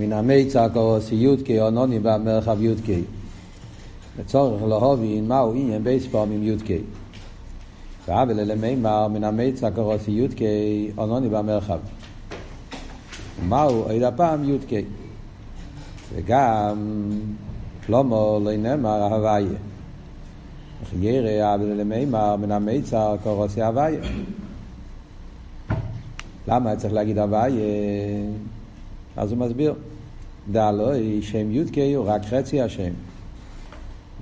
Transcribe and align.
מן 0.00 0.12
המיצר 0.12 0.68
קורוסי 0.68 1.14
יודקי 1.14 1.60
אונוני 1.60 1.98
במרחב 1.98 2.62
יודקי. 2.62 3.02
לצורך 4.18 4.62
להובין 4.62 5.28
מהו 5.28 5.54
עניין 5.54 5.84
בייס 5.84 6.06
פעמים 6.06 6.42
יודקי. 6.42 6.78
ועוול 8.08 8.40
אלמימר 8.40 9.08
מן 9.08 9.24
המיצר 9.24 9.70
קורוסי 9.70 10.10
יודקי 10.10 10.90
אונוני 10.98 11.28
במרחב. 11.28 11.78
מהו 13.48 13.82
עוד 13.82 14.02
הפעם 14.02 14.48
יודקי. 14.48 14.84
וגם 16.14 17.10
שלמה 17.86 18.16
לא 18.44 18.56
נאמר 18.58 19.02
הוויה. 19.02 19.58
חיירה 20.90 21.52
עוול 21.52 21.70
אלמימר 21.70 22.36
מן 22.36 22.52
המיצר 22.52 23.16
קורוסי 23.22 23.62
הוויה. 23.62 24.00
למה 26.48 26.76
צריך 26.76 26.94
להגיד 26.94 27.18
הוויה? 27.18 27.64
אז 29.16 29.32
הוא 29.32 29.38
מסביר. 29.38 29.74
דלוי 30.52 31.22
שם 31.22 31.50
יודקי 31.50 31.94
הוא 31.94 32.06
רק 32.08 32.22
חצי 32.24 32.60
השם. 32.60 32.92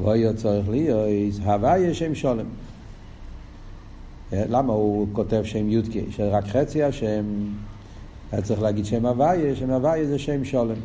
ואוי 0.02 0.34
צורך 0.36 0.68
להיות 0.68 1.08
הוויה 1.44 1.94
שם 1.94 2.14
שולם. 2.14 2.46
למה 4.32 4.72
הוא 4.72 5.08
כותב 5.12 5.42
שם 5.44 5.68
יודקי? 5.68 6.04
שרק 6.10 6.44
חצי 6.44 6.82
השם, 6.82 7.24
היה 8.32 8.42
צריך 8.42 8.62
להגיד 8.62 8.84
שם 8.84 9.06
הוויה, 9.06 9.56
שם 9.56 9.70
הוויה 9.70 10.06
זה 10.06 10.18
שם 10.18 10.44
שולם. 10.44 10.76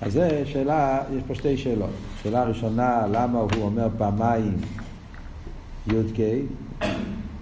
אז 0.00 0.12
זה 0.12 0.42
שאלה, 0.46 1.02
יש 1.16 1.22
פה 1.26 1.34
שתי 1.34 1.56
שאלות. 1.56 1.90
שאלה 2.22 2.44
ראשונה, 2.44 3.06
למה 3.10 3.38
הוא 3.38 3.50
אומר 3.62 3.88
פעמיים 3.98 4.56
יודקי? 5.86 6.42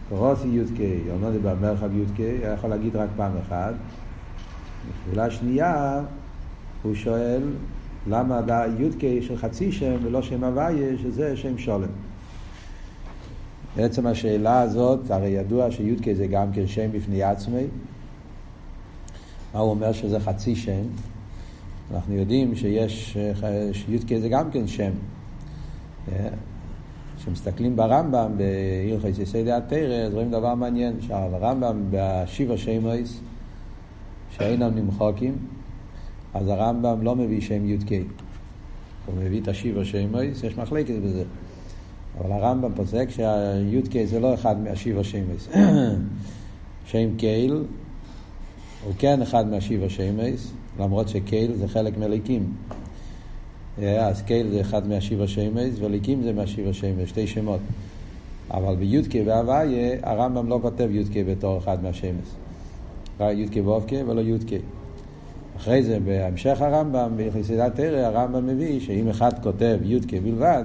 קורוסי 0.08 0.48
יודקי, 0.48 0.98
אומר 1.10 1.30
לי 1.30 1.38
במרחב 1.38 1.96
יודקי, 1.96 2.22
היה 2.22 2.52
יכול 2.52 2.70
להגיד 2.70 2.96
רק 2.96 3.08
פעם 3.16 3.32
אחת. 3.46 3.74
שאלה 5.04 5.30
שנייה, 5.30 6.02
הוא 6.82 6.94
שואל 6.94 7.42
למה 8.06 8.40
יודקי 8.78 9.22
של 9.22 9.36
חצי 9.36 9.72
שם 9.72 9.96
ולא 10.02 10.22
שם 10.22 10.44
הוויה, 10.44 10.98
שזה 11.02 11.36
שם 11.36 11.58
שולם. 11.58 11.88
בעצם 13.76 14.06
השאלה 14.06 14.60
הזאת, 14.60 15.10
הרי 15.10 15.28
ידוע 15.28 15.70
שיודקי 15.70 16.14
זה 16.14 16.26
גם 16.26 16.52
כן 16.52 16.66
שם 16.66 16.92
בפני 16.92 17.22
עצמי. 17.22 17.64
מה 19.54 19.60
הוא 19.60 19.70
אומר 19.70 19.92
שזה 19.92 20.20
חצי 20.20 20.56
שם? 20.56 20.82
אנחנו 21.94 22.14
יודעים 22.14 22.54
שיש, 22.54 23.16
שיודקי 23.72 24.20
זה 24.20 24.28
גם 24.28 24.50
כן 24.50 24.66
שם. 24.66 24.90
כשמסתכלים 27.16 27.76
ברמב"ם, 27.76 28.32
בהלכות 28.36 29.18
יסודי 29.18 29.52
התרא, 29.52 30.06
אז 30.06 30.14
רואים 30.14 30.30
דבר 30.30 30.54
מעניין, 30.54 31.00
שהרמב"ם 31.00 31.84
בשיבה 31.90 32.56
שמויס, 32.56 33.20
שאינם 34.36 34.74
נמחוקים, 34.74 35.36
אז 36.34 36.48
הרמב"ם 36.48 37.02
לא 37.02 37.16
מביא 37.16 37.40
שם 37.40 37.66
י"ק. 37.66 37.90
הוא 39.06 39.14
מביא 39.18 39.40
את 39.40 39.48
השיבה 39.48 39.84
שמויס, 39.84 40.42
יש 40.42 40.58
מחלקת 40.58 40.94
בזה. 41.04 41.24
אבל 42.18 42.32
הרמב"ם 42.32 42.74
פוסק 42.74 43.10
שהי"ק 43.10 44.04
זה 44.04 44.20
לא 44.20 44.34
אחד 44.34 44.60
מהשיבה 44.60 45.04
שמויס. 45.04 45.48
שם 46.90 47.16
קייל 47.16 47.64
הוא 48.84 48.92
כן 48.98 49.22
אחד 49.22 49.48
מהשיבה 49.48 49.88
שמויס, 49.88 50.52
למרות 50.80 51.08
שקייל 51.08 51.56
זה 51.56 51.68
חלק 51.68 51.98
מליקים. 51.98 52.52
אז 53.78 54.22
קייל 54.22 54.50
זה 54.50 54.60
אחד 54.60 54.88
מהשיבה 54.88 55.28
שמויס, 55.28 55.74
וליקים 55.80 56.22
זה 56.22 56.32
מהשיבה 56.32 56.72
שמויס, 56.72 57.08
שתי 57.08 57.26
שמות. 57.26 57.60
אבל 58.50 58.76
בי"ק 58.76 59.14
והוויה 59.26 59.96
הרמב"ם 60.02 60.48
לא 60.48 60.58
כותב 60.62 60.88
י"ק 60.90 61.26
בתור 61.28 61.58
אחד 61.58 61.82
מהשמויס. 61.82 62.43
י"ק 63.20 63.66
ו"ק 63.66 63.92
ולא 64.06 64.20
י"ק. 64.20 64.60
אחרי 65.56 65.82
זה, 65.82 65.98
בהמשך 66.00 66.60
הרמב"ם, 66.60 67.12
ביחסידת 67.16 67.74
תרא, 67.74 67.98
הרמב"ם 67.98 68.46
מביא 68.46 68.80
שאם 68.80 69.08
אחד 69.08 69.42
כותב 69.42 69.78
י"ק 69.82 70.14
בלבד, 70.22 70.64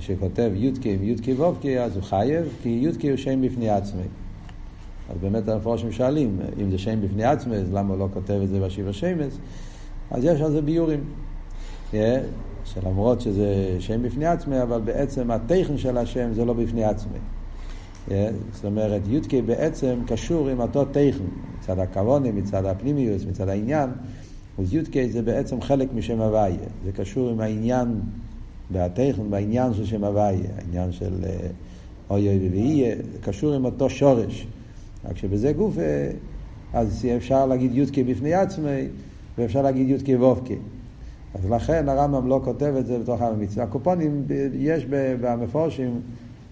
שכותב 0.00 0.50
י"ק 0.54 0.86
עם 0.86 1.02
י"ק 1.02 1.40
ו"ק, 1.40 1.66
אז 1.66 1.96
הוא 1.96 2.02
חייב, 2.02 2.44
כי 2.62 2.68
י"ק 2.68 3.04
הוא 3.04 3.16
שם 3.16 3.42
בפני 3.42 3.70
עצמי. 3.70 4.02
אז 5.10 5.16
באמת 5.20 5.48
המפורשים 5.48 5.92
שואלים, 5.92 6.40
אם 6.62 6.70
זה 6.70 6.78
שם 6.78 7.00
בפני 7.00 7.24
עצמי, 7.24 7.56
אז 7.56 7.72
למה 7.72 7.94
הוא 7.94 7.98
לא 7.98 8.08
כותב 8.14 8.40
את 8.42 8.48
זה 8.48 8.60
בשיבה 8.60 8.92
שמס? 8.92 9.38
אז 10.10 10.24
יש 10.24 10.40
על 10.40 10.50
זה 10.50 10.62
ביורים. 10.62 11.04
שלמרות 12.64 13.20
שזה 13.20 13.76
שם 13.78 14.02
בפני 14.02 14.26
עצמי, 14.26 14.62
אבל 14.62 14.80
בעצם 14.80 15.30
הטכן 15.30 15.78
של 15.78 15.98
השם 15.98 16.32
זה 16.32 16.44
לא 16.44 16.52
בפני 16.52 16.84
עצמי. 16.84 17.18
זאת 18.52 18.64
אומרת, 18.64 19.02
י"ק 19.06 19.34
בעצם 19.46 19.98
קשור 20.06 20.48
עם 20.48 20.60
אותו 20.60 20.84
טכן, 20.84 21.24
מצד 21.58 21.78
הכוונה, 21.78 22.32
מצד 22.32 22.64
הפנימיוס, 22.64 23.24
מצד 23.24 23.48
העניין, 23.48 23.90
אז 24.58 24.74
י"ק 24.74 25.08
זה 25.10 25.22
בעצם 25.22 25.60
חלק 25.60 25.88
משם 25.94 26.20
הוויה, 26.20 26.56
זה 26.84 26.92
קשור 26.92 27.30
עם 27.30 27.40
העניין 27.40 28.00
והטכן, 28.70 29.30
בעניין 29.30 29.74
של 29.74 29.86
שם 29.86 30.04
הוויה, 30.04 30.48
העניין 30.58 30.92
של 30.92 31.14
אוי 32.10 32.28
אוי 32.28 32.48
ואייה, 32.48 32.96
זה 33.12 33.18
קשור 33.20 33.54
עם 33.54 33.64
אותו 33.64 33.90
שורש. 33.90 34.46
רק 35.04 35.16
שבזה 35.16 35.52
גוף, 35.52 35.76
אז 36.72 37.06
אפשר 37.16 37.46
להגיד 37.46 37.70
י"ק 37.74 37.98
בפני 37.98 38.34
עצמי, 38.34 38.88
ואפשר 39.38 39.62
להגיד 39.62 39.88
י"ק 39.90 40.20
ו"ק. 40.20 40.50
אז 41.34 41.50
לכן 41.50 41.88
הרמב"ם 41.88 42.28
לא 42.28 42.40
כותב 42.44 42.74
את 42.78 42.86
זה 42.86 42.98
בתוך 42.98 43.22
המצווה. 43.22 43.64
הקופונים, 43.64 44.24
יש 44.54 44.86
במפורשים 45.20 46.00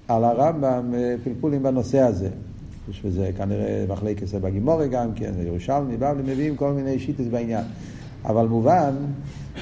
על 0.09 0.25
הרמב"ם 0.25 0.94
פלפולים 1.25 1.62
בנושא 1.62 2.00
הזה. 2.00 2.28
שזה 2.93 3.31
כנראה 3.37 3.84
מחלקת 3.89 4.27
זה 4.27 4.39
בגימורי 4.39 4.89
גם 4.89 5.12
כן, 5.15 5.33
ירושלמי, 5.47 5.97
בבלי, 5.97 6.22
מביאים 6.22 6.56
כל 6.56 6.72
מיני 6.72 6.99
שיטס 6.99 7.27
בעניין. 7.31 7.65
אבל 8.25 8.47
מובן 8.47 8.95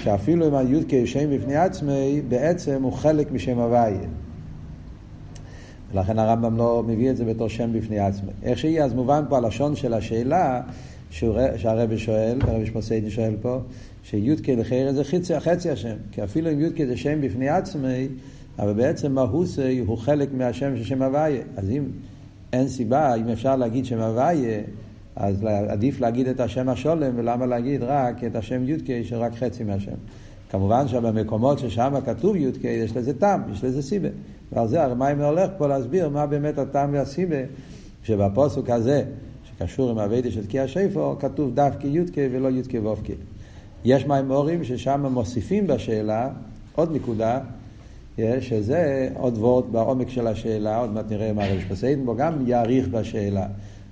שאפילו 0.03 0.49
אם 0.49 0.55
הי"ק 0.55 1.05
שם 1.05 1.37
בפני 1.37 1.57
עצמי, 1.57 2.23
בעצם 2.29 2.83
הוא 2.83 2.93
חלק 2.93 3.33
משם 3.33 3.59
הוויה. 3.59 4.09
ולכן 5.93 6.19
הרמב"ם 6.19 6.57
לא 6.57 6.83
מביא 6.87 7.11
את 7.11 7.17
זה 7.17 7.25
בתור 7.25 7.49
שם 7.49 7.73
בפני 7.73 7.99
עצמי. 7.99 8.31
איך 8.43 8.59
שיהיה, 8.59 8.85
אז 8.85 8.95
מובן 8.95 9.25
פה 9.29 9.37
הלשון 9.37 9.77
של 9.77 9.95
השאלה 9.95 10.61
שהרבי 11.11 11.99
שואל, 11.99 12.39
הרבי 12.41 12.67
שמוסיידן 12.67 13.11
שואל 13.11 13.35
פה, 13.43 13.59
שי"ק 14.03 14.49
לחיירה 14.49 14.93
זה 14.93 15.05
חצי, 15.05 15.41
חצי 15.41 15.71
השם. 15.71 15.97
כי 16.13 16.25
אפילו 16.25 16.53
אם 16.53 16.61
י"ק 16.61 16.87
זה 16.87 16.97
שם 16.97 17.21
בפני 17.21 17.49
עצמי, 17.49 18.09
אבל 18.59 18.73
בעצם 18.73 19.13
מהוסי 19.13 19.79
הוא 19.79 19.99
חלק 19.99 20.29
מהשם 20.33 20.77
של 20.77 20.85
שם 20.85 21.03
הוויה. 21.03 21.43
אז 21.57 21.71
אם 21.71 21.85
אין 22.53 22.69
סיבה, 22.69 23.15
אם 23.15 23.29
אפשר 23.29 23.57
להגיד 23.57 23.85
שם 23.85 23.99
הוויה, 24.01 24.61
אז 25.17 25.45
עדיף 25.69 26.01
להגיד 26.01 26.29
את 26.29 26.41
השם 26.41 26.69
השולם, 26.69 27.13
ולמה 27.17 27.47
להגיד 27.47 27.83
רק 27.83 28.25
את 28.25 28.37
השם 28.37 28.69
י"ק 28.69 29.03
שרק 29.03 29.33
חצי 29.35 29.65
מהשם. 29.65 29.93
כמובן 30.51 30.89
שבמקומות 30.89 31.59
ששם 31.59 31.95
כתוב 32.07 32.37
י"ק 32.37 32.65
יש 32.65 32.97
לזה 32.97 33.19
טעם, 33.19 33.43
יש 33.53 33.65
לזה 33.65 33.83
סיבה. 33.83 34.09
ועל 34.53 34.69
זה 34.69 34.83
הרמיים 34.83 35.21
הולך 35.21 35.51
פה 35.59 35.67
להסביר 35.67 36.09
מה 36.09 36.27
באמת 36.27 36.59
הטעם 36.59 36.93
והסיבה, 36.93 37.37
שבפוסק 38.03 38.71
הזה, 38.71 39.05
שקשור 39.45 39.91
עם 39.91 39.99
אביידה 39.99 40.31
של 40.31 40.47
תקיע 40.47 40.69
שיפו, 40.69 41.17
כתוב 41.21 41.55
דווקא 41.55 41.87
י"ק 41.87 42.17
ולא 42.33 42.49
י"ק 42.49 42.75
ו"ק. 42.85 43.11
יש 43.85 44.07
מימורים 44.07 44.65
ששם 44.65 45.07
מוסיפים 45.11 45.67
בשאלה 45.67 46.29
עוד 46.75 46.93
נקודה, 46.93 47.41
שזה 48.41 49.09
עוד 49.15 49.39
ועוד 49.39 49.73
בעומק 49.73 50.09
של 50.09 50.27
השאלה, 50.27 50.77
עוד 50.77 50.93
מעט 50.93 51.05
נראה 51.11 51.33
מה 51.33 51.47
רבי 51.47 51.61
פסיידן 51.61 52.05
בו, 52.05 52.17
גם 52.17 52.49
יאריך 52.49 52.89
בשאלה. 52.89 53.47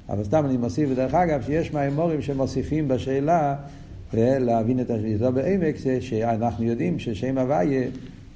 אבל 0.09 0.25
סתם 0.25 0.47
אני 0.47 0.57
מוסיף, 0.57 0.91
דרך 0.91 1.15
אגב, 1.15 1.43
שיש 1.43 1.73
מימורים 1.73 2.23
שמוסיפים 2.23 2.89
בשאלה 2.89 3.57
להבין 4.15 4.81
את 4.81 4.91
השאלה 4.91 5.31
בעמק, 5.31 5.77
זה 5.77 6.01
שאנחנו 6.01 6.65
יודעים 6.65 6.99
ששם 6.99 7.39
הוויה 7.39 7.89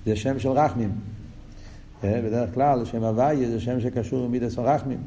זה 0.07 0.17
שם 0.17 0.39
של 0.39 0.49
רחמים. 0.49 0.91
בדרך 2.05 2.55
כלל 2.55 2.85
שם 2.85 3.05
הוויה 3.05 3.51
זה 3.51 3.61
שם 3.61 3.81
שקשור 3.81 4.25
עם 4.25 4.31
מידס 4.31 4.59
הרחמים. 4.59 4.99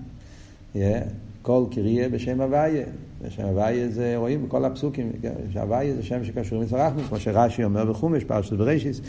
כל 1.41 1.63
קריה 1.71 2.09
בשם 2.09 2.41
הוויה. 2.41 2.85
בשם 3.21 3.43
הוויה 3.43 3.89
זה, 3.89 4.13
רואים 4.17 4.45
בכל 4.45 4.65
הפסוקים, 4.65 5.11
שהוויה 5.53 5.95
זה 5.95 6.03
שם 6.03 6.23
שקשור 6.23 6.63
הרחמים, 6.71 7.05
כמו 7.05 7.19
שרש"י 7.19 7.63
אומר 7.63 7.85
בחומש, 7.85 8.23
פרשת 8.23 8.53
בראשיס. 8.53 9.01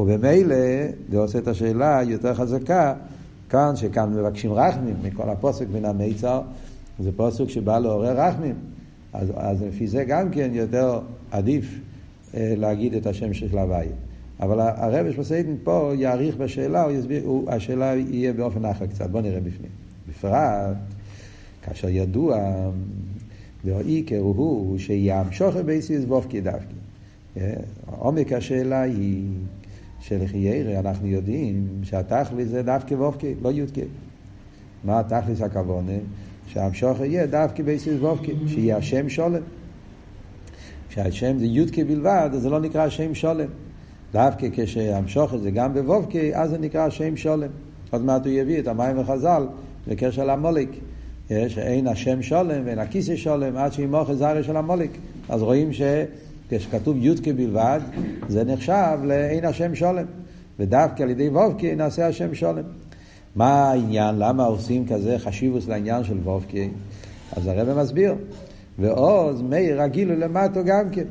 ובמילא, 0.00 0.56
זה 1.10 1.18
עושה 1.18 1.38
את 1.38 1.48
השאלה 1.48 2.00
יותר 2.06 2.34
חזקה, 2.34 2.94
כאן, 3.48 3.76
שכאן 3.76 4.14
מבקשים 4.14 4.52
רחמים, 4.52 4.94
מכל 5.02 5.28
הפוסק 5.28 5.66
מן 5.72 5.84
המיצר, 5.84 6.40
זה 6.98 7.10
פוסק 7.16 7.48
שבא 7.48 7.78
לעורר 7.78 8.20
רחמים. 8.20 8.54
אז, 9.12 9.28
אז 9.36 9.62
לפי 9.62 9.86
זה 9.86 10.04
גם 10.04 10.30
כן 10.30 10.50
יותר 10.54 10.98
עדיף 11.30 11.80
אה, 12.34 12.54
להגיד 12.56 12.94
את 12.94 13.06
השם 13.06 13.34
של 13.34 13.58
הוויה. 13.58 13.92
אבל 14.40 14.60
הרב 14.60 15.12
שמסיידן 15.12 15.54
פה 15.64 15.92
יאריך 15.96 16.36
בשאלה, 16.36 16.82
הוא 16.82 16.92
יסביר, 16.92 17.22
הוא, 17.24 17.50
השאלה 17.50 17.94
יהיה 17.96 18.32
באופן 18.32 18.64
אחר 18.64 18.86
קצת. 18.86 19.10
בואו 19.10 19.22
נראה 19.22 19.40
בפנים. 19.40 19.70
בפרט, 20.08 20.76
כאשר 21.62 21.88
ידוע, 21.88 22.38
והעיקר 23.64 24.18
הוא 24.18 24.78
שימשוך 24.78 25.56
בייסיס 25.56 26.04
וופקי 26.04 26.40
דווקא. 26.40 26.74
עומק 27.98 28.32
השאלה 28.32 28.82
היא 28.82 29.24
שלחיירה 30.00 30.80
אנחנו 30.80 31.06
יודעים 31.06 31.66
שהתכלי 31.82 32.44
זה 32.44 32.62
דווקא 32.62 32.94
וופקי, 32.94 33.34
לא 33.42 33.48
יודקי. 33.48 33.84
מה 34.84 35.00
התכלס 35.00 35.40
הכוונה? 35.40 35.92
שהמשוך 36.46 37.00
יהיה 37.00 37.26
דווקא 37.26 37.62
בייסיס 37.62 37.94
וובקי, 38.00 38.32
שיהיה 38.46 38.76
השם 38.76 39.08
שולם. 39.08 39.42
כשהשם 40.88 41.38
זה 41.38 41.46
יודקי 41.46 41.84
בלבד, 41.84 42.30
אז 42.32 42.42
זה 42.42 42.50
לא 42.50 42.60
נקרא 42.60 42.88
שם 42.88 43.14
שולם. 43.14 43.48
דווקא 44.12 44.46
כשהמשוך 44.52 45.36
זה 45.36 45.50
גם 45.50 45.74
בוובקי, 45.74 46.36
אז 46.36 46.50
זה 46.50 46.58
נקרא 46.58 46.90
שם 46.90 47.16
שולם. 47.16 47.48
עוד 47.90 48.04
מעט 48.04 48.26
הוא 48.26 48.32
יביא 48.32 48.58
את 48.58 48.68
המים 48.68 48.98
וחז"ל 48.98 49.46
בקשר 49.88 50.24
למוליק. 50.24 50.70
שאין 51.28 51.86
השם 51.86 52.22
שולם 52.22 52.62
ואין 52.64 52.78
הכיסא 52.78 53.16
שולם 53.16 53.56
עד 53.56 53.72
שימוך 53.72 54.12
זרע 54.12 54.42
של 54.42 54.56
המוליק. 54.56 54.90
אז 55.28 55.42
רואים 55.42 55.70
שכשכתוב 55.72 56.96
יודקי 57.00 57.32
בלבד, 57.32 57.80
זה 58.28 58.44
נחשב 58.44 58.98
לאין 59.04 59.44
השם 59.44 59.74
שולם. 59.74 60.06
ודווקא 60.58 61.02
על 61.02 61.10
ידי 61.10 61.28
וובקי 61.28 61.74
נעשה 61.74 62.06
השם 62.06 62.34
שולם. 62.34 62.62
מה 63.36 63.70
העניין? 63.70 64.14
למה 64.18 64.44
עושים 64.44 64.86
כזה 64.86 65.18
חשיבוס 65.18 65.68
לעניין 65.68 66.04
של 66.04 66.16
וובקי? 66.24 66.68
אז 67.36 67.46
הרב 67.46 67.78
מסביר. 67.78 68.14
ועוז 68.78 69.42
מאיר 69.42 69.82
הגילו 69.82 70.16
למטו 70.16 70.60
גם 70.64 70.90
כן. 70.90 71.04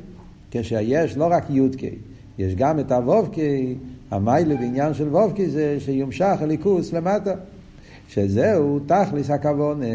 כשיש 0.51 1.17
לא 1.17 1.27
רק 1.31 1.45
יודקי, 1.49 1.89
יש 2.37 2.55
גם 2.55 2.79
את 2.79 2.91
הוובקי, 2.91 3.75
המיילה 4.11 4.55
בעניין 4.55 4.93
של 4.93 5.07
וובקי 5.07 5.49
זה 5.49 5.79
שיומשך 5.79 6.35
הליכוס 6.41 6.93
למטה. 6.93 7.33
שזהו 8.07 8.79
תכליס 8.79 9.29
הכוונה. 9.29 9.85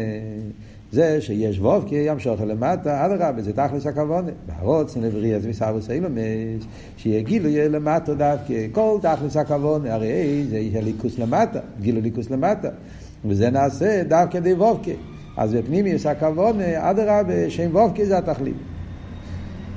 זה 0.91 1.21
שיש 1.21 1.59
וובקי 1.59 1.95
ימשוך 1.95 2.41
למטה, 2.41 3.05
אדרבה, 3.05 3.41
זה 3.41 3.53
תכלס 3.53 3.85
הכוונה. 3.85 4.31
בהרוץ 4.47 4.97
נבריאס 4.97 5.45
מסבוס 5.45 5.89
אילומס, 5.89 6.63
שיהיה 6.97 7.21
גילוי 7.21 7.69
למטה 7.69 8.13
דווקא. 8.13 8.67
כל 8.71 8.97
תכלס 9.01 9.37
הכוונה, 9.37 9.93
הרי 9.93 10.45
זה 10.49 10.57
יהיה 10.57 10.81
ליכוס 10.81 11.19
למטה, 11.19 11.59
גילוי 11.81 12.01
ליכוס 12.01 12.29
למטה. 12.29 12.69
וזה 13.25 13.49
נעשה 13.49 14.03
דווקא 14.03 14.39
די 14.39 14.53
וובקי. 14.53 14.95
אז 15.37 15.53
בפנימיוס 15.53 16.05
הכוונה, 16.05 16.89
אדרבה, 16.89 17.49
שם 17.49 17.69
וובקי 17.71 18.05
זה 18.05 18.17
התכלית. 18.17 18.55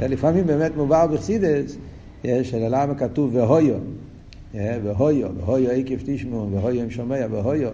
לפעמים 0.02 0.46
באמת 0.46 0.76
מובא 0.76 1.06
בחסידס, 1.06 1.76
יש 2.24 2.54
למה 2.54 2.94
כתוב 2.94 3.34
והויו, 3.34 3.74
והויו, 4.54 5.28
והויו 5.36 5.70
עקב 5.70 5.94
תשמעו, 6.04 6.48
והויו 6.52 6.82
עם 6.82 6.90
שומע, 6.90 7.26
והויו, 7.30 7.68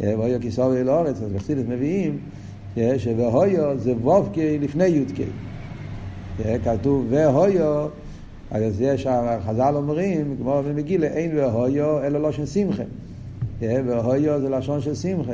והויו 0.00 0.40
כיסאו 0.40 0.74
אל 0.74 0.90
אורץ, 0.90 1.22
אז 1.22 1.32
בחסידס 1.32 1.62
מביאים 1.68 2.18
שוהויו 2.98 3.78
זה 3.78 3.92
וובקי 3.92 4.58
לפני 4.58 4.86
יודקי. 4.86 5.30
כתוב 6.64 7.06
והויו, 7.10 7.88
אז 8.50 8.80
יש, 8.80 9.06
חז"ל 9.46 9.72
אומרים, 9.76 10.36
כמו 10.40 10.62
במגילה, 10.68 11.06
אין 11.06 11.36
והויו 11.36 12.04
אלא 12.04 12.22
לא 12.22 12.32
של 12.32 12.46
שמחה. 12.46 12.82
והויו 13.60 14.40
זה 14.40 14.48
לשון 14.48 14.80
של 14.80 14.94
שמחה. 14.94 15.32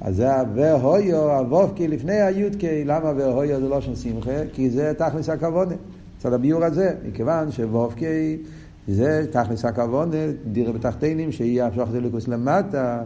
אז 0.00 0.16
זה 0.16 0.28
והויו, 0.54 1.30
הוובקי 1.38 1.88
לפני 1.88 2.20
היודקי, 2.20 2.84
למה 2.84 3.12
והויו 3.16 3.60
זה 3.60 3.68
לא 3.68 3.80
של 3.80 3.96
שמחה? 3.96 4.46
כי 4.52 4.70
זה 4.70 4.92
תכלס 4.98 5.28
הכוונה. 5.28 5.74
צד 6.18 6.32
הביור 6.32 6.64
הזה, 6.64 6.94
מכיוון 7.08 7.52
שוובקי 7.52 8.36
זה 8.88 9.26
תכלס 9.30 9.64
הכוונה, 9.64 10.16
דירה 10.52 10.72
בתחתינים, 10.72 11.32
שיהיה 11.32 11.66
המשוך 11.66 11.88
דליקוס 11.92 12.28
למטה. 12.28 13.02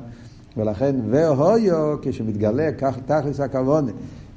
ולכן 0.56 0.96
והויו, 1.10 1.96
כשמתגלה 2.02 2.72
כך 2.78 2.98
תכלס 3.06 3.40
הכוונה, 3.40 3.92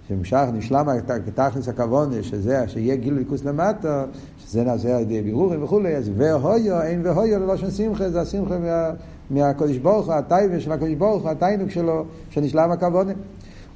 שמשך 0.08 0.44
נשלם 0.54 0.88
תכלס 1.36 1.68
הכוונה, 1.68 2.24
שזה, 2.24 2.68
שיהיה 2.68 2.96
גיל 2.96 3.14
ליכוס 3.14 3.46
למטה, 3.46 4.06
שזה 4.40 4.64
נעשה 4.64 4.96
על 4.96 5.02
ידי 5.02 5.22
בירורים 5.22 5.64
וכולי, 5.64 5.96
אז 5.96 6.12
והויו, 6.18 6.82
אין 6.82 7.02
והויו 7.04 7.40
ללושן 7.40 7.72
שמחה, 7.72 8.10
זה 8.10 8.22
השמחה 8.22 8.58
מה, 8.60 8.90
מהקודש 9.30 9.78
ברוך 9.78 10.06
הוא, 10.06 10.14
הטייבה 10.14 10.60
של 10.60 10.72
הקודש 10.72 10.94
ברוך 10.94 11.24
הוא, 11.24 11.32
התיינוק 11.32 11.70
שלו, 11.70 12.06
שנשלם 12.30 12.72
הכוונה. 12.72 13.14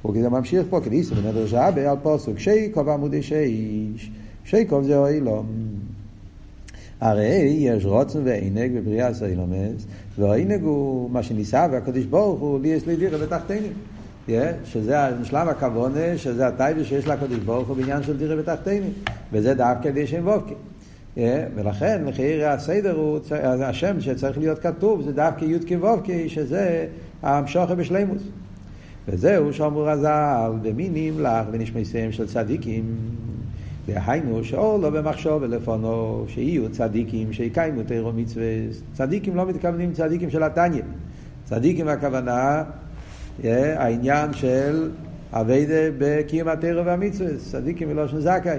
וכזה 0.06 0.28
ממשיך 0.28 0.66
פה, 0.70 0.80
כדיסא 0.80 1.14
בנדר 1.14 1.46
שעה 1.46 1.66
על 1.66 1.96
פוסוק, 2.02 2.38
שייקוב 2.38 2.88
עמודי 2.88 3.22
שיש, 3.22 4.10
שייקוב 4.44 4.82
זה 4.82 4.98
אוילום. 4.98 5.46
הרי 7.00 7.56
יש 7.58 7.84
רוצן 7.84 8.18
ועינג 8.24 8.78
בבריאה 8.78 9.14
סיילומס, 9.14 9.86
והעינג 10.18 10.62
הוא 10.62 11.10
מה 11.10 11.22
שניסה, 11.22 11.66
והקדוש 11.72 12.04
ברוך 12.04 12.40
הוא 12.40 12.60
לי 12.60 12.68
יש 12.68 12.86
לי 12.86 12.96
דירה 12.96 13.18
בתחתינים. 13.18 13.72
שזה 14.64 14.96
שלב 15.22 15.48
הכוונה, 15.48 16.16
שזה 16.16 16.46
הטייבה 16.46 16.84
שיש 16.84 17.06
לקדוש 17.06 17.38
ברוך 17.38 17.68
הוא 17.68 17.76
בעניין 17.76 18.02
של 18.02 18.16
דירה 18.16 18.36
בתחתינים. 18.36 18.92
וזה 19.32 19.54
דווקא 19.54 19.82
כדי 19.82 20.06
שם 20.06 20.28
וובקי. 20.28 20.54
ולכן 21.54 22.04
לחייר 22.06 22.48
הסדר 22.48 22.96
הוא, 22.96 23.18
השם 23.64 24.00
שצריך 24.00 24.38
להיות 24.38 24.58
כתוב 24.58 25.02
זה 25.02 25.12
דווקא 25.12 25.44
י"ק 25.44 25.70
וובקי, 25.80 26.28
שזה 26.28 26.86
המשוכר 27.22 27.74
בשלימוס. 27.74 28.22
וזהו 29.08 29.52
שאמרו 29.52 29.82
רז"ל, 29.82 30.52
במי 30.62 30.88
נמלך 30.92 31.46
ונשמעיסיהם 31.52 32.12
של 32.12 32.26
צדיקים. 32.26 32.84
דהיינו 33.86 34.44
שאור 34.44 34.78
לא 34.78 34.90
במחשוב 34.90 35.42
ולפונו, 35.42 36.24
שיהיו 36.28 36.70
צדיקים 36.70 37.32
שיקיימו 37.32 37.82
תירו 37.82 38.12
מצווה. 38.12 38.44
צדיקים 38.92 39.36
לא 39.36 39.46
מתכוונים 39.46 39.92
צדיקים 39.92 40.30
של 40.30 40.42
התניא. 40.42 40.82
צדיקים 41.44 41.88
הכוונה, 41.88 42.62
העניין 43.44 44.32
של 44.32 44.90
אביידה 45.32 45.96
בקיום 45.98 46.48
התירו 46.48 46.84
והמצווה. 46.84 47.30
צדיקים 47.38 47.88
מלושן 47.88 48.20
זכאי. 48.20 48.58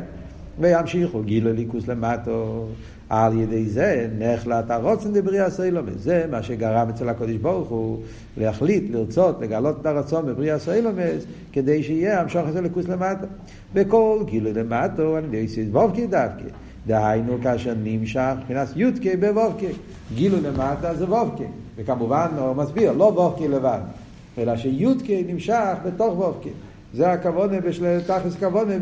וימשיכו 0.60 1.22
גילו 1.24 1.54
ליכוס 1.54 1.88
למטו. 1.88 2.68
על 3.12 3.40
ידי 3.40 3.66
זה 3.66 4.08
נחלט 4.20 4.72
הרוצן 4.72 5.14
דבריאה 5.14 5.50
סיילומס. 5.50 5.94
זה 5.98 6.26
מה 6.32 6.44
שגרם 6.44 6.90
אצל 6.90 7.10
הקודש 7.10 7.36
ברוך 7.36 7.70
הוא 7.70 7.98
להחליט, 8.38 8.84
לרצות, 8.92 9.42
לגלות 9.42 9.78
את 9.82 9.86
הרצון 9.86 10.26
בבריאה 10.26 10.60
סיילומס, 10.60 11.26
כדי 11.54 11.84
שיהיה 11.84 12.22
המשוך 12.22 12.48
לכוס 12.64 12.88
למטה. 12.88 13.26
בכל 13.74 14.24
גילוי 14.26 14.54
למטו, 14.54 15.18
אני 15.18 15.26
יודע 15.26 15.48
סיס 15.48 15.68
וובקי 15.72 16.08
דווקא. 16.08 16.44
דהיינו 16.88 17.38
כאשר 17.44 17.74
נמשך 17.84 18.32
מבחינת 18.40 18.68
יודקי 18.76 19.18
בוובקי. 19.18 19.72
גילוי 20.16 20.42
למטה 20.42 20.96
זה 20.96 21.06
וובקי. 21.06 21.48
וכמובן 21.76 22.28
הוא 22.38 22.56
מסביר, 22.56 22.92
לא 22.92 23.04
וובקי 23.16 23.48
לבד, 23.48 23.80
אלא 24.38 24.58
שיודקי 24.58 25.24
נמשך 25.28 25.74
בתוך 25.86 26.20
וובקי. 26.20 26.50
זה 26.94 27.12
הכוונה, 27.12 27.58
תכלס 28.08 28.36
כוונה 28.40 28.74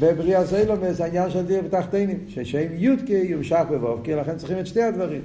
בבריאה 0.00 0.46
סיילומס, 0.46 1.00
העניין 1.00 1.30
של 1.30 1.46
דיר 1.46 1.60
בתחתינים, 1.62 2.18
ששם 2.28 2.66
יודקי 2.72 3.12
ימשך 3.12 3.62
בוובקי, 3.68 4.14
לכן 4.14 4.36
צריכים 4.36 4.58
את 4.58 4.66
שתי 4.66 4.82
הדברים. 4.82 5.20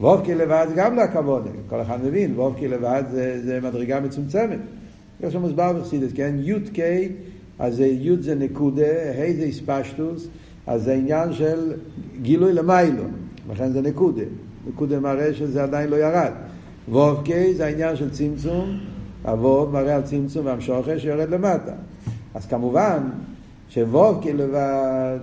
וובקי 0.00 0.34
לבד 0.34 0.66
גם 0.76 0.96
לא 0.96 1.02
הכוונה, 1.02 1.50
כל 1.68 1.82
אחד 1.82 2.04
מבין, 2.04 2.32
וובקי 2.36 2.68
לבד 2.68 3.02
זה, 3.10 3.40
זה 3.44 3.60
מדרגה 3.62 4.00
מצומצמת. 4.00 4.58
שם 5.28 5.40
מוסבר 5.40 5.72
בחסידס, 5.72 6.12
כן? 6.14 6.34
יודקי, 6.38 7.08
אז 7.58 7.80
יוד 7.80 8.22
זה 8.22 8.34
נקודה, 8.34 8.82
ה' 9.18 9.36
זה 9.36 9.44
הספשטוס, 9.44 10.28
אז 10.66 10.82
זה 10.82 10.92
עניין 10.92 11.32
של 11.32 11.72
גילוי 12.22 12.52
למיילו, 12.52 13.04
לכן 13.50 13.72
זה 13.72 13.80
נקודה. 13.80 14.22
נקודה 14.68 15.00
מראה 15.00 15.34
שזה 15.34 15.62
עדיין 15.62 15.90
לא 15.90 15.96
ירד. 15.96 16.32
וובקי 16.88 17.54
זה 17.54 17.66
העניין 17.66 17.96
של 17.96 18.10
צמצום, 18.10 18.80
הווב 19.22 19.72
מראה 19.72 19.96
על 19.96 20.02
צמצום 20.02 20.46
והמשוכר 20.46 20.98
שיורד 20.98 21.30
למטה. 21.30 21.72
אז 22.34 22.46
כמובן, 22.46 22.98
שוובקי 23.70 24.32
לבד 24.32 25.18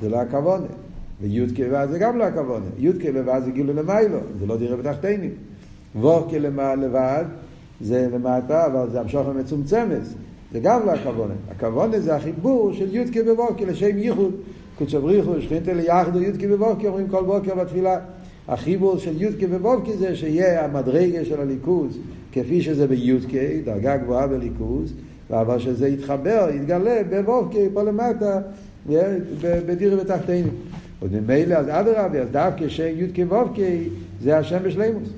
זה 0.00 0.08
לא 0.08 0.16
הכוונה, 0.16 0.66
ויודקי 1.20 1.64
לבד 1.64 1.86
זה 1.90 1.98
גם 1.98 2.18
לא 2.18 2.24
הכוונה. 2.24 2.64
יודקי 2.78 3.12
לבד 3.12 3.40
זה 3.44 3.50
גילו 3.50 3.72
למיילו, 3.72 4.18
זה 4.40 4.46
לא 4.46 4.56
דירה 4.56 4.76
בתחתינים. 4.76 5.30
וובקי 5.94 6.38
לבד 6.40 7.24
זה 7.80 8.08
למטה, 8.12 8.66
אבל 8.66 8.90
זה 8.90 9.00
המשוך 9.00 9.26
המצומצמת. 9.28 10.00
זה 10.52 10.60
גם 10.60 10.86
לא 10.86 10.90
הכוונה. 10.90 11.34
הכוונה 11.50 12.00
זה 12.00 12.16
החיבור 12.16 12.72
של 12.72 12.94
יודקי 12.94 13.22
בבוקר 13.22 13.64
לשם 13.64 13.98
ייחוד. 13.98 14.34
קודשא 14.78 14.98
בריחו, 14.98 15.40
שכינתא 15.40 15.70
ליחדו 15.70 16.18
יודקי 16.22 16.46
בבוקר, 16.46 16.88
אומרים 16.88 17.08
כל 17.08 17.24
בוקר 17.24 17.54
בתפילה. 17.54 17.98
החיבור 18.48 18.98
של 18.98 19.22
יודקי 19.22 19.46
בבוקר 19.46 19.92
זה 19.98 20.16
שיהיה 20.16 20.64
המדרגה 20.64 21.24
של 21.24 21.40
הליכוז 21.40 21.98
כפי 22.32 22.62
שזה 22.62 22.86
ביודקי, 22.86 23.60
דרגה 23.64 23.96
גבוהה 23.96 24.26
בליכוז, 24.26 24.92
אבל 25.30 25.58
שזה 25.58 25.88
יתחבר, 25.88 26.48
יתגלה 26.54 27.02
בבוקר 27.10 27.66
פה 27.74 27.82
למטה, 27.82 28.40
בדירה 29.66 29.96
בתחתינו. 29.96 30.48
עוד 31.00 31.12
ממילא, 31.20 31.54
אז 31.54 31.68
אדרבה, 31.68 32.20
אז 32.20 32.28
דווקא 32.30 32.64
יודקי 32.82 33.24
בבוקר 33.24 33.62
זה 34.22 34.38
השם 34.38 34.62
בשלימוס. 34.62 35.08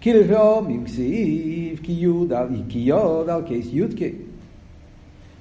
כי 0.00 0.12
לפעמים 0.12 0.84
כסיף 0.84 1.80
כי 1.82 1.92
יוד 1.92 2.32
על 2.32 2.48
יוד 2.70 3.28
על 3.28 3.42
קייס 3.42 3.66
יודקי. 3.72 4.12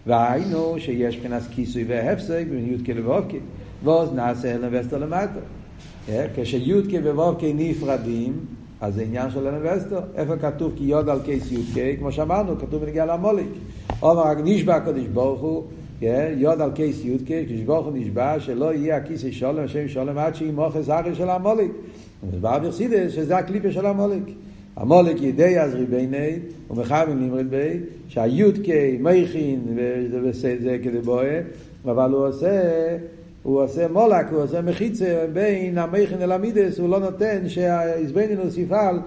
והיינו 0.08 0.76
שיש 0.80 1.16
מבחינת 1.16 1.42
כיסוי 1.52 1.84
והפסק 1.88 2.46
בין 2.50 2.72
יודקי 2.72 2.94
לבובקי. 2.94 3.40
ואז 3.84 4.14
נעשה 4.14 4.56
אלנבסטר 4.56 4.98
למטה. 4.98 5.40
כשיודקי 6.36 6.98
ובובקי 7.04 7.54
נפרדים, 7.54 8.34
אז 8.82 8.96
זה 8.96 9.02
עניין 9.02 9.32
של 9.32 9.48
אלנבסטר. 9.48 10.00
איפה 10.16 10.38
כתוב 10.38 10.74
כי 10.76 10.84
יוד 10.84 11.10
על 11.10 11.20
קייס 11.26 11.52
יודקי? 11.52 11.98
כמו 11.98 12.12
שאמרנו, 12.12 12.60
כתוב 12.60 12.86
בנגיע 12.86 13.06
למוליק. 13.06 13.50
אומר 14.02 14.22
רק 14.22 14.38
נשבע 14.44 14.76
הקדוש 14.76 15.08
ברוך 15.08 15.42
הוא, 15.42 15.64
יוד 16.38 16.62
על 16.62 16.72
קייס 16.72 17.06
יודקי, 17.06 17.46
כשברוך 17.46 17.66
ברוך 17.66 17.88
הוא 17.88 17.98
נשבע 17.98 18.40
שלא 18.40 18.74
יהיה 18.74 18.98
הכיסא 18.98 19.32
שולם, 19.32 19.64
השם 19.64 19.88
שולם, 19.88 20.18
עד 20.18 20.36
שימוך 20.36 20.80
זכר 20.80 21.14
של 21.14 21.30
המוליק. 21.30 21.72
מסבר 22.28 22.60
בחסידס 22.60 23.12
שזה 23.12 23.38
הקליפה 23.38 23.72
של 23.72 23.86
המוליק. 23.86 24.24
המולק 24.80 25.22
ידי 25.22 25.60
אז 25.60 25.74
ריבייני 25.76 26.40
ומחמם 26.70 27.20
נמרד 27.20 27.50
בי 27.50 27.80
שהיודקי 28.08 28.98
מייכין 29.00 29.62
וזה 30.12 30.78
כדי 30.84 31.00
בואה 31.00 31.42
אבל 31.86 32.12
הוא 32.12 32.28
עושה 32.28 32.62
הוא 33.44 33.64
עושה 33.64 33.88
מולק, 33.88 34.26
הוא 34.32 34.44
עושה 34.44 34.62
מחיצה 34.62 35.26
בין 35.34 35.78
המכין 35.78 36.22
אל 36.22 36.32
המידס, 36.32 36.80
הוא 36.80 36.90
לא 36.90 37.00
נותן 37.00 37.50
שהאיזבנינוס 37.50 38.58
יפעל 38.58 39.00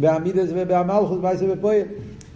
בעמידס 0.00 0.48
ובמלכוס 0.54 1.18
בעשר 1.20 1.46
ופועל. 1.52 1.82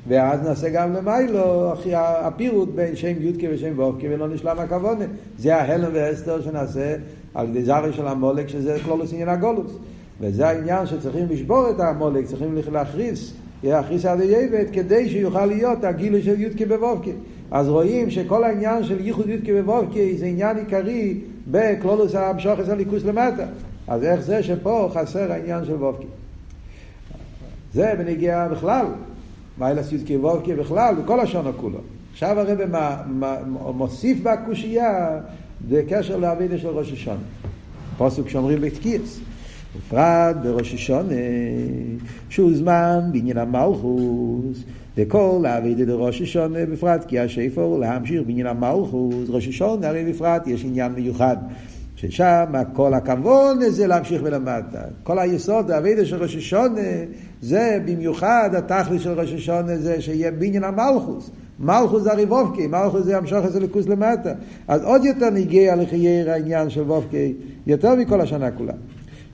ואז 0.09 0.43
נעשה 0.43 0.69
גם 0.69 0.93
למיילו 0.93 1.73
הפירוט 1.95 2.69
בין 2.75 2.97
שם 2.97 3.13
יודקה 3.21 3.47
ושם 3.51 3.73
וובקה 3.77 4.07
ולא 4.11 4.29
נשלם 4.29 4.59
הכוונה. 4.59 5.05
זה 5.39 5.57
ההלם 5.57 5.91
והסתר 5.93 6.43
שנעשה 6.43 6.97
על 7.35 7.49
ידי 7.49 7.65
זרי 7.65 7.93
של 7.93 8.07
המולק 8.07 8.49
שזה 8.49 8.79
כלולוס 8.85 9.13
עניין 9.13 9.29
הגולוס. 9.29 9.73
וזה 10.21 10.49
העניין 10.49 10.87
שצריכים 10.87 11.27
לשבור 11.31 11.71
את 11.71 11.81
המולק, 11.81 12.27
צריכים 12.27 12.59
להכריס, 12.73 13.33
להכריס 13.63 14.05
על 14.05 14.21
היבד 14.21 14.65
כדי 14.73 15.09
שיוכל 15.09 15.47
להיות 15.47 15.85
הגילוי 15.85 16.23
של 16.23 16.41
יודקה 16.41 16.65
ובובקה. 16.69 17.11
אז 17.51 17.69
רואים 17.69 18.11
שכל 18.11 18.45
העניין 18.45 18.85
של 18.85 19.07
ייחוד 19.07 19.29
יודקה 19.29 19.53
ובובקה 19.55 20.01
זה 20.17 20.27
עניין 20.27 20.57
עיקרי 20.57 21.21
בקלולוס 21.51 22.15
המשוחס 22.15 22.69
הליכוס 22.69 23.05
למטה. 23.05 23.45
אז 23.89 24.03
איך 24.03 24.21
זה 24.21 24.43
שפה 24.43 24.91
חסר 24.95 25.33
העניין 25.33 25.65
של 25.65 25.75
וובקה? 25.75 26.05
זה 27.75 27.95
בנגיע 27.99 28.49
בכלל, 28.49 28.87
מיילס 29.59 29.93
יודקה 29.93 30.15
ובובקה 30.15 30.57
בכלל, 30.57 30.95
בכל 30.95 31.21
השונו 31.21 31.53
כולו. 31.57 31.79
עכשיו 32.13 32.41
הרב 32.41 32.59
מוסיף 33.75 34.19
בקושייה 34.23 35.21
בקשר 35.69 36.17
לאבידה 36.17 36.59
של 36.59 36.69
ראש 36.69 36.93
השונה. 36.93 37.19
פוסק 37.99 38.29
שאומרים 38.29 38.61
בתקיעס. 38.61 39.21
בפרט 39.77 40.37
בראש 40.43 40.75
השונה, 40.75 41.15
שהוא 42.29 42.55
זמן 42.55 43.01
בעניין 43.13 43.39
המלכוס, 43.39 44.65
וכל 44.97 45.45
האבידה 45.49 45.85
דראש 45.85 46.23
השונה 46.23 46.67
בפרט, 46.67 47.05
כי 47.05 47.19
השאיפור 47.19 47.79
להמשיך 47.79 48.23
בעניין 48.27 48.47
המלכוס, 48.47 49.29
ראש 49.29 49.49
השונה 49.49 49.89
הרי 49.89 50.13
בפרט 50.13 50.47
יש 50.47 50.65
עניין 50.65 50.93
מיוחד. 50.93 51.37
ששם 51.97 52.45
כל 52.73 52.95
הכבוד 52.95 53.63
זה 53.69 53.87
להמשיך 53.87 54.23
ולמטה. 54.25 54.81
כל 55.03 55.19
היסוד, 55.19 55.71
האבידה 55.71 56.05
של 56.05 56.23
ראש 56.23 56.37
השונה, 56.37 56.81
זה 57.43 57.79
במיוחד 57.87 58.51
התכלית 58.57 59.03
של 59.03 59.21
ראש 59.21 59.33
השונה, 59.33 59.77
זה 59.77 60.01
שיהיה 60.01 60.31
בעניין 60.31 60.65
המלכוס. 60.65 61.31
מלכוס 61.61 62.03
זה 62.03 62.13
הרי 62.13 62.25
וובקי, 62.25 62.67
מלכוס 62.67 63.05
זה 63.05 63.13
ימשוך 63.13 63.47
את 63.47 63.53
זה 63.53 63.61
לכוס 63.61 63.87
למטה. 63.87 64.33
אז 64.69 64.85
עוד 64.85 65.05
יותר 65.05 65.31
נגיע 65.31 65.77
לחייר 65.77 66.31
העניין 66.31 66.71
של 66.71 66.83
וובקי, 66.83 67.33
יותר 67.67 67.95
מכל 67.95 68.21
השנה 68.21 68.51
כולה. 68.51 68.73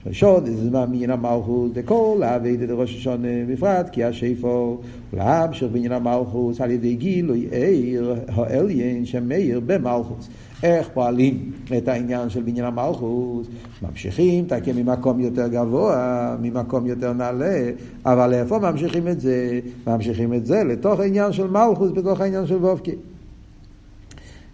ראשון, 0.07 0.45
זה 0.45 0.69
זמן 0.69 0.89
מעניין 0.89 1.09
המלכוס, 1.09 1.71
דכל 1.73 2.21
האביידה 2.23 2.65
דראש 2.65 2.95
השונה 2.95 3.27
בפרט, 3.47 3.89
כי 3.89 4.03
השאיפו 4.03 4.77
להמשך 5.13 5.67
בעניין 5.71 5.91
המלכוס 5.91 6.61
על 6.61 6.71
ידי 6.71 6.95
גילוי 6.95 7.47
עיר 7.51 8.15
העליין 8.27 9.05
שמאיר 9.05 9.61
במלכוס. 9.65 10.29
איך 10.63 10.89
פועלים 10.93 11.51
את 11.77 11.87
העניין 11.87 12.29
של 12.29 12.41
בניין 12.41 12.65
המלכוס? 12.65 13.47
ממשיכים, 13.81 14.45
תקן 14.45 14.71
ממקום 14.75 15.19
יותר 15.19 15.47
גבוה, 15.47 16.35
ממקום 16.41 16.87
יותר 16.87 17.13
נעלה, 17.13 17.69
אבל 18.05 18.33
איפה 18.33 18.59
ממשיכים 18.59 19.07
את 19.07 19.21
זה? 19.21 19.59
ממשיכים 19.87 20.33
את 20.33 20.45
זה 20.45 20.63
לתוך 20.63 20.99
העניין 20.99 21.33
של 21.33 21.47
מלכוס, 21.47 21.91
בתוך 21.91 22.21
העניין 22.21 22.47
של 22.47 22.55
וובקי. 22.55 22.95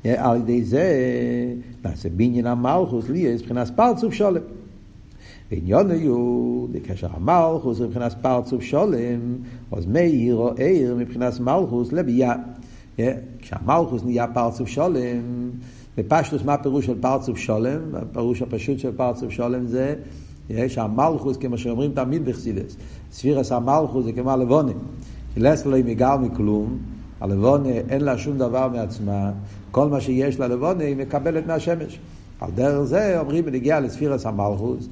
על 0.04 0.38
ידי 0.38 0.64
זה 0.64 0.84
נעשה 1.86 2.10
בניין 2.10 2.48
המלכוס, 2.48 3.10
לי 3.10 3.34
מבחינת 3.34 3.72
פרצוף 3.76 4.14
שולם. 4.14 4.42
ועניון 5.52 5.92
היו, 5.92 6.66
בקשר 6.72 7.08
המלכוס 7.12 7.82
מבחינת 7.82 8.16
פרצוף 8.22 8.64
שולם, 8.64 9.38
אז 9.72 9.86
מאיר 9.86 10.36
או 10.36 10.54
עיר 10.58 10.96
מבחינת 10.96 11.40
מלכוס 11.40 11.92
לביאה. 11.92 12.36
כשהמלכוס 13.40 14.04
נהיה 14.04 14.28
פרצוף 14.28 14.68
שולם, 14.68 15.50
בפשטוס 15.98 16.44
מה 16.44 16.54
הפירוש 16.54 16.86
של 16.86 17.02
פרצוף 17.02 17.38
שולם? 17.38 17.80
הפירוש 17.94 18.42
הפשוט 18.42 18.80
של 18.80 18.92
פרצוף 18.92 19.30
שולם 19.30 19.68
זה 19.68 19.96
שהמלכוס, 20.68 21.38
כמו 21.38 21.58
שאומרים 21.58 21.92
תמיד 21.94 22.26
בחסידס, 22.26 22.78
ספירס 23.12 23.52
המלכוס 23.52 24.06
זה 24.06 24.12
כמו 24.12 24.32
הלבונה. 24.32 24.72
לס 25.38 25.66
לא 25.66 25.78
מגר 25.86 26.18
מכלום, 26.18 26.78
הלבונה 27.22 27.70
אין 27.70 28.02
לה 28.02 28.18
שום 28.18 28.38
דבר 28.38 28.68
מעצמה, 28.68 29.32
כל 29.72 29.90
מה 29.90 30.02
שיש 30.02 30.40
ללבונה 30.40 30.84
היא 30.84 30.98
מקבלת 30.98 31.48
מהשמש. 31.48 32.00
על 32.42 32.52
דרך 32.56 32.84
זה 32.84 33.20
אומרים 33.20 33.46
בנגיעה 33.46 33.80
לספירס 33.80 34.26
המלכוס, 34.26 34.90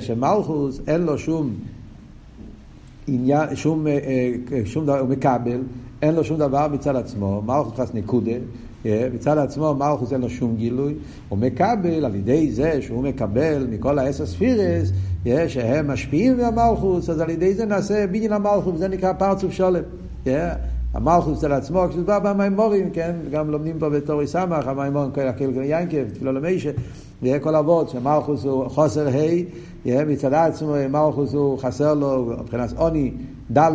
שמלכוס 0.00 0.80
אין 0.86 1.02
לו 1.02 1.18
שום 1.18 1.54
עניין, 3.06 3.56
שום, 3.56 3.86
אה, 3.86 3.98
אה, 4.52 4.60
שום 4.64 4.84
דבר, 4.84 4.98
הוא 4.98 5.08
מקבל, 5.08 5.60
אין 6.02 6.14
לו 6.14 6.24
שום 6.24 6.38
דבר 6.38 6.68
מצד 6.72 6.96
עצמו, 6.96 7.42
מלכוס 7.46 7.80
חס 7.80 7.94
נקודה, 7.94 8.32
אה, 8.86 9.08
מצד 9.14 9.38
עצמו 9.38 9.74
מלכוס 9.74 10.12
אין 10.12 10.20
לו 10.20 10.30
שום 10.30 10.56
גילוי, 10.56 10.94
הוא 11.28 11.38
מקבל 11.38 12.04
על 12.04 12.14
ידי 12.14 12.52
זה 12.52 12.82
שהוא 12.82 13.02
מקבל 13.02 13.66
מכל 13.70 13.98
העשר 13.98 14.26
ספירס, 14.26 14.92
שהם 15.48 15.90
משפיעים 15.90 16.36
מהמלכוס, 16.36 17.10
אז 17.10 17.20
על 17.20 17.30
ידי 17.30 17.54
זה 17.54 17.66
נעשה 17.66 18.06
בניין 18.06 18.32
המלכוס, 18.32 18.78
זה 18.78 18.88
נקרא 18.88 19.12
פרצוף 19.12 19.52
שולם. 19.52 19.82
המלכוס 20.94 21.38
אצל 21.38 21.52
עצמו, 21.52 21.84
כשזה 21.88 22.02
בא 22.02 22.18
במימורים, 22.18 22.90
כן, 22.90 23.12
גם 23.30 23.50
לומדים 23.50 23.78
פה 23.78 23.90
בתורי 23.90 24.26
סמך, 24.26 24.66
המימורים, 24.66 25.10
כל 25.10 25.20
הקל 25.20 25.50
ינקב, 25.64 26.08
תפילה 26.12 26.50
יהיה 26.50 26.72
כל 27.40 27.56
אבות, 27.56 27.88
שמלכוס 27.88 28.44
הוא 28.44 28.68
חוסר 28.68 29.08
ה', 29.08 30.04
מצד 30.06 30.32
עצמו 30.32 30.74
מלכוס 30.90 31.34
הוא 31.34 31.58
חסר 31.58 31.94
לו, 31.94 32.32
מבחינת 32.40 32.72
עוני, 32.76 33.12
ד', 33.52 33.72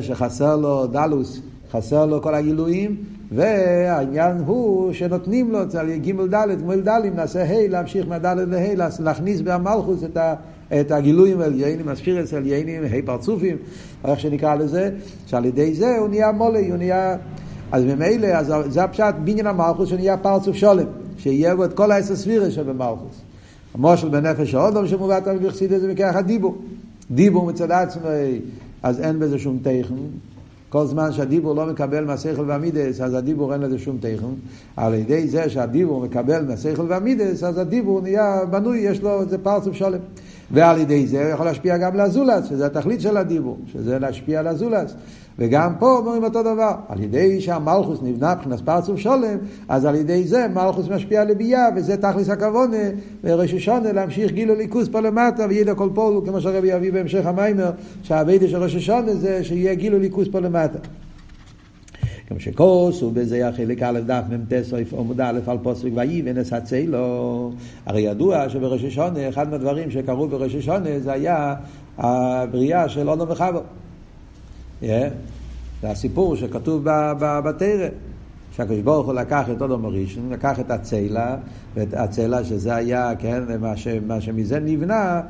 שחסר 0.00 0.56
לו 0.56 0.86
דלוס, 0.86 1.40
חסר 1.72 2.06
לו 2.06 2.22
כל 2.22 2.34
הגילויים, 2.34 2.96
והעניין 3.32 4.36
הוא 4.46 4.92
שנותנים 4.92 5.52
לו, 5.52 5.58
ג' 5.66 6.34
ד', 6.34 6.70
ג' 6.70 6.88
ד', 6.88 7.00
נעשה 7.14 7.42
ה', 7.42 7.68
להמשיך 7.68 8.08
מהד' 8.08 8.38
לה', 8.76 8.88
להכניס 9.00 9.40
במלכוס 9.40 10.04
את 10.04 10.16
ה... 10.16 10.34
את 10.80 10.90
הגילויים 10.90 11.40
עליינים, 11.40 11.88
הספירס 11.88 12.34
עליינים, 12.34 12.82
ה' 12.84 13.06
פרצופים, 13.06 13.56
איך 14.04 14.20
שנקרא 14.20 14.54
לזה, 14.54 14.90
שעל 15.26 15.44
ידי 15.44 15.74
זה 15.74 15.98
הוא 15.98 16.08
נהיה 16.08 16.32
מולי, 16.32 16.70
הוא 16.70 16.76
נהיה... 16.76 17.16
אז 17.72 17.84
ממילא, 17.84 18.26
אז 18.26 18.52
זה 18.66 18.84
הפשט 18.84 19.14
בניין 19.24 19.46
המלכוס 19.46 19.88
שנהיה 19.88 20.16
פרצוף 20.16 20.56
שולם, 20.56 20.86
שיהיה 21.18 21.56
בו 21.56 21.64
את 21.64 21.72
כל 21.72 22.02
ספירס 22.02 22.52
שבמלכוס. 22.52 23.20
המושל 23.74 24.08
בנפש 24.08 24.54
האודום 24.54 24.86
שמובא 24.86 25.20
תמיד 25.20 25.42
בחסיד 25.42 25.78
זה 25.78 25.92
מכך 25.92 26.12
הדיבור. 26.14 26.56
דיבור 27.10 27.46
מצד 27.46 27.70
עצמו, 27.70 28.08
אז 28.82 29.00
אין 29.00 29.18
בזה 29.18 29.38
שום 29.38 29.58
תכן. 29.62 29.94
כל 30.68 30.86
זמן 30.86 31.12
שהדיבור 31.12 31.54
לא 31.54 31.66
מקבל 31.66 32.04
מהשכל 32.04 32.44
והמידס, 32.46 33.00
אז 33.00 33.14
הדיבור 33.14 33.52
אין 33.52 33.60
לזה 33.60 33.78
שום 33.78 33.98
תכן. 34.00 34.26
על 34.76 34.94
ידי 34.94 35.28
זה 35.28 35.50
שהדיבור 35.50 36.00
מקבל 36.00 36.44
מהשכל 36.44 36.86
והמידס, 36.88 37.42
אז 37.42 37.58
הדיבור 37.58 38.00
נהיה 38.00 38.44
בנוי, 38.50 38.78
יש 38.78 39.02
לו 39.02 39.20
איזה 39.20 39.38
פרצוף 39.38 39.74
שולם. 39.74 39.98
ועל 40.50 40.78
ידי 40.78 41.06
זה 41.06 41.22
הוא 41.22 41.30
יכול 41.32 41.46
להשפיע 41.46 41.76
גם 41.76 41.96
לזולס, 41.96 42.46
שזה 42.46 42.66
התכלית 42.66 43.00
של 43.00 43.16
הדיבור, 43.16 43.58
שזה 43.72 43.98
להשפיע 43.98 44.42
על. 44.42 44.94
וגם 45.38 45.72
פה 45.78 45.96
אומרים 45.96 46.24
אותו 46.24 46.42
דבר, 46.42 46.74
על 46.88 47.02
ידי 47.02 47.40
שהמלכוס 47.40 47.98
נבנה 48.02 48.34
מבחינת 48.34 48.60
פרצוף 48.60 48.98
שולם, 48.98 49.38
אז 49.68 49.84
על 49.84 49.94
ידי 49.94 50.24
זה 50.24 50.46
מלכוס 50.54 50.88
משפיע 50.88 51.24
לביאה, 51.24 51.68
וזה 51.76 51.96
תכלס 51.96 52.28
הכוונה, 52.28 52.76
וראש 53.24 53.54
השונה 53.54 53.92
להמשיך 53.92 54.32
גילו 54.32 54.54
ליכוס 54.54 54.88
פה 54.88 55.00
למטה, 55.00 55.46
וידע 55.48 55.74
כל 55.74 55.88
פול, 55.94 56.20
כמו 56.26 56.40
שהרבי 56.40 56.68
יביא 56.68 56.92
בהמשך 56.92 57.26
המיימר, 57.26 57.70
שהאביידה 58.02 58.48
של 58.48 58.62
ראש 58.62 58.74
השונה 58.74 59.14
זה 59.14 59.44
שיהיה 59.44 59.74
גילו 59.74 59.98
ליכוס 59.98 60.28
פה 60.32 60.40
למטה. 60.40 60.78
כמו 62.28 62.40
שכוס, 62.40 63.02
ובזה 63.02 63.48
החלק 63.48 63.82
א' 63.82 64.00
דף 64.06 64.22
מ"ט 64.30 64.62
סעיף 64.62 64.94
עמוד 64.94 65.20
א' 65.20 65.40
על 65.46 65.58
פוסק 65.62 65.88
ויהי 65.94 66.22
ונס 66.24 66.52
הצלו. 66.52 67.52
הרי 67.86 68.00
ידוע 68.00 68.48
שבראש 68.48 68.84
השונה, 68.84 69.28
אחד 69.28 69.50
מהדברים 69.50 69.90
שקרו 69.90 70.28
בראש 70.28 70.54
השונה 70.54 71.00
זה 71.00 71.12
היה 71.12 71.54
הבריאה 71.98 72.88
של 72.88 73.10
אונו 73.10 73.28
וחבו. 73.28 73.60
זה 74.80 75.10
הסיפור 75.82 76.36
שכתוב 76.36 76.82
בתרא. 77.44 77.88
שהקדוש 78.56 78.80
ברוך 78.80 79.06
הוא 79.06 79.14
לקח 79.14 79.50
את 79.56 79.62
אודום 79.62 79.84
הראשון, 79.84 80.32
לקח 80.32 80.60
את 80.60 80.70
הצלע, 80.70 81.36
ואת 81.74 81.94
הצלע 81.94 82.44
שזה 82.44 82.74
היה, 82.74 83.12
כן, 83.18 83.42
מה, 83.60 83.76
ש, 83.76 83.88
מה 84.06 84.20
שמזה 84.20 84.60
נבנה, 84.60 85.20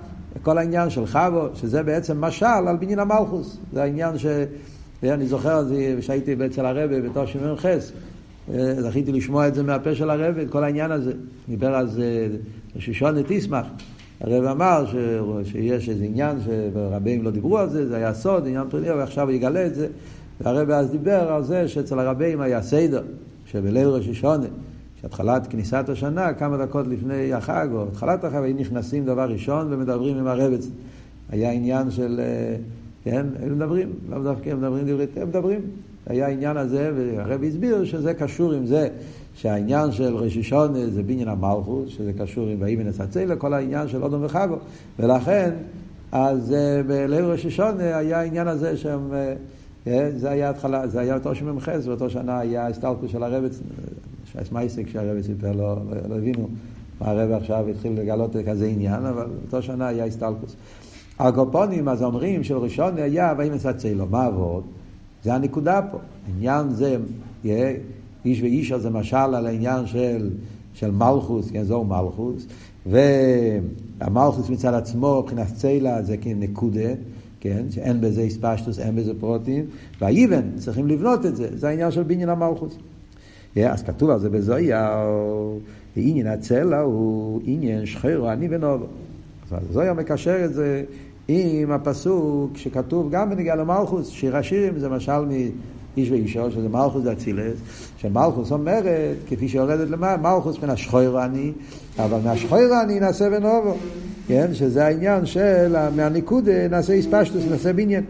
כל 0.43 0.59
העניין 0.59 0.91
של 0.91 1.07
חבו, 1.07 1.47
שזה 1.55 1.83
בעצם 1.83 2.21
משל 2.21 2.47
על 2.47 2.77
בניין 2.77 2.99
המלכוס. 2.99 3.59
זה 3.73 3.83
העניין 3.83 4.19
ש... 4.19 4.27
אני 5.15 5.27
זוכר 5.27 5.65
שהייתי 6.01 6.37
אצל 6.47 6.67
הרבה 6.67 7.01
בתור 7.01 7.27
שמעון 7.27 7.57
חס, 7.57 7.93
זכיתי 8.79 9.13
לשמוע 9.13 9.49
את 9.49 9.55
זה 9.55 9.63
מהפה 9.63 9.95
של 9.95 10.11
הרבה, 10.11 10.43
את 10.43 10.51
כל 10.51 10.65
העניין 10.65 10.91
הזה. 10.91 11.13
דיבר 11.49 11.75
אז 11.77 12.01
שושון 12.79 13.19
את 13.19 13.31
ישמח. 13.31 13.67
הרב 14.21 14.45
אמר 14.45 14.87
ש... 14.87 14.95
שיש 15.51 15.89
איזה 15.89 16.05
עניין 16.05 16.37
שרבים 16.45 17.23
לא 17.23 17.31
דיברו 17.31 17.59
על 17.59 17.71
זה, 17.71 17.89
זה 17.89 17.97
היה 17.97 18.15
סוד, 18.15 18.47
עניין 18.47 18.65
פרניה, 18.71 18.95
ועכשיו 18.97 19.29
הוא 19.29 19.33
יגלה 19.33 19.67
את 19.67 19.75
זה. 19.75 19.87
והרב 20.41 20.71
אז 20.71 20.91
דיבר 20.91 21.33
על 21.33 21.45
זה 21.45 21.69
שאצל 21.69 21.99
הרבים 21.99 22.41
היה 22.41 22.63
סיידר, 22.63 23.03
שבליל 23.47 23.87
ראש 23.87 24.09
השונה, 24.09 24.47
שהתחלת 25.01 25.47
כניסת 25.47 25.89
השנה, 25.89 26.33
כמה 26.33 26.57
דקות 26.57 26.87
לפני 26.87 27.33
החג, 27.33 27.69
או 27.73 27.87
התחלת 27.89 28.25
החג, 28.25 28.43
היו 28.43 28.57
נכנסים 28.57 29.05
דבר 29.05 29.31
ראשון 29.31 29.73
ומדברים 29.73 30.19
עם 30.19 30.27
הרב. 30.27 30.53
היה 31.31 31.51
עניין 31.51 31.91
של... 31.91 32.21
כן, 33.07 33.27
הם 33.43 33.57
מדברים, 33.57 33.93
לא 34.09 34.23
דווקא 34.23 34.51
הם 34.51 34.59
מדברים 34.59 34.85
דברי, 34.87 35.07
הם 35.17 35.29
מדברים. 35.29 35.61
היה 36.07 36.27
העניין 36.27 36.57
הזה, 36.57 36.93
והרב 36.97 37.45
הסביר 37.45 37.85
שזה 37.85 38.15
קשור 38.15 38.53
עם 38.53 38.67
זה 38.67 38.89
שהעניין 39.35 39.93
של 39.93 40.17
רשישון 40.17 40.91
זה 40.91 41.03
בניין 41.03 41.29
המלכוס, 41.29 41.89
שזה 41.89 42.13
קשור 42.13 42.49
עם 42.49 42.57
ויהי 42.61 42.77
מנסצי 42.77 43.27
לכל 43.27 43.55
העניין 43.55 43.89
של 43.89 44.03
אודום 44.03 44.25
וחבו, 44.25 44.57
ולכן, 44.99 45.51
אז 46.13 46.53
אה, 46.53 46.83
בליל 46.83 47.25
רשישון 47.25 47.81
היה 47.81 48.21
העניין 48.21 48.49
הזה 48.49 48.77
שהם, 48.77 49.15
אה, 49.15 49.35
אה, 49.87 50.11
זה 50.17 50.31
היה 50.31 50.51
התחלה, 50.51 50.87
זה 50.87 51.01
היה 51.01 51.15
אותו 51.15 51.35
שמ"ח, 51.35 51.69
באותו 51.69 52.11
שנה 52.11 52.39
היה 52.39 52.67
הסטלקוס 52.67 53.11
של 53.11 53.23
הרבץ, 53.23 53.61
שייס 54.33 54.53
מייסק 54.53 54.89
שהרבץ 54.89 55.27
סיפר, 55.27 55.53
לא, 55.53 55.77
לא, 55.91 56.09
לא 56.09 56.15
הבינו 56.15 56.49
מה 57.01 57.11
הרב 57.11 57.33
עכשיו 57.33 57.69
התחיל 57.69 57.93
לגלות 58.01 58.37
כזה 58.47 58.67
עניין, 58.67 59.07
אבל 59.07 59.27
באותו 59.27 59.63
שנה 59.63 59.87
היה 59.87 60.05
הסטלקוס. 60.05 60.57
הקופונים 61.19 61.89
אז 61.89 62.03
אומרים 62.03 62.45
של 62.45 62.57
ראשון 62.57 62.97
היה 62.97 63.35
ויהי 63.39 63.51
מנסצי 63.51 63.95
לו, 63.95 64.07
מה 64.11 64.25
עבוד? 64.25 64.63
זה 65.25 65.35
הנקודה 65.35 65.81
פה. 65.91 65.99
עניין 66.37 66.71
זה, 66.71 66.97
איש 68.25 68.43
ואישה 68.43 68.79
זה 68.79 68.91
משל 68.91 69.17
על 69.17 69.47
העניין 69.47 69.87
של, 69.87 70.31
של 70.75 70.91
מלכוס, 70.91 71.51
כן, 71.51 71.65
זו 71.65 71.85
מלכוס, 71.85 72.47
והמלכוס 72.87 74.51
מצד 74.51 74.75
עצמו, 74.75 75.23
מבחינת 75.23 75.47
צלע, 75.55 76.03
זה 76.03 76.17
כנקודה, 76.17 76.89
כן, 77.41 77.65
שאין 77.71 78.01
בזה 78.01 78.23
הספשטוס, 78.23 78.79
אין 78.79 78.97
בזה 78.97 79.13
פרוטין, 79.21 79.65
והאיבן, 80.01 80.43
צריכים 80.57 80.87
לבנות 80.87 81.27
את 81.27 81.37
זה, 81.37 81.49
זה 81.55 81.69
העניין 81.69 81.91
של 81.91 82.03
בניין 82.03 82.29
המלכוס. 82.29 82.77
אז 83.57 83.83
כתוב 83.83 84.11
על 84.11 84.21
זה 84.21 84.31
בזויה, 84.31 85.07
עניין 85.97 86.27
הצלע 86.27 86.81
הוא 86.81 87.41
עניין 87.45 87.87
שחרו, 87.87 88.31
אני 88.31 88.49
ונובו. 88.51 88.87
זויה 89.73 89.95
מקשר 89.95 90.45
את 90.45 90.55
זה 90.55 90.85
עם 91.29 91.73
הפסוק 91.73 92.57
שכתוב 92.57 93.11
גם 93.11 93.31
בנגיע 93.31 93.57
למלכוס, 93.57 94.09
שיר 94.09 94.37
השירים 94.37 94.79
זה 94.79 94.89
משל 94.89 95.25
מאיש 95.25 96.11
ואישו, 96.11 96.51
שזה 96.51 96.69
מלכוס 96.69 97.03
דאצילס, 97.03 97.59
שמלכוס 97.99 98.53
אומרת, 98.53 99.17
כפי 99.27 99.49
שיורדת 99.49 99.91
למעלה, 99.91 100.17
מלכוס 100.17 100.63
מן 100.63 100.71
השחויר 100.71 101.25
אני, 101.25 101.53
אבל 101.99 102.19
מהשחויר 102.25 102.83
אני 102.83 103.01
נעשה 103.01 103.29
ונובו, 103.33 103.77
כן? 104.29 104.55
שזה 104.55 104.87
העניין 104.87 105.27
של 105.27 105.91
מהניקוד 105.97 106.49
נעשה 106.49 106.93
איספשטוס, 106.93 107.45
נעשה 107.51 107.73
בניין. 107.73 108.05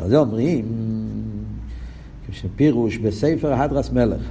אז 0.00 0.10
זה 0.10 0.18
אומרים, 0.18 0.64
שפירוש 2.30 2.98
בספר 2.98 3.54
הדרס 3.54 3.90
מלך, 3.90 4.22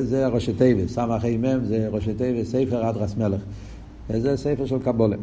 זה 0.00 0.26
ראשי 0.26 0.52
תיבס, 0.52 0.94
סמ"ך 0.94 1.24
מ' 1.24 1.64
זה 1.64 1.88
ראשי 1.90 2.14
תיבס, 2.14 2.50
ספר 2.50 2.86
הדרס 2.86 3.16
מלך, 3.16 3.40
זה 4.08 4.36
ספר 4.36 4.66
של 4.66 4.78
קבולה. 4.78 5.16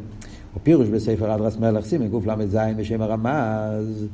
הפירוש 0.55 0.87
בספר 0.87 1.35
אדרס 1.35 1.57
מלך 1.57 1.85
סימן 1.85 2.09
קל"ז 2.09 2.57
בשם 2.77 3.01
הרמז, 3.01 4.07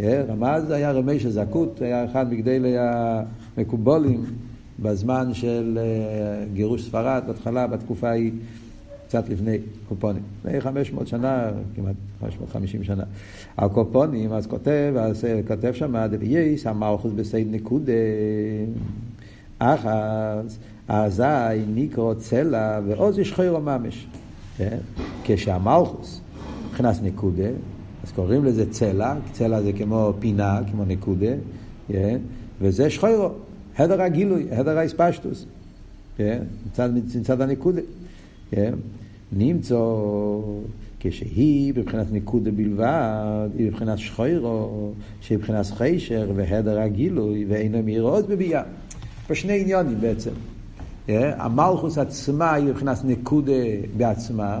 אה, 0.00 0.22
רמז 0.28 0.70
היה 0.70 0.92
רמי 0.92 1.20
של 1.20 1.30
זכות, 1.30 1.82
היה 1.82 2.04
אחד 2.04 2.32
מגדלי 2.32 2.74
המקובולים 2.78 4.24
בזמן 4.78 5.34
של 5.34 5.78
אה, 5.82 6.44
גירוש 6.52 6.86
ספרד, 6.86 7.22
בהתחלה, 7.26 7.66
בתקופה 7.66 8.08
ההיא, 8.08 8.32
קצת 9.08 9.28
לפני 9.28 9.58
קופונים. 9.88 10.22
לפני 10.44 10.60
500 10.60 11.06
שנה, 11.06 11.50
כמעט 11.76 11.94
550 12.20 12.84
שנה. 12.84 13.04
הקופונים, 13.58 14.32
אז 14.32 14.46
כותב, 14.46 14.94
אז 14.98 15.24
אה, 15.24 15.40
כותב 15.48 15.72
שם, 15.72 16.06
דבייס 16.06 16.66
המלכוס 16.66 17.12
בסייד 17.12 17.48
נקודה, 17.50 17.92
אחז, 19.58 20.58
אזי 20.88 21.24
ניקרו 21.74 22.14
צלע 22.14 22.80
ועוז 22.86 23.18
ישחרו 23.18 23.60
ממש. 23.60 24.06
כן? 24.62 24.78
כשהמלכוס 25.24 26.20
נכנס 26.72 27.00
נקודה, 27.02 27.48
אז 28.04 28.12
קוראים 28.12 28.44
לזה 28.44 28.70
צלע, 28.70 29.14
צלע 29.32 29.62
זה 29.62 29.72
כמו 29.72 30.12
פינה, 30.18 30.60
כמו 30.70 30.84
נקודה, 30.84 31.32
כן? 31.88 32.18
וזה 32.60 32.90
שחוירו, 32.90 33.28
הדר 33.76 34.02
הגילוי, 34.02 34.46
הדר 34.50 34.78
האספשטוס, 34.78 35.46
כן? 36.16 36.42
מצד, 36.66 36.90
מצד 37.16 37.40
הנקודה. 37.40 37.80
כן? 38.50 38.74
נמצא 39.32 39.74
כשהיא 41.00 41.74
בבחינת 41.74 42.06
נקודה 42.12 42.50
בלבד, 42.50 43.48
היא 43.58 43.70
בבחינת 43.70 43.98
שחוירו, 43.98 44.92
שהיא 45.20 45.38
בבחינת 45.38 45.66
חיישר 45.66 46.30
והדר 46.34 46.80
הגילוי, 46.80 47.44
ואינו 47.48 47.82
מאירות 47.82 48.28
בביאה. 48.28 48.62
פה 49.26 49.34
שני 49.34 49.60
עניונים 49.60 50.00
בעצם. 50.00 50.30
המלכוס 51.08 51.98
עצמה 51.98 52.52
היא 52.52 52.64
מבחינת 52.64 53.04
נקודה 53.04 53.52
בעצמה. 53.96 54.60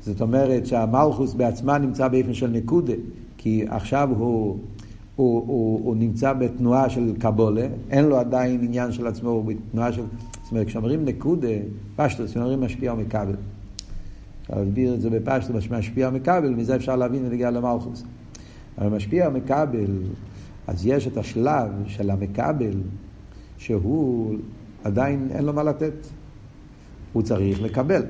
זאת 0.00 0.20
אומרת 0.20 0.66
שהמלכוס 0.66 1.34
בעצמה 1.34 1.78
נמצא 1.78 2.08
באופן 2.08 2.34
של 2.34 2.46
נקודה, 2.46 2.92
כי 3.36 3.64
עכשיו 3.68 4.08
הוא, 4.18 4.58
הוא, 5.16 5.44
הוא, 5.46 5.80
הוא 5.84 5.96
נמצא 5.96 6.32
בתנועה 6.32 6.90
של 6.90 7.14
קבולה, 7.18 7.66
אין 7.90 8.04
לו 8.04 8.18
עדיין 8.18 8.60
עניין 8.62 8.92
של 8.92 9.06
עצמו, 9.06 9.30
הוא 9.30 9.44
בתנועה 9.44 9.92
של... 9.92 10.02
זאת 10.42 10.52
אומרת, 10.52 10.66
כשאומרים 10.66 11.04
נקודה, 11.04 11.48
פשטוס, 11.96 12.30
כשאומרים 12.30 12.60
משפיע 12.60 12.92
ומכבל. 12.92 13.34
אפשר 14.42 14.60
להסביר 14.60 14.94
את 14.94 15.00
זה 15.00 15.10
בפשטוס, 15.10 15.64
משפיע 15.70 16.08
ומכבל, 16.08 16.50
מזה 16.50 16.76
אפשר 16.76 16.96
להבין 16.96 17.26
ולהגיע 17.26 17.50
למלכוס. 17.50 18.04
אבל 18.78 18.96
משפיע 18.96 19.28
ומכבל, 19.28 20.02
אז 20.66 20.86
יש 20.86 21.06
את 21.06 21.16
השלב 21.16 21.70
של 21.86 22.10
המכבל, 22.10 22.74
שהוא 23.58 24.34
עדיין 24.84 25.28
אין 25.30 25.44
לו 25.44 25.52
מה 25.52 25.62
לתת. 25.62 26.06
הוא 27.12 27.22
צריך 27.22 27.62
לקבל. 27.62 28.02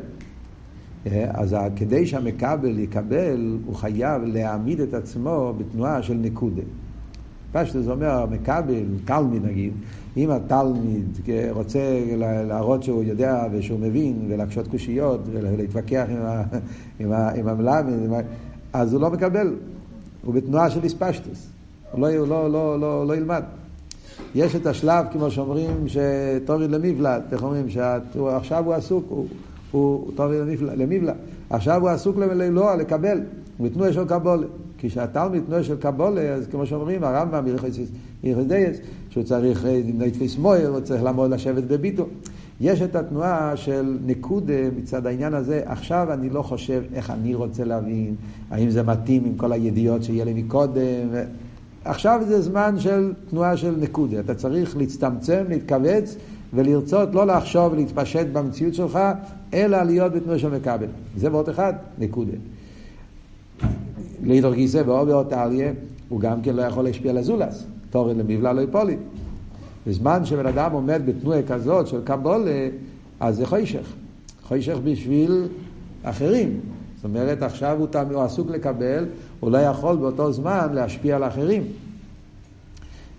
אה, 1.06 1.30
אז 1.34 1.56
כדי 1.76 2.06
שהמקבל 2.06 2.78
יקבל, 2.78 3.58
הוא 3.66 3.74
חייב 3.74 4.22
להעמיד 4.22 4.80
את 4.80 4.94
עצמו 4.94 5.54
בתנועה 5.58 6.02
של 6.02 6.14
נקודה. 6.14 6.62
פשטו 7.52 7.82
זה 7.82 7.90
אומר, 7.90 8.26
מקבל, 8.26 8.84
תלמיד 9.04 9.44
נגיד, 9.44 9.72
אם 10.16 10.30
התלמיד 10.30 11.18
רוצה 11.50 11.80
להראות 12.48 12.82
שהוא 12.82 13.02
יודע 13.02 13.44
ושהוא 13.52 13.80
מבין 13.80 14.26
ולהקשות 14.28 14.68
קושיות 14.68 15.20
ולהתווכח 15.32 16.06
עם, 16.08 16.16
עם, 17.00 17.12
עם 17.12 17.48
המלמד, 17.48 17.84
אז 18.72 18.92
הוא 18.92 19.00
לא 19.00 19.11
מקבל, 19.11 19.54
הוא 20.24 20.34
בתנועה 20.34 20.70
של 20.70 20.84
איספשטוס, 20.84 21.50
הוא 21.92 22.00
לא, 22.00 22.28
לא, 22.28 22.50
לא, 22.50 22.80
לא, 22.80 23.06
לא 23.06 23.16
ילמד. 23.16 23.42
יש 24.34 24.56
את 24.56 24.66
השלב, 24.66 25.04
כמו 25.12 25.30
שאומרים, 25.30 25.86
שתוריד 25.88 26.70
למבלע, 26.70 27.18
איך 27.32 27.42
אומרים, 27.42 27.68
שעכשיו 27.68 28.64
הוא 28.64 28.74
עסוק, 28.74 29.04
הוא, 29.08 29.26
הוא 29.70 30.12
תוריד 30.14 30.40
למבלע, 30.60 31.12
עכשיו 31.50 31.80
הוא 31.80 31.88
עסוק 31.88 32.16
ללא, 32.16 32.76
לקבל, 32.76 33.20
בתנועה 33.60 33.92
של 33.92 34.04
קבולה. 34.04 34.46
כשהתלמיד 34.78 35.42
תנועה 35.46 35.62
של 35.62 35.76
קבולה, 35.76 36.20
אז 36.20 36.46
כמו 36.46 36.66
שאומרים, 36.66 37.04
הרמב"ם, 37.04 37.44
יחסדייס, 38.24 38.76
שהוא 39.10 39.24
צריך 39.24 39.64
נתפיס 39.84 40.36
אה, 40.36 40.40
מויר, 40.40 40.68
הוא 40.68 40.80
צריך 40.80 41.02
לעמוד 41.02 41.30
לשבת 41.30 41.64
בביטו. 41.64 42.06
יש 42.60 42.82
את 42.82 42.96
התנועה 42.96 43.56
של 43.56 43.98
נקודה 44.06 44.70
מצד 44.76 45.06
העניין 45.06 45.34
הזה, 45.34 45.62
עכשיו 45.64 46.12
אני 46.12 46.30
לא 46.30 46.42
חושב 46.42 46.82
איך 46.94 47.10
אני 47.10 47.34
רוצה 47.34 47.64
להבין, 47.64 48.14
האם 48.50 48.70
זה 48.70 48.82
מתאים 48.82 49.24
עם 49.24 49.34
כל 49.36 49.52
הידיעות 49.52 50.02
שיהיה 50.02 50.24
לי 50.24 50.34
מקודם. 50.34 51.08
עכשיו 51.88 52.20
זה 52.29 52.40
זמן 52.40 52.74
של 52.79 53.12
תנועה 53.31 53.57
של 53.57 53.74
נקודה. 53.81 54.20
אתה 54.20 54.35
צריך 54.35 54.77
להצטמצם, 54.77 55.44
להתכווץ 55.48 56.16
ולרצות 56.55 57.14
לא 57.14 57.27
לחשוב 57.27 57.72
ולהתפשט 57.72 58.27
במציאות 58.33 58.74
שלך, 58.74 58.98
אלא 59.55 59.83
להיות 59.83 60.12
בתנועה 60.12 60.38
של 60.38 60.48
מקבל. 60.48 60.87
זה 61.16 61.33
ועוד 61.33 61.48
אחד, 61.48 61.72
נקודה. 61.98 62.33
לידור 64.22 64.55
גיסא 64.55 64.83
ואובר 64.87 65.22
טליה, 65.24 65.72
הוא 66.09 66.20
גם 66.20 66.42
כן 66.42 66.57
לא 66.57 66.62
יכול 66.62 66.85
להשפיע 66.85 67.11
על 67.11 67.18
הזולס. 67.18 67.64
תורן 67.90 68.18
למבלע 68.18 68.53
לא 68.53 68.61
יפולי. 68.61 68.96
בזמן 69.87 70.24
שבן 70.24 70.46
אדם 70.46 70.72
עומד 70.72 71.03
בתנועה 71.05 71.42
כזאת 71.42 71.87
של 71.87 72.01
קבולה, 72.05 72.68
אז 73.20 73.37
זה 73.37 73.46
חוישך. 73.46 73.92
חוישך 74.42 74.77
בשביל 74.85 75.48
אחרים. 76.03 76.61
זאת 76.96 77.05
אומרת, 77.05 77.42
עכשיו 77.42 77.77
הוא, 77.79 77.88
הוא 78.12 78.22
עסוק 78.22 78.51
לקבל, 78.51 79.05
הוא 79.40 79.51
לא 79.51 79.59
יכול 79.59 79.96
באותו 79.96 80.33
זמן 80.33 80.68
להשפיע 80.72 81.16
על 81.16 81.24
אחרים. 81.24 81.62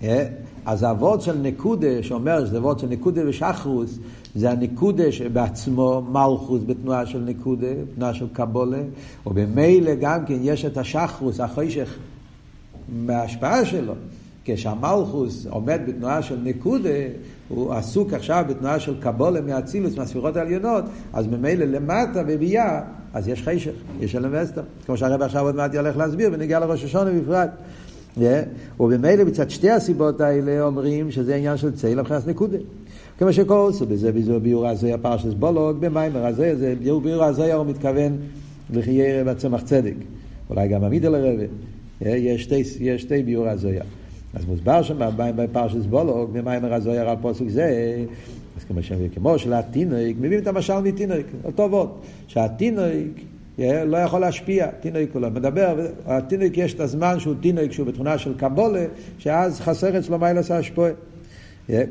אה? 0.03 0.25
אז 0.65 0.83
הוורד 0.83 1.21
של 1.21 1.37
נקודה, 1.37 2.03
שאומר 2.03 2.45
שזה 2.45 2.61
וורד 2.61 2.79
של 2.79 2.87
נקודה 2.87 3.21
ושחרוס, 3.27 3.99
זה 4.35 4.51
הנקודה 4.51 5.11
שבעצמו 5.11 6.01
מלכוס 6.11 6.61
בתנועה 6.65 7.05
של 7.05 7.19
נקודה, 7.19 7.67
תנועה 7.95 8.13
של 8.13 8.27
קבולה, 8.33 8.81
ובמילא 9.27 9.95
גם 9.95 10.25
כן 10.25 10.37
יש 10.41 10.65
את 10.65 10.77
השחרוס, 10.77 11.39
החוישך, 11.39 11.97
מההשפעה 12.89 13.65
שלו. 13.65 13.93
כשהמלכוס 14.45 15.47
עומד 15.49 15.81
בתנועה 15.87 16.21
של 16.21 16.37
נקודה, 16.43 16.89
הוא 17.49 17.73
עסוק 17.73 18.13
עכשיו 18.13 18.45
בתנועה 18.49 18.79
של 18.79 19.01
קבולה 19.01 19.41
מהאצילוס, 19.41 19.97
מהספירות 19.97 20.35
העליונות, 20.35 20.83
אז 21.13 21.27
ממילא 21.27 21.65
למטה 21.65 22.23
בביאה, 22.23 22.81
אז 23.13 23.27
יש 23.27 23.41
חשך, 23.41 23.71
יש 23.99 24.15
אלם 24.15 24.29
וסתר. 24.33 24.61
כמו 24.85 24.97
שהרב 24.97 25.21
עכשיו 25.21 25.45
עוד 25.45 25.55
מעט 25.55 25.75
הולך 25.75 25.97
להסביר, 25.97 26.29
ונגיע 26.33 26.59
לראש 26.59 26.83
השונה 26.83 27.11
בפרט. 27.11 27.49
Yeah. 28.17 28.21
ובמילא 28.79 29.23
מצד 29.23 29.49
שתי 29.49 29.69
הסיבות 29.69 30.21
האלה 30.21 30.61
אומרים 30.61 31.11
שזה 31.11 31.35
עניין 31.35 31.57
של 31.57 31.71
צייל 31.71 32.01
מבחינת 32.01 32.27
נקודה. 32.27 32.57
כמו 33.17 33.33
שקורסו 33.33 33.85
בזה, 33.85 34.11
בזה 34.11 34.39
ביור 34.39 34.67
הזה 34.67 34.93
הפרשס 34.93 35.33
בולוג, 35.33 35.77
במיימר 35.79 36.25
הזה, 36.25 36.55
זה 36.55 36.73
ביור 36.79 37.23
הזה 37.23 37.53
הוא 37.53 37.65
מתכוון 37.65 38.17
לחיירה 38.73 39.33
בצמח 39.33 39.61
צדק. 39.61 39.93
אולי 40.49 40.67
גם 40.67 40.83
עמידה 40.83 41.09
לרבה. 41.09 41.43
יש 42.01 42.43
שתי, 42.43 42.63
יש 42.79 43.01
שתי 43.01 43.23
ביור 43.23 43.47
הזויה. 43.47 43.83
אז 44.33 44.45
מוסבר 44.45 44.81
שם 44.81 44.99
בפרשת 45.17 45.77
בולוג, 45.77 46.29
במיימר 46.33 46.73
הזויה 46.73 47.11
על 47.11 47.17
פוסק 47.21 47.47
זה, 47.47 47.95
אז 48.57 48.63
כמו, 48.63 48.79
כמו 49.15 49.39
שלתינוק, 49.39 50.17
מביאים 50.19 50.41
את 50.41 50.47
המשל 50.47 50.79
מתינוק, 50.79 51.25
אותו 51.43 51.67
ווד, 51.71 51.89
שהתינוק 52.27 53.17
לא 53.85 53.97
יכול 53.97 54.21
להשפיע, 54.21 54.67
תינוק 54.79 55.09
הוא 55.13 55.21
לא 55.21 55.29
מדבר, 55.29 55.87
התינוק 56.05 56.57
יש 56.57 56.73
את 56.73 56.79
הזמן 56.79 57.19
שהוא 57.19 57.35
תינוק, 57.41 57.71
שהוא 57.71 57.87
בתכונה 57.87 58.17
של 58.17 58.37
קבולה, 58.37 58.85
שאז 59.17 59.59
חסר 59.59 59.99
אצלו 59.99 60.19
מיילס 60.19 60.51
ההשפועה. 60.51 60.91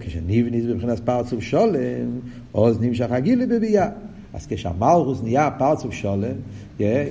כשניבניס 0.01 0.65
בבחינת 0.65 1.01
פרצוף 1.01 1.41
שולם, 1.41 2.19
עוז 2.53 2.81
נמשך 2.81 3.13
הגילי 3.13 3.47
בביאה. 3.47 3.89
אז 4.35 4.47
כשהמלכוס 4.47 5.23
נהיה 5.23 5.51
פרצוף 5.59 5.93
שולם, 5.93 6.35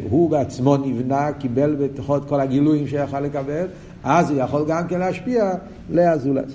הוא 0.10 0.30
בעצמו 0.30 0.78
נבנה, 0.78 1.32
קיבל 1.40 1.76
בתוכו 1.76 2.18
את 2.18 2.26
כל 2.26 2.40
הגילויים 2.40 2.88
שיכל 2.88 3.20
לקבל, 3.20 3.68
אז 4.04 4.32
הוא 4.32 4.40
יכול 4.40 4.66
גם 4.68 4.88
כן 4.88 5.00
להשפיע 5.00 5.52
לאזולס. 5.90 6.52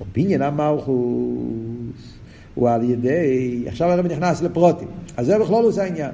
ובניין 0.00 0.42
המלכוס 0.42 2.18
הוא 2.54 2.70
על 2.70 2.90
ידי, 2.90 3.64
עכשיו 3.66 3.88
הרב 3.88 4.06
נכנס 4.06 4.42
לפרוטים, 4.42 4.88
אז 5.16 5.26
זה 5.26 5.38
בכלול 5.38 5.64
הוא 5.64 5.72
העניין. 5.80 6.10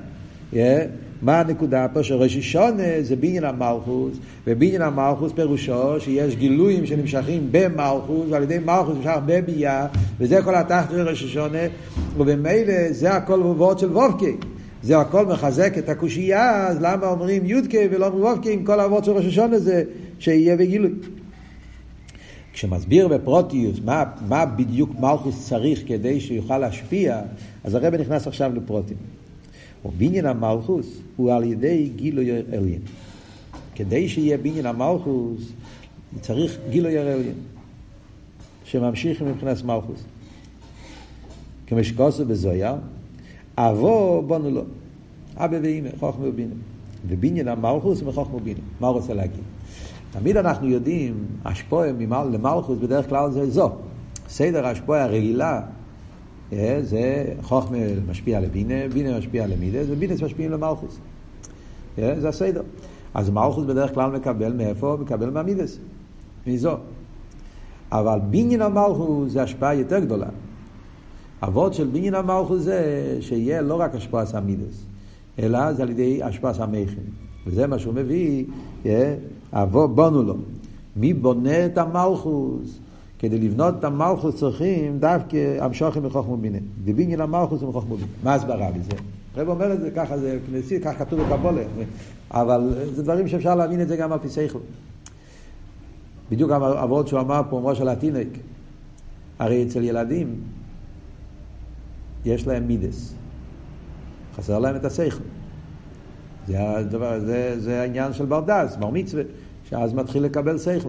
מה 1.22 1.40
הנקודה 1.40 1.86
פה? 1.92 2.02
שראש 2.02 2.36
השונה 2.36 2.82
זה 3.00 3.16
בניין 3.16 3.44
המלכוס, 3.44 4.16
ובניין 4.46 4.82
המלכוס 4.82 5.32
פירושו 5.32 6.00
שיש 6.00 6.36
גילויים 6.36 6.86
שנמשכים 6.86 7.48
במלכוס, 7.50 8.26
ועל 8.30 8.42
ידי 8.42 8.58
מלכוס 8.58 8.96
נמשך 8.96 9.16
בביאה, 9.26 9.86
וזה 10.20 10.42
כל 10.42 10.54
התחת 10.54 10.90
של 10.90 11.08
ראש 11.08 11.24
השונה, 11.24 11.58
ובמילא 12.16 12.92
זה 12.92 13.12
הכל 13.12 13.40
בבואות 13.40 13.78
של 13.78 13.92
וובקי. 13.92 14.36
זה 14.82 14.98
הכל 14.98 15.26
מחזק 15.26 15.78
את 15.78 15.88
הקושייה, 15.88 16.66
אז 16.66 16.78
למה 16.80 17.06
אומרים 17.06 17.46
יודקי 17.46 17.88
ולא 17.90 18.06
אומרים 18.06 18.24
וובקי 18.24 18.52
עם 18.52 18.64
כל 18.64 18.80
האבות 18.80 19.04
של 19.04 19.10
ראש 19.10 19.24
השונה 19.24 19.58
זה 19.58 19.82
שיהיה 20.18 20.56
בגילוי. 20.56 20.90
כשמסביר 22.52 23.08
בפרוטיוס 23.08 23.80
מה, 23.84 24.04
מה 24.28 24.46
בדיוק 24.46 24.90
מלכוס 25.00 25.48
צריך 25.48 25.82
כדי 25.86 26.20
שיוכל 26.20 26.58
להשפיע, 26.58 27.20
אז 27.64 27.74
הרב 27.74 27.94
נכנס 27.94 28.26
עכשיו 28.26 28.52
לפרוטים. 28.54 28.96
ובניין 29.84 30.26
המלכוס 30.26 30.86
הוא 31.16 31.32
על 31.32 31.44
ידי 31.44 31.90
גילוי 31.96 32.30
עליין. 32.52 32.80
כדי 33.74 34.08
שיהיה 34.08 34.38
בניין 34.38 34.66
המלכוס 34.66 35.52
צריך 36.20 36.58
גילוי 36.70 36.98
עליין, 36.98 37.34
שממשיך 38.64 39.22
מבחינת 39.22 39.64
מלכוס. 39.64 40.02
כמו 41.66 41.84
שכוסו 41.84 42.24
בזויה, 42.24 42.76
אבו 43.56 44.22
בונו 44.26 44.50
לו, 44.50 44.62
אבא 45.36 45.56
ואימא, 45.62 45.88
חוכמה 46.00 46.28
ובינה. 46.28 46.54
ובניין 47.08 47.48
המלכוס 47.48 48.02
מחוכמה 48.02 48.36
ובינה. 48.36 48.60
מה 48.80 48.86
הוא 48.88 48.96
רוצה 48.96 49.14
להגיד? 49.14 49.40
תמיד 50.10 50.36
אנחנו 50.36 50.68
יודעים, 50.68 51.24
השפועה 51.44 51.88
למלכוס 52.32 52.78
בדרך 52.78 53.08
כלל 53.08 53.30
זה 53.30 53.50
זו. 53.50 53.70
סדר 54.28 54.66
השפועה 54.66 55.04
הרגילה 55.04 55.60
אה, 56.52 56.78
זה 56.82 57.24
חוכמה 57.42 57.78
משפיע 58.08 58.40
לבינה, 58.40 58.88
בינה 58.92 59.18
משפיע 59.18 59.46
למידס, 59.46 59.86
ובידס 59.88 60.22
משפיעים 60.22 60.50
למלכוס. 60.50 60.98
אה, 61.98 62.20
זה 62.20 62.28
הסדר. 62.28 62.62
אז 63.14 63.30
מלכוס 63.30 63.64
בדרך 63.64 63.94
כלל 63.94 64.10
מקבל 64.10 64.52
מאיפה? 64.52 64.96
מקבל 65.00 65.30
מהמידס, 65.30 65.78
מזו. 66.46 66.76
אבל 67.92 68.18
בניין 68.30 68.62
המלכוס 68.62 69.32
זה 69.32 69.42
השפעה 69.42 69.74
יותר 69.74 69.98
גדולה. 69.98 70.28
אבות 71.42 71.74
של 71.74 71.86
בניין 71.86 72.14
המלכוס 72.14 72.62
זה 72.62 73.16
שיהיה 73.20 73.62
לא 73.62 73.80
רק 73.80 73.94
השפעה 73.94 74.26
סמידס, 74.26 74.84
אלא 75.38 75.72
זה 75.72 75.82
על 75.82 75.90
ידי 75.90 76.22
השפעה 76.22 76.54
סמכין. 76.54 77.04
וזה 77.46 77.66
מה 77.66 77.78
שהוא 77.78 77.94
מביא, 77.94 78.44
אה, 78.86 79.14
אבו 79.52 79.88
בונו 79.88 80.22
לו. 80.22 80.36
מי 80.96 81.14
בונה 81.14 81.66
את 81.66 81.78
המלכוס? 81.78 82.78
כדי 83.18 83.38
לבנות 83.38 83.74
את 83.78 83.84
המלכוס 83.84 84.36
צריכים 84.36 84.98
דווקא 84.98 85.56
המשוכם 85.60 86.06
מחוכמו 86.06 86.36
בינה. 86.36 86.58
דבינין 86.84 87.20
המלכוס 87.20 87.62
ומחוכמו 87.62 87.96
בינה. 87.96 88.08
מה 88.22 88.34
הסברה 88.34 88.70
בזה? 88.70 88.90
הרב 89.36 89.48
אומר 89.48 89.72
את 89.72 89.80
זה 89.80 89.90
ככה, 89.90 90.18
זה 90.18 90.38
כנסי, 90.46 90.80
כך 90.80 90.98
כתוב 90.98 91.20
בקבולה. 91.20 91.62
אבל 92.30 92.74
זה 92.94 93.02
דברים 93.02 93.28
שאפשר 93.28 93.54
להבין 93.54 93.80
את 93.80 93.88
זה 93.88 93.96
גם 93.96 94.12
על 94.12 94.18
פי 94.18 94.28
שכל. 94.28 94.58
בדיוק 96.30 96.50
העבוד 96.50 97.08
שהוא 97.08 97.20
אמר 97.20 97.40
פה, 97.50 97.60
ראש 97.64 97.80
על 97.80 97.88
התינוק. 97.88 98.28
הרי 99.38 99.62
אצל 99.62 99.84
ילדים 99.84 100.34
יש 102.24 102.46
להם 102.46 102.66
מידס. 102.66 103.14
חסר 104.36 104.58
להם 104.58 104.76
את 104.76 104.84
השכל. 104.84 105.24
זה, 106.48 106.76
הדבר, 106.76 107.20
זה, 107.20 107.60
זה 107.60 107.80
העניין 107.80 108.12
של 108.12 108.24
ברדס, 108.24 108.76
בר 108.76 108.90
מצווה, 108.90 109.22
שאז 109.68 109.94
מתחיל 109.94 110.22
לקבל 110.22 110.58
שכל. 110.58 110.88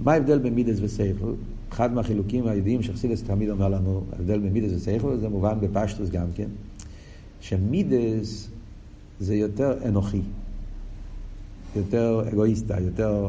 מה 0.00 0.12
ההבדל 0.12 0.38
בין 0.38 0.54
מידס 0.54 0.78
וסייכל? 0.80 1.32
אחד 1.72 1.92
מהחילוקים 1.92 2.46
הידועים 2.46 2.82
שחסידס 2.82 3.22
תמיד 3.22 3.50
אומר 3.50 3.68
לנו, 3.68 4.04
ההבדל 4.12 4.38
בין 4.38 4.52
מידס 4.52 4.72
וסייכל, 4.76 5.16
זה 5.16 5.28
מובן 5.28 5.58
בפשטוס 5.60 6.10
גם 6.10 6.26
כן, 6.34 6.48
שמידס 7.40 8.48
זה 9.20 9.34
יותר 9.34 9.74
אנוכי, 9.88 10.22
יותר 11.76 12.24
אגואיסטה, 12.32 12.80
יותר, 12.80 13.28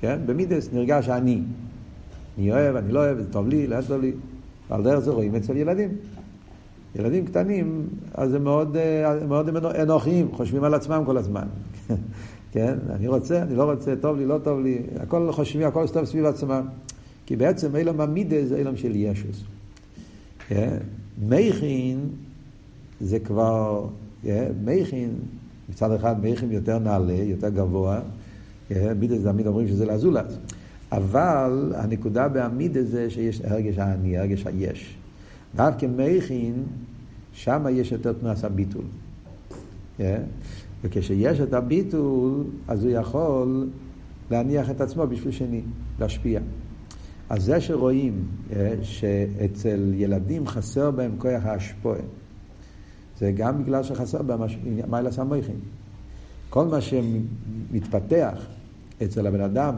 כן? 0.00 0.18
במידס 0.26 0.68
נרגש 0.72 1.08
אני. 1.08 1.42
אני 2.38 2.52
אוהב, 2.52 2.76
אני 2.76 2.92
לא 2.92 2.98
אוהב, 2.98 3.18
זה 3.18 3.32
טוב 3.32 3.48
לי, 3.48 3.66
לא 3.66 3.76
טוב 3.88 4.00
לי. 4.00 4.12
ועל 4.68 4.82
דרך 4.82 4.98
זה 4.98 5.10
רואים 5.10 5.34
אצל 5.34 5.56
ילדים. 5.56 5.88
ילדים 6.96 7.26
קטנים, 7.26 7.86
אז 8.14 8.34
הם 8.34 8.44
מאוד, 8.44 8.76
אה, 8.76 9.26
מאוד 9.26 9.48
אנוכיים, 9.64 10.28
חושבים 10.32 10.64
על 10.64 10.74
עצמם 10.74 11.02
כל 11.06 11.16
הזמן. 11.16 11.46
כן? 12.52 12.74
אני 12.90 13.08
רוצה, 13.08 13.42
אני 13.42 13.56
לא 13.56 13.70
רוצה, 13.70 13.96
טוב 13.96 14.16
לי, 14.16 14.26
לא 14.26 14.38
טוב 14.44 14.60
לי, 14.60 14.82
הכל 15.00 15.32
חושבים, 15.32 15.66
הכל 15.66 15.86
סתום 15.86 16.04
סביב 16.04 16.24
עצמם. 16.24 16.66
כי 17.26 17.36
בעצם 17.36 17.76
אילם 17.76 18.00
המידה 18.00 18.46
זה 18.46 18.56
אילם 18.56 18.76
של 18.76 18.96
ישוס. 18.96 19.42
כן? 20.48 20.76
מייכין 21.28 22.00
זה 23.00 23.18
כבר, 23.18 23.86
כן? 24.22 24.52
מייכין, 24.64 25.10
מצד 25.68 25.92
אחד 25.92 26.22
מייכין 26.22 26.52
יותר 26.52 26.78
נעלה, 26.78 27.12
יותר 27.12 27.48
גבוה, 27.48 28.00
כן? 28.68 28.92
מידה 28.98 29.18
זה 29.18 29.30
תמיד 29.32 29.46
אומרים 29.46 29.68
שזה 29.68 29.86
לזולת. 29.86 30.32
אבל 30.92 31.72
הנקודה 31.76 32.28
בעמידה 32.28 32.82
זה 32.82 33.10
שיש 33.10 33.40
הרגש 33.44 33.78
האני, 33.78 34.18
הרגש 34.18 34.46
היש. 34.46 34.96
דווקא 35.56 35.86
מייכין, 35.86 36.64
שם 37.32 37.66
יש 37.70 37.92
יותר 37.92 38.12
תנועת 38.12 38.44
הביטול. 38.44 38.84
כן? 39.96 40.22
וכשיש 40.84 41.40
את 41.40 41.52
הביטול, 41.52 42.44
אז 42.68 42.84
הוא 42.84 42.92
יכול 42.92 43.68
להניח 44.30 44.70
את 44.70 44.80
עצמו 44.80 45.06
בשביל 45.06 45.32
שני, 45.32 45.62
להשפיע. 46.00 46.40
אז 47.30 47.44
זה 47.44 47.60
שרואים 47.60 48.24
אה, 48.52 48.74
שאצל 48.82 49.92
ילדים 49.94 50.46
חסר 50.46 50.90
בהם 50.90 51.12
כוח 51.18 51.44
ההשפועה, 51.44 52.00
זה 53.18 53.32
גם 53.32 53.62
בגלל 53.64 53.82
שחסר 53.82 54.22
בהם 54.22 54.40
מיילס 54.90 55.18
המויכין. 55.18 55.56
כל 56.50 56.64
מה 56.66 56.80
שמתפתח 56.80 58.46
אצל 59.02 59.26
הבן 59.26 59.40
אדם, 59.40 59.74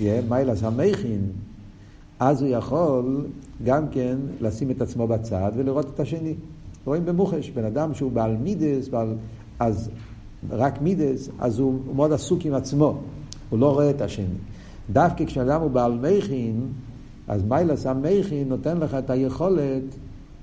יהיה 0.00 0.22
מיילס 0.28 0.62
המייכין, 0.62 1.20
אז 2.20 2.42
הוא 2.42 2.50
יכול 2.50 3.26
גם 3.64 3.88
כן 3.88 4.16
לשים 4.40 4.70
את 4.70 4.82
עצמו 4.82 5.06
בצד 5.06 5.52
ולראות 5.56 5.86
את 5.94 6.00
השני. 6.00 6.34
רואים 6.84 7.04
במוחש, 7.04 7.50
בן 7.50 7.64
אדם 7.64 7.94
שהוא 7.94 8.12
בעל 8.12 8.36
מידס, 8.36 8.88
בעל 8.88 9.14
אז 9.58 9.90
רק 10.50 10.82
מידס, 10.82 11.28
אז 11.38 11.58
הוא, 11.58 11.80
מאוד 11.94 12.12
עסוק 12.12 12.44
עם 12.44 12.54
עצמו, 12.54 12.98
הוא 13.50 13.58
לא 13.58 13.72
רואה 13.72 13.90
את 13.90 14.00
השני. 14.00 14.34
דווקא 14.92 15.24
כשאדם 15.24 15.60
הוא 15.60 15.70
בעל 15.70 15.98
מכין, 15.98 16.66
אז 17.28 17.42
מיילס 17.42 17.86
המכין 17.86 18.48
נותן 18.48 18.78
לך 18.78 18.94
את 18.94 19.10
היכולת 19.10 19.82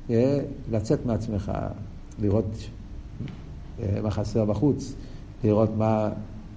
אה, 0.09 0.39
לצאת 0.71 1.05
מעצמך, 1.05 1.51
לראות 2.21 2.57
אה, 3.79 3.99
מה 4.03 4.11
חסר 4.11 4.45
בחוץ, 4.45 4.93
לראות 5.43 5.69
מה... 5.77 6.09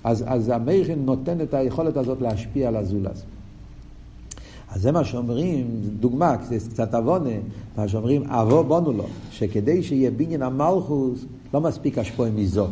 אז, 0.05 0.24
אז 0.26 0.48
המכין 0.48 1.05
נותן 1.05 1.40
את 1.40 1.55
היכולת 1.55 1.96
הזאת 1.96 2.20
להשפיע 2.20 2.68
על 2.68 2.76
הזולז. 2.76 3.24
אז 4.70 4.83
זה 4.83 4.92
מה 4.92 5.05
שאומרים, 5.05 5.66
דוגמה, 6.00 6.37
קצת 6.70 6.94
עוונה, 6.94 7.31
מה 7.76 7.88
שאומרים, 7.88 8.22
אבו 8.24 8.64
בונו 8.64 8.92
לו, 8.92 9.07
שכדי 9.31 9.83
שיהיה 9.83 10.11
בניין 10.11 10.42
המלכוס, 10.42 11.24
לא 11.55 11.61
מספיק 11.61 11.98
השפועה 11.98 12.31
מזו. 12.31 12.66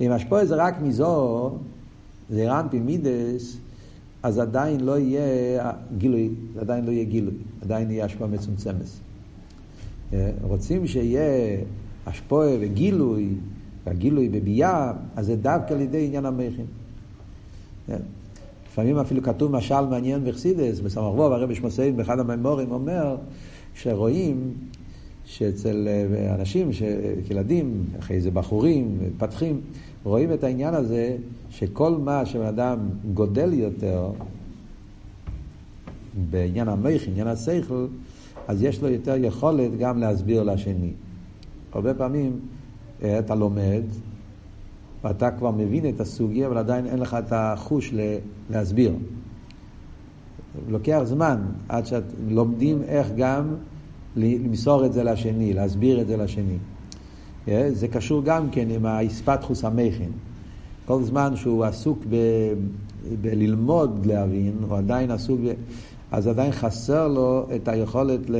אם 0.00 0.10
השפועה 0.10 0.46
זה 0.46 0.54
רק 0.54 0.80
מזו, 0.82 1.50
זה 2.30 2.52
רמפי 2.52 2.80
מידס, 2.80 3.56
אז 4.22 4.38
עדיין 4.38 4.80
לא 4.80 4.98
יהיה 4.98 5.72
גילוי, 5.98 6.30
עדיין 6.60 6.84
לא 6.84 6.90
יהיה 6.90 7.04
גילוי, 7.04 7.34
עדיין 7.62 7.90
יהיה 7.90 8.04
השפועה 8.04 8.30
מצומצמת. 8.30 8.86
אה, 10.12 10.30
רוצים 10.42 10.86
שיהיה 10.86 11.56
השפועה 12.06 12.50
וגילוי, 12.60 13.28
והגילוי 13.86 14.28
בביאה, 14.28 14.92
אז 15.16 15.26
זה 15.26 15.36
דווקא 15.36 15.74
על 15.74 15.80
ידי 15.80 16.06
עניין 16.06 16.26
המכין. 16.26 16.66
אה, 18.72 18.82
לפעמים 18.82 18.98
אפילו 18.98 19.22
כתוב 19.22 19.52
משל 19.52 19.80
מעניין 19.80 20.24
בחסידס, 20.24 20.80
בסמ"ך 20.80 21.04
ווב, 21.04 21.32
הרבי 21.32 21.54
שמוסיין 21.54 21.96
באחד 21.96 22.18
המימורים 22.18 22.72
אומר, 22.72 23.16
שרואים 23.74 24.54
שאצל 25.24 25.88
אה, 25.88 26.34
אנשים, 26.34 26.70
ילדים, 27.30 27.84
אחרי 27.98 28.20
זה 28.20 28.30
בחורים, 28.30 28.98
מתפתחים, 29.00 29.60
רואים 30.04 30.32
את 30.32 30.44
העניין 30.44 30.74
הזה 30.74 31.16
שכל 31.50 31.92
מה 31.92 32.26
שבן 32.26 32.46
אדם 32.46 32.78
גודל 33.14 33.52
יותר 33.52 34.10
בעניין 36.30 36.68
המייך, 36.68 37.08
עניין 37.08 37.26
השכל, 37.26 37.86
אז 38.48 38.62
יש 38.62 38.82
לו 38.82 38.88
יותר 38.88 39.14
יכולת 39.18 39.78
גם 39.78 39.98
להסביר 39.98 40.42
לשני. 40.42 40.92
הרבה 41.72 41.94
פעמים 41.94 42.40
אה, 43.02 43.18
אתה 43.18 43.34
לומד, 43.34 43.82
ואתה 45.04 45.30
כבר 45.30 45.50
מבין 45.50 45.88
את 45.88 46.00
הסוגיה, 46.00 46.46
אבל 46.46 46.58
עדיין 46.58 46.86
אין 46.86 46.98
לך 46.98 47.16
את 47.18 47.32
החוש 47.32 47.94
להסביר. 48.50 48.94
לוקח 50.68 51.00
זמן 51.04 51.38
עד 51.68 51.84
שלומדים 51.86 52.82
איך 52.82 53.08
גם 53.16 53.54
למסור 54.16 54.86
את 54.86 54.92
זה 54.92 55.04
לשני, 55.04 55.52
להסביר 55.52 56.00
את 56.00 56.06
זה 56.06 56.16
לשני. 56.16 56.56
אה, 57.48 57.68
זה 57.72 57.88
קשור 57.88 58.22
גם 58.24 58.50
כן 58.50 58.70
עם 58.70 58.86
האספתחוס 58.86 59.64
המכין. 59.64 60.10
כל 60.86 61.02
זמן 61.02 61.36
שהוא 61.36 61.64
עסוק 61.64 61.98
ב, 62.10 62.16
בללמוד 63.20 64.06
להבין, 64.06 64.52
הוא 64.68 64.78
עדיין 64.78 65.10
עסוק, 65.10 65.40
ב, 65.44 65.52
אז 66.10 66.26
עדיין 66.26 66.52
חסר 66.52 67.08
לו 67.08 67.46
את 67.56 67.68
היכולת 67.68 68.30
ל, 68.30 68.36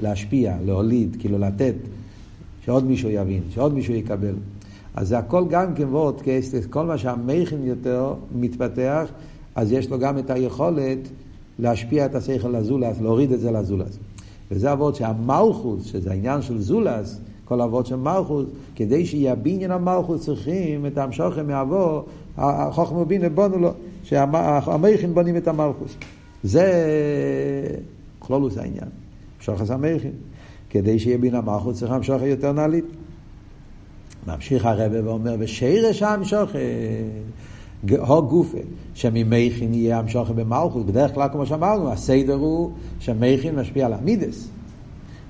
להשפיע, 0.00 0.56
להוליד, 0.64 1.16
כאילו 1.18 1.38
לתת, 1.38 1.74
שעוד 2.64 2.84
מישהו 2.84 3.10
יבין, 3.10 3.42
שעוד 3.50 3.74
מישהו 3.74 3.94
יקבל. 3.94 4.34
אז 4.94 5.08
זה 5.08 5.18
הכל 5.18 5.44
גם 5.48 5.74
כן 5.74 5.88
וורד 5.88 6.14
כל 6.70 6.86
מה 6.86 6.98
שהמכין 6.98 7.64
יותר 7.64 8.14
מתפתח, 8.34 9.10
אז 9.54 9.72
יש 9.72 9.90
לו 9.90 9.98
גם 9.98 10.18
את 10.18 10.30
היכולת 10.30 10.98
להשפיע 11.58 12.06
את 12.06 12.14
השכל 12.14 12.48
לזולס, 12.48 13.00
להוריד 13.00 13.32
את 13.32 13.40
זה 13.40 13.50
לזולס. 13.50 13.98
וזה 14.50 14.72
אבות 14.72 14.94
שהמלכוס, 14.94 15.84
שזה 15.84 16.10
העניין 16.10 16.42
של 16.42 16.60
זולס, 16.60 17.20
כל 17.44 17.60
אבות 17.60 17.86
של 17.86 17.96
מלכוס, 17.96 18.46
כדי 18.76 19.06
שיהיה 19.06 19.34
בניין 19.34 19.70
המלכוס 19.70 20.24
צריכים 20.24 20.86
את 20.86 20.98
המשוכם 20.98 21.46
מעבור, 21.46 22.04
החוכם 22.36 22.96
ובינה 22.96 23.28
בונו 23.28 23.58
לו, 23.58 23.70
שהמכין 24.02 25.14
בונים 25.14 25.36
את 25.36 25.48
המלכוס. 25.48 25.96
זה 26.42 26.84
כלולוס 28.18 28.58
העניין, 28.58 28.88
שוחס 29.40 29.70
המכין. 29.70 30.12
כדי 30.70 30.98
שיהיה 30.98 31.18
בין 31.18 31.34
המלכוס 31.34 31.78
צריך 31.78 31.92
המשוכם 31.92 32.26
יותר 32.26 32.52
נעלית. 32.52 32.84
ממשיך 34.26 34.64
הרבה 34.64 35.04
ואומר, 35.04 35.36
ושירש 35.38 36.02
המשוכם, 36.02 36.58
הו 37.88 38.22
גופה, 38.22 38.58
שממכין 38.94 39.74
יהיה 39.74 39.98
המשוכם 39.98 40.36
במלכוס. 40.36 40.84
בדרך 40.86 41.14
כלל, 41.14 41.28
כמו 41.32 41.46
שאמרנו, 41.46 41.92
הסדר 41.92 42.34
הוא 42.34 42.70
שמכין 43.00 43.54
משפיע 43.54 43.86
על 43.86 43.92
המידס. 43.92 44.48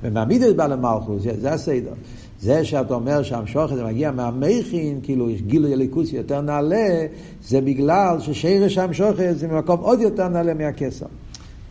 ומהמידס 0.02 0.52
בא 0.52 0.66
למלכוס, 0.66 1.22
זה 1.22 1.52
הסדר. 1.52 1.92
זה 2.40 2.64
שאתה 2.64 2.94
אומר 2.94 3.22
שהמשוכת 3.22 3.76
זה 3.76 3.84
מגיע 3.84 4.10
מהמכין, 4.10 5.00
כאילו 5.02 5.30
יש 5.30 5.42
גילוי 5.42 5.72
אליקוס 5.72 6.12
יותר 6.12 6.40
נעלה, 6.40 7.06
זה 7.42 7.60
בגלל 7.60 8.16
ששרש 8.20 8.78
המשוכת 8.78 9.32
זה 9.36 9.48
ממקום 9.48 9.80
עוד 9.80 10.00
יותר 10.00 10.28
נעלה 10.28 10.54
מהכסר. 10.54 11.06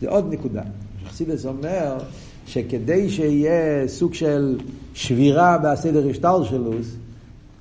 זה 0.00 0.08
עוד 0.08 0.32
נקודה. 0.32 0.62
חסידס 1.08 1.46
אומר 1.46 1.96
שכדי 2.46 3.10
שיהיה 3.10 3.88
סוג 3.88 4.14
של 4.14 4.58
שבירה 4.94 5.58
בסדר 5.58 6.08
השטל 6.10 6.44
שלו, 6.44 6.72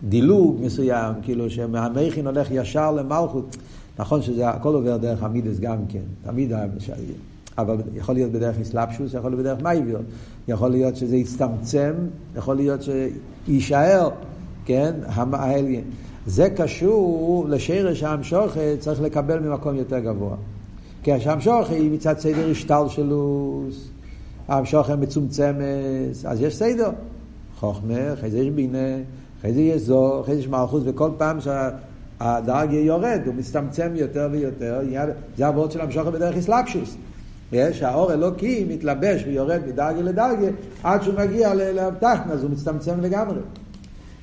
דילוג 0.09 0.57
מסוים, 0.61 1.13
כאילו 1.21 1.49
שמהמכין 1.49 2.27
הולך 2.27 2.47
ישר 2.51 2.91
למלכות, 2.91 3.57
נכון 3.99 4.21
שזה 4.21 4.49
הכל 4.49 4.75
עובר 4.75 4.97
דרך 4.97 5.23
המידס 5.23 5.59
גם 5.59 5.77
כן, 5.89 6.03
תמיד 6.23 6.51
אבל 7.57 7.77
יכול 7.95 8.15
להיות 8.15 8.31
בדרך 8.31 8.59
אסלאפשוס, 8.59 9.13
יכול 9.13 9.31
להיות 9.31 9.39
בדרך 9.39 9.61
מייביר. 9.61 9.99
יכול 10.47 10.69
להיות 10.69 10.95
שזה 10.95 11.15
יצטמצם, 11.15 11.93
יכול 12.35 12.55
להיות 12.55 12.79
שיישאר, 12.81 14.09
כן, 14.65 14.93
העליין. 15.07 15.83
זה 16.27 16.49
קשור 16.49 17.45
לשרש 17.49 18.03
האמשוכת, 18.03 18.75
צריך 18.79 19.01
לקבל 19.01 19.39
ממקום 19.39 19.75
יותר 19.75 19.99
גבוה. 19.99 20.35
כי 21.03 21.19
שהמשוכת 21.19 21.69
היא 21.69 21.91
מצד 21.91 22.19
סדר 22.19 22.49
השתלשלוס, 22.51 23.89
המשוכת 24.47 24.95
מצומצמת, 24.99 26.25
אז 26.25 26.41
יש 26.41 26.55
סדר. 26.55 26.89
חוכמה, 27.59 28.13
אחרי 28.13 28.31
זה 28.31 28.39
יש 28.39 28.49
בינה, 28.49 28.97
אחרי 29.43 29.53
זה 29.53 29.61
יש 29.61 29.81
זו, 29.81 30.21
אחרי 30.21 30.35
זה 30.35 30.41
יש 30.41 30.47
מלכות, 30.47 30.81
וכל 30.85 31.09
פעם 31.17 31.37
שהדרג 31.41 32.73
יורד, 32.73 33.21
הוא 33.25 33.35
מצטמצם 33.35 33.91
יותר 33.95 34.29
ויותר, 34.31 34.79
זה 35.37 35.47
עבוד 35.47 35.71
של 35.71 35.81
המשוכת 35.81 36.11
בדרך 36.11 36.37
אסלאפשוס. 36.37 36.97
שהאור 37.71 38.13
אלוקי 38.13 38.65
מתלבש 38.69 39.23
ויורד 39.27 39.61
מדרגה 39.67 40.01
לדרגה 40.01 40.47
עד 40.83 41.03
שהוא 41.03 41.15
מגיע 41.15 41.53
לתחתן, 41.53 42.29
אז 42.31 42.43
הוא 42.43 42.51
מצטמצם 42.51 43.01
לגמרי. 43.01 43.39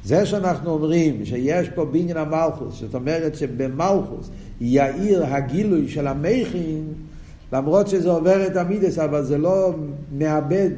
זה 0.04 0.26
שאנחנו 0.26 0.70
אומרים 0.70 1.24
שיש 1.24 1.68
פה 1.68 1.84
בניין 1.84 2.16
המלכוס, 2.16 2.80
זאת 2.80 2.94
אומרת 2.94 3.34
שבמלכוס 3.34 4.30
יאיר 4.60 5.26
הגילוי 5.26 5.88
של 5.88 6.06
המכין, 6.06 6.84
למרות 7.52 7.88
שזה 7.88 8.10
עובר 8.10 8.46
את 8.46 8.56
המידס, 8.56 8.98
אבל 8.98 9.24
זה 9.24 9.38
לא 9.38 9.74
מאבד, 10.18 10.70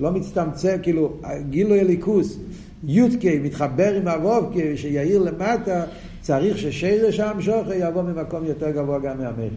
לא 0.00 0.10
מצטמצם, 0.10 0.76
כאילו, 0.82 1.12
גילוי 1.50 1.80
הליכוס, 1.80 2.38
יודקי 2.84 3.38
מתחבר 3.38 3.94
עם 3.94 4.08
הוובקי, 4.08 4.76
שיאיר 4.76 5.22
למטה, 5.22 5.84
צריך 6.20 6.58
ששרש 6.58 7.20
המשוכר 7.20 7.72
יבוא 7.72 8.02
ממקום 8.02 8.44
יותר 8.44 8.70
גבוה 8.70 8.98
גם 8.98 9.18
מהמכין. 9.18 9.48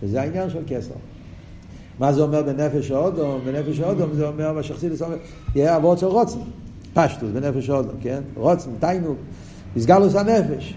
שזה 0.00 0.20
העניין 0.20 0.50
של 0.50 0.62
כסר. 0.66 0.94
מה 1.98 2.12
זה 2.12 2.22
אומר 2.22 2.42
בנפש 2.42 2.90
האודום? 2.90 3.40
בנפש 3.44 3.80
האודום 3.80 4.10
זה 4.14 4.28
אומר 4.28 4.52
מה 4.52 4.62
שחסידס 4.62 5.02
אומר, 5.02 5.16
יהיה 5.54 5.76
אבות 5.76 5.98
של 5.98 6.06
רוצן, 6.06 6.38
פשטוס 6.94 7.30
בנפש 7.30 7.70
האודום, 7.70 7.94
כן? 8.02 8.20
רוצן, 8.34 8.70
תיינוק, 8.80 9.16
מסגלוס 9.76 10.14
הנפש. 10.14 10.74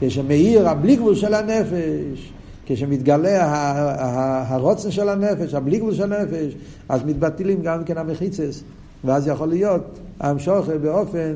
כשמאיר 0.00 0.68
הבלי 0.68 0.96
גבול 0.96 1.14
של 1.14 1.34
הנפש, 1.34 2.32
כשמתגלה 2.66 4.44
הרוצן 4.48 4.90
של 4.90 5.08
הנפש, 5.08 5.54
הבלי 5.54 5.78
גבול 5.78 5.94
של 5.94 6.12
הנפש, 6.12 6.54
אז 6.88 7.04
מתבטלים 7.04 7.62
גם 7.62 7.84
כן 7.84 7.98
המחיצס, 7.98 8.62
ואז 9.06 9.28
יכול 9.28 9.48
להיות 9.48 9.98
המשוכר 10.20 10.78
באופן 10.78 11.32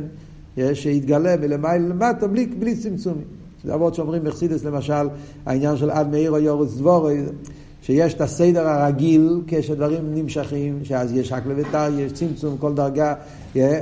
שיתגלה 0.75 1.37
מלמעלה 1.37 1.89
למטה 1.89 2.27
בלי, 2.27 2.47
בלי 2.47 2.77
צמצומים. 2.77 3.25
זה 3.65 3.75
אבות 3.75 3.95
שאומרים 3.95 4.25
בחסידס 4.25 4.65
למשל, 4.65 5.09
העניין 5.47 5.77
של 5.77 5.91
עד 5.91 6.11
מאיר 6.11 6.31
או 6.31 6.39
יורץ 6.39 6.75
דבורי, 6.75 7.23
שיש 7.83 8.15
את 8.15 8.21
הסדר 8.21 8.69
הרגיל 8.69 9.41
כשדברים 9.47 10.15
נמשכים, 10.15 10.79
שאז 10.85 11.13
יש 11.13 11.33
רק 11.33 11.47
לביתר, 11.47 11.89
יש 11.99 12.13
צמצום, 12.13 12.57
כל 12.59 12.75
דרגה, 12.75 13.15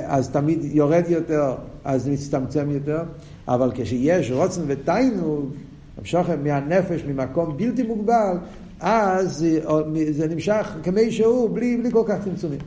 אז 0.05 0.29
תמיד 0.29 0.59
יורד 0.63 1.03
יותר, 1.07 1.53
אז 1.83 2.07
מצטמצם 2.07 2.71
יותר, 2.71 3.01
אבל 3.47 3.71
כשיש 3.75 4.31
רוצן 4.31 4.61
ותיינוג, 4.67 5.49
המשוכן 5.97 6.43
מהנפש, 6.43 7.03
ממקום 7.07 7.57
בלתי 7.57 7.83
מוגבל, 7.83 8.37
אז 8.79 9.45
זה 10.11 10.27
נמשך 10.27 10.75
כמי 10.83 11.11
שהוא, 11.11 11.49
בלי, 11.49 11.77
בלי 11.77 11.91
כל 11.91 12.03
כך 12.07 12.15
צמצומים. 12.23 12.59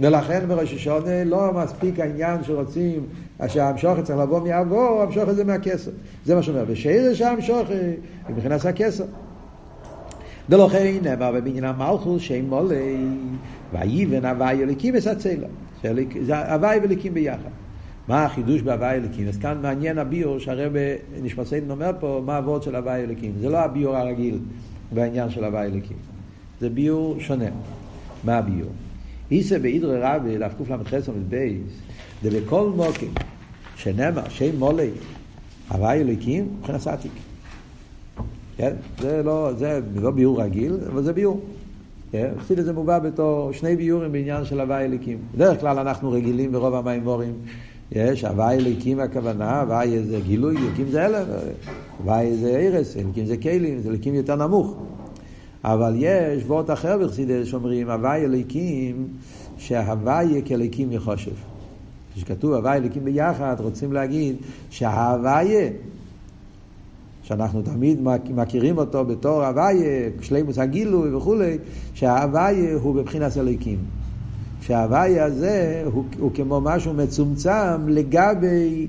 ולכן 0.00 0.44
בראש 0.48 0.74
השונה 0.74 1.24
לא 1.24 1.52
מספיק 1.52 2.00
העניין 2.00 2.44
שרוצים, 2.44 3.06
שהמשוכן 3.48 4.02
צריך 4.02 4.18
לבוא 4.18 4.40
מעבור, 4.40 5.02
המשוכן 5.02 5.34
זה 5.34 5.44
מהכסר. 5.44 5.90
זה 6.24 6.34
מה 6.34 6.42
שאומר, 6.42 6.64
ושרש 6.66 7.20
המשוכן, 7.20 7.92
מבחינת 8.28 8.64
הכסר. 8.64 9.04
ולכן 10.48 10.94
נאמר 11.02 11.32
בבניין 11.32 11.64
המלכוס 11.64 12.22
שם 12.22 12.44
מולי 12.44 13.06
ויבן 13.72 14.24
הוואי 14.24 14.62
אליקים 14.62 14.96
אסצלה 14.96 15.46
זה 16.26 16.52
הוואי 16.54 16.78
ואליקים 16.78 17.14
ביחד 17.14 17.50
מה 18.08 18.24
החידוש 18.24 18.62
בהוואי 18.62 18.96
אליקים? 18.96 19.28
אז 19.28 19.36
כאן 19.36 19.58
מעניין 19.62 19.98
הביור 19.98 20.38
שהרב 20.38 20.72
נשמסיין 21.22 21.70
אומר 21.70 21.90
פה 22.00 22.22
מה 22.26 22.36
הוורד 22.36 22.62
של 22.62 22.76
הוואי 22.76 23.04
אליקים 23.04 23.32
זה 23.40 23.48
לא 23.48 23.58
הביור 23.58 23.96
הרגיל 23.96 24.38
בעניין 24.94 25.30
של 25.30 25.44
הוואי 25.44 25.66
אליקים 25.66 25.96
זה 26.60 26.70
ביור 26.70 27.16
שונה 27.18 27.48
מה 28.24 28.38
הביור? 28.38 28.70
איסה 29.30 29.58
באידרי 29.58 29.98
רבי 30.02 30.38
לקל"ח 30.38 30.70
עמוד 31.08 31.30
בייס 31.30 31.80
דבכל 32.22 32.70
מוקים 32.76 33.14
שנאמר 33.76 34.28
שם 34.28 34.58
מולי 34.58 34.90
הוואי 35.70 36.00
אליקים 36.00 36.48
מבחינת 36.58 36.86
עתיק 36.86 37.12
כן? 38.58 38.72
זה 39.00 39.22
לא, 39.22 39.50
זה 39.58 39.80
לא 39.94 40.10
ביור 40.10 40.42
רגיל, 40.42 40.78
אבל 40.92 41.02
זה 41.02 41.12
ביור. 41.12 41.40
כן? 42.12 42.30
חסידס 42.38 42.64
זה 42.64 42.72
מובא 42.72 42.98
בתור 42.98 43.52
שני 43.52 43.76
ביורים 43.76 44.12
בעניין 44.12 44.44
של 44.44 44.60
הוואי 44.60 44.84
אליקים. 44.84 45.18
בדרך 45.34 45.60
כלל 45.60 45.78
אנחנו 45.78 46.10
רגילים 46.10 46.52
ברוב 46.52 46.74
המימורים, 46.74 47.32
יש 47.92 48.24
הוואי 48.24 48.56
אליקים 48.56 49.00
הכוונה, 49.00 49.60
הוואי 49.60 50.02
זה 50.04 50.20
גילוי, 50.20 50.56
אליקים 50.56 50.88
זה 50.90 51.06
אלף, 51.06 51.28
הוואי 51.98 52.36
זה 52.36 52.50
ערס, 52.58 52.96
אליקים 52.96 53.26
זה 53.26 53.36
כלים, 53.36 53.80
זה 53.80 53.88
אליקים 53.88 54.14
יותר 54.14 54.36
נמוך. 54.36 54.76
אבל 55.64 55.94
יש 55.96 56.42
וורט 56.46 56.70
אחר 56.70 56.98
בחסידס 56.98 57.46
שאומרים 57.46 57.90
הוואי 57.90 58.24
אליקים, 58.24 59.08
שהוואי 59.58 60.42
כאליקים 60.44 60.92
יחושב. 60.92 61.34
כשכתוב 62.14 62.52
הוואי 62.52 62.76
אליקים 62.76 63.04
ביחד, 63.04 63.56
רוצים 63.58 63.92
להגיד 63.92 64.36
שההוויה 64.70 65.70
שאנחנו 67.22 67.62
תמיד 67.62 67.98
מכירים 68.30 68.78
אותו 68.78 69.04
בתור 69.04 69.44
הוויה, 69.44 70.08
שלימוס 70.20 70.58
הגילוי 70.58 71.14
וכולי, 71.14 71.58
שההוויה 71.94 72.74
הוא 72.74 72.94
בבחינת 72.94 73.36
אלוקים. 73.36 73.78
שההוואי 74.60 75.20
הזה 75.20 75.82
הוא, 75.92 76.04
הוא 76.18 76.30
כמו 76.34 76.60
משהו 76.60 76.94
מצומצם 76.94 77.88
לגבי 77.88 78.86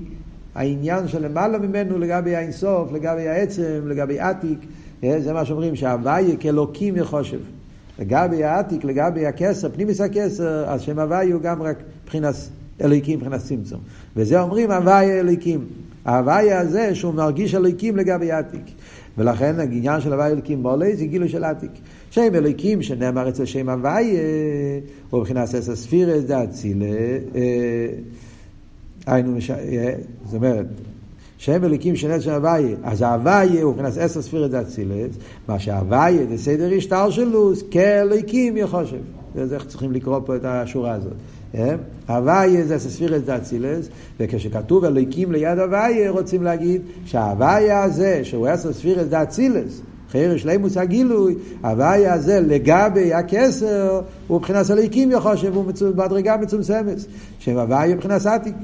העניין 0.54 1.08
שלמעלה 1.08 1.58
ממנו, 1.58 1.98
לגבי 1.98 2.36
האינסוף, 2.36 2.92
לגבי 2.92 3.28
העצם, 3.28 3.80
לגבי 3.86 4.20
עתיק. 4.20 4.58
זה 5.02 5.32
מה 5.32 5.44
שאומרים, 5.44 5.76
שההוואי 5.76 6.36
כאלוקים 6.40 6.96
יחושב. 6.96 7.38
לגבי 7.98 8.44
העתיק, 8.44 8.84
לגבי 8.84 9.26
הכסר, 9.26 9.68
פנימיס 9.68 10.00
הכסר, 10.00 10.64
אז 10.66 10.80
שם 10.80 10.98
הוואי 10.98 11.30
הוא 11.30 11.42
גם 11.42 11.62
רק 11.62 11.76
מבחינת 12.04 12.34
אלוהיקים, 12.80 13.18
מבחינת 13.18 13.40
צמצום. 13.40 13.80
וזה 14.16 14.40
אומרים 14.40 14.70
הוואי 14.70 15.10
אלוהיקים. 15.20 15.64
ההוואי 16.04 16.52
הזה 16.52 16.94
שהוא 16.94 17.14
מרגיש 17.14 17.54
אלוהיקים 17.54 17.96
לגבי 17.96 18.32
עתיק. 18.32 18.64
ולכן 19.18 19.58
העניין 19.58 20.00
של 20.00 20.12
הוואי 20.12 20.26
אלוהיקים 20.26 20.62
מולי 20.62 20.96
זה 20.96 21.04
גילוי 21.04 21.28
של 21.28 21.44
עתיק. 21.44 21.70
שם 22.10 22.28
אלוהיקים 22.34 22.82
שנאמר 22.82 23.28
אצל 23.28 23.44
שם 23.44 23.68
הוואי, 23.68 24.16
הוא 25.10 25.20
מבחינת 25.20 25.54
אסא 25.54 25.74
ספירס 25.74 26.24
דה 26.24 26.44
אצילה, 26.44 26.86
היינו, 29.06 29.36
זאת 30.24 30.34
אומרת, 30.34 30.66
שם 31.40 31.64
אליקים 31.64 31.96
שנץ 31.96 32.22
שם 32.22 32.30
הוויה, 32.30 32.76
אז 32.82 33.02
ההוויה 33.02 33.62
הוא 33.62 33.72
מבחינת 33.72 33.96
עשר 33.96 34.22
ספירת 34.22 34.54
אצילס, 34.54 35.16
מה 35.48 35.58
שההוויה 35.58 36.26
זה 36.30 36.38
סדר 36.38 36.70
השטר 36.76 37.10
שלו, 37.10 37.52
כאליקים 37.70 38.56
יחושב. 38.56 38.96
זה 39.34 39.54
איך 39.54 39.66
צריכים 39.66 39.92
לקרוא 39.92 40.20
פה 40.26 40.36
את 40.36 40.44
השורה 40.44 40.92
הזאת. 40.92 41.12
הוויה 42.08 42.66
זה 42.66 42.74
עשר 42.74 42.88
ספירת 42.88 43.28
אצילס, 43.28 43.88
וכשכתוב 44.20 44.84
אליקים 44.84 45.32
ליד 45.32 45.58
הוויה, 45.58 46.10
רוצים 46.10 46.42
להגיד 46.42 46.82
שההוויה 47.04 47.82
הזה, 47.82 48.20
שהוא 48.24 48.46
עשר 48.46 48.72
ספירת 48.72 49.12
אצילס, 49.12 49.80
חייר 50.10 50.36
שלימוס 50.36 50.76
הגילוי, 50.76 51.34
הוויה 51.62 52.14
הזה 52.14 52.40
לגבי 52.40 53.14
הכסר, 53.14 54.00
הוא 54.28 54.38
מבחינת 54.38 54.70
אליקים 54.70 55.10
יחושב, 55.10 55.54
הוא 55.54 55.64
מדרגה 55.96 56.36
מצומצמת, 56.36 56.98
שם 57.38 57.58
הוויה 57.58 57.94
מבחינת 57.94 58.26
עתיק. 58.26 58.54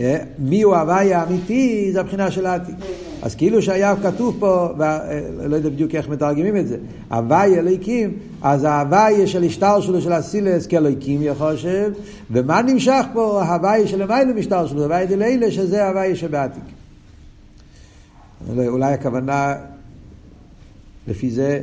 אה, 0.00 0.18
מי 0.38 0.62
הוא 0.62 0.76
הוואי 0.76 1.14
האמיתי, 1.14 1.90
זה 1.92 2.00
הבחינה 2.00 2.30
של 2.30 2.46
העתיק. 2.46 2.74
אז 3.22 3.34
כאילו 3.34 3.62
שהיה 3.62 3.94
כתוב 4.02 4.36
פה, 4.40 4.68
ולא 4.76 5.54
אה, 5.54 5.56
יודע 5.56 5.68
בדיוק 5.68 5.94
איך 5.94 6.08
מתרגמים 6.08 6.56
את 6.56 6.68
זה, 6.68 6.76
הוואי 7.10 7.58
אלוהיקים, 7.58 8.18
אז 8.42 8.64
ההוואי 8.64 9.26
של 9.26 9.44
השטר 9.44 9.80
שלו 9.80 10.00
של 10.00 10.12
הסילס 10.12 10.66
כאלוהיקים 10.66 11.22
יחושב, 11.22 11.92
ומה 12.30 12.62
נמשך 12.62 13.04
פה? 13.12 13.42
הוואי 13.42 13.88
של 13.88 14.02
המיילא 14.02 14.32
משטר 14.32 14.66
שלו, 14.66 14.82
הוואי 14.82 15.06
דלילה, 15.06 15.50
שזה 15.50 15.88
הוואי 15.88 16.16
שבעתיק. 16.16 16.64
אולי 18.56 18.92
הכוונה 18.92 19.54
לפי 21.08 21.30
זה 21.30 21.60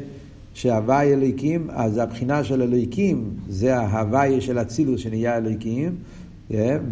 שהוואי 0.54 1.14
אלוהיקים, 1.14 1.68
אז 1.70 1.98
הבחינה 1.98 2.44
של 2.44 2.62
אלוהיקים 2.62 3.30
זה 3.50 3.78
ההוואי 3.78 4.42
של 4.42 4.62
אצילוס 4.62 5.02
שנהיה 5.02 5.38
אלוהיקים, 5.38 5.96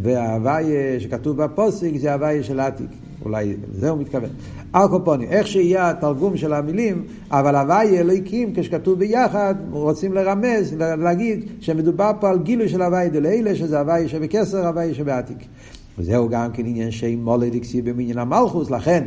וההוואי 0.02 1.00
שכתוב 1.00 1.44
בפוסק 1.44 1.98
זה 1.98 2.12
ההוואי 2.12 2.44
של 2.44 2.60
עתיק. 2.60 2.90
אולי 3.26 3.56
לזה 3.74 3.90
הוא 3.90 4.00
מתכוון. 4.00 4.30
ארקופוני, 4.76 5.26
איך 5.28 5.48
שיהיה 5.48 5.90
התרגום 5.90 6.38
של 6.38 6.54
המילים, 6.54 7.04
אבל 7.32 7.56
הוואי 7.56 8.00
אלוהיקים, 8.00 8.54
כשכתוב 8.56 9.00
ביחד, 9.00 9.56
רוצים 9.72 10.14
לרמז, 10.14 10.74
להגיד 10.78 11.50
שמדובר 11.60 12.12
פה 12.20 12.30
על 12.30 12.40
גילוי 12.40 12.70
של 12.70 12.82
הוואי 12.82 13.10
דלילה, 13.10 13.56
שזה 13.56 13.80
הוואי 13.80 14.08
שבכסר, 14.08 14.68
הוואי 14.68 14.94
שבעתיק. 14.94 15.38
וזהו 16.00 16.30
גם 16.30 16.52
כן 16.52 16.66
עניין 16.66 16.92
שם 16.92 17.20
מולד 17.20 17.56
הקסיב 17.56 17.90
במניין 17.90 18.18
המלכוס, 18.18 18.72
לכן, 18.72 19.04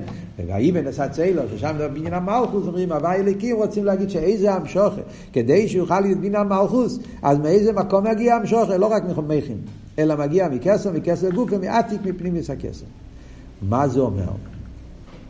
ויבן 0.47 0.87
עשה 0.87 1.09
צלו, 1.09 1.43
ששם 1.55 1.77
בניין 1.95 2.15
המלכוס 2.15 2.67
אומרים, 2.67 2.93
הוואי 2.93 3.17
אליקים 3.17 3.57
רוצים 3.57 3.85
להגיד 3.85 4.11
שאיזה 4.11 4.55
המשוכה, 4.55 5.01
כדי 5.33 5.69
שיוכל 5.69 6.01
להיות 6.01 6.19
בניין 6.19 6.35
המלכוס, 6.35 6.99
אז 7.23 7.39
מאיזה 7.39 7.73
מקום 7.73 8.07
מגיע 8.07 8.35
המשוכה, 8.35 8.77
לא 8.77 8.87
רק 8.87 9.05
מחומכים, 9.05 9.57
אלא 9.99 10.17
מגיע 10.17 10.49
מכסר, 10.49 10.93
מכסר 10.93 11.31
גוף 11.31 11.51
ומעתיק 11.53 12.01
מפנימיס 12.05 12.51
הכסר. 12.51 12.87
מה 13.69 13.89
זה 13.89 14.01
אומר? 14.01 14.31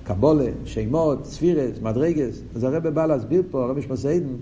קבולה, 0.04 0.50
שמות, 0.64 1.26
ספירס, 1.26 1.78
מדרגס, 1.82 2.40
אז 2.54 2.64
הרב 2.64 2.88
בא 2.88 3.06
להסביר 3.06 3.42
פה, 3.50 3.64
הרב 3.64 3.80
שמסעידן, 3.80 4.34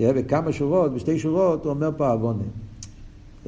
בכמה 0.00 0.52
שורות, 0.52 0.94
בשתי 0.94 1.18
שורות, 1.18 1.64
הוא 1.64 1.70
אומר 1.72 1.90
פה 1.96 2.08
עוונה. 2.08 2.42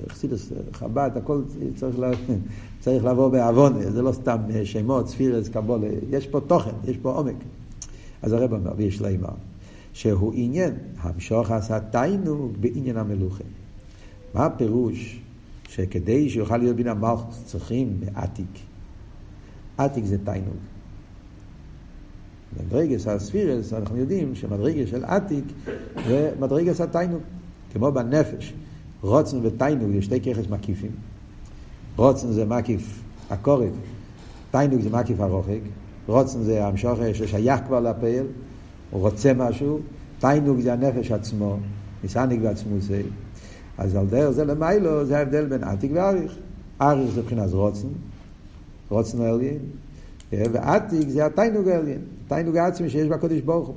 חסידס, 0.08 0.52
חב"ד, 0.72 1.10
הכל 1.16 1.40
צריך, 1.76 1.98
לה, 1.98 2.10
צריך 2.80 3.04
לבוא 3.04 3.28
בעוונה, 3.28 3.90
זה 3.90 4.02
לא 4.02 4.12
סתם 4.12 4.38
אה, 4.54 4.66
שמות, 4.66 5.08
ספירס, 5.08 5.48
קבולה, 5.48 5.88
יש 6.10 6.26
פה 6.26 6.40
תוכן, 6.40 6.70
יש 6.84 6.96
פה 6.96 7.10
עומק. 7.12 7.36
אז 8.22 8.32
הרב 8.32 8.52
אומר, 8.52 8.72
ויש 8.76 9.00
לה 9.00 9.08
אמר, 9.08 9.34
שהוא 9.92 10.32
עניין, 10.34 10.74
המשוך 10.98 11.50
עשה 11.50 11.80
תיינוג 11.80 12.52
בעניין 12.60 12.96
המלוכה. 12.96 13.44
מה 14.34 14.46
הפירוש 14.46 15.20
שכדי 15.68 16.30
שיוכל 16.30 16.56
להיות 16.56 16.76
בין 16.76 16.88
המלכות 16.88 17.34
צריכים 17.44 18.00
עתיק? 18.14 18.58
עתיק 19.78 20.04
זה 20.04 20.16
תיינוג. 20.24 20.56
מדרגס 22.56 23.06
הספירס, 23.06 23.72
אנחנו 23.72 23.96
יודעים 23.96 24.34
שמדרגס 24.34 24.88
של 24.90 25.04
עתיק 25.04 25.44
זה 26.08 26.32
מדרגס 26.40 26.80
התיינוג, 26.80 27.22
כמו 27.72 27.92
בנפש. 27.92 28.54
רוצן 29.00 29.38
ותיינוג 29.42 29.92
זה 29.92 30.02
שתי 30.02 30.20
ככס 30.20 30.50
מקיפים. 30.50 30.90
רוצן 31.98 32.32
זה 32.32 32.44
מקיף 32.44 33.02
הקורת, 33.30 33.72
תיינוג 34.50 34.80
זה 34.80 34.90
מקיף 34.90 35.20
הרוחק. 35.20 35.60
רוצן 36.06 36.42
זה 36.42 36.66
המשוך 36.66 36.98
ששייך 37.12 37.60
כבר 37.66 37.80
לפעל, 37.80 38.26
הוא 38.90 39.00
רוצה 39.00 39.32
משהו, 39.34 39.78
תיינוג 40.18 40.60
זה 40.60 40.72
הנפש 40.72 41.12
עצמו, 41.12 41.56
ניסניק 42.02 42.40
בעצמו 42.40 42.80
זה. 42.80 43.02
אז 43.78 43.96
על 43.96 44.06
דרך 44.06 44.30
זה 44.30 44.44
למיילו 44.44 45.04
זה 45.04 45.18
ההבדל 45.18 45.46
בין 45.46 45.64
עתיק 45.64 45.90
ואריך. 45.94 46.34
אריך 46.80 47.10
זה 47.14 47.20
מבחינת 47.20 47.52
רוצן, 47.52 47.88
רוצן 48.88 49.20
העליין, 49.20 49.58
ועתיק 50.32 51.08
זה 51.08 51.26
התיינוג 51.26 51.68
העליין, 51.68 52.00
תיינוג 52.28 52.56
העצמי 52.56 52.90
שיש 52.90 53.08
בקודש 53.08 53.40
ברוך 53.40 53.68
הוא. 53.68 53.74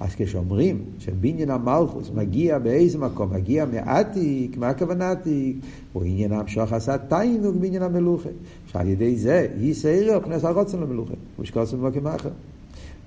אז 0.00 0.14
כשאומרים 0.16 0.82
שבניין 0.98 1.50
המלכוס 1.50 2.10
מגיע 2.14 2.58
באיזה 2.58 2.98
מקום, 2.98 3.34
מגיע 3.34 3.64
מעתיק, 3.64 4.56
מה 4.56 4.68
הכוונה 4.68 5.10
עתיק? 5.10 5.56
הוא 5.92 6.04
עניין 6.04 6.32
המשוח 6.32 6.72
עשה 6.72 6.98
תיינוג 6.98 7.56
בעניין 7.56 7.82
המלוכה. 7.82 8.28
שעל 8.66 8.88
ידי 8.88 9.16
זה 9.16 9.46
ייסער 9.60 10.20
פנס 10.24 10.44
הרוצן 10.44 10.80
למלוכה, 10.80 11.14
ושקוסם 11.38 11.80
במקום 11.80 12.06
אחר. 12.06 12.30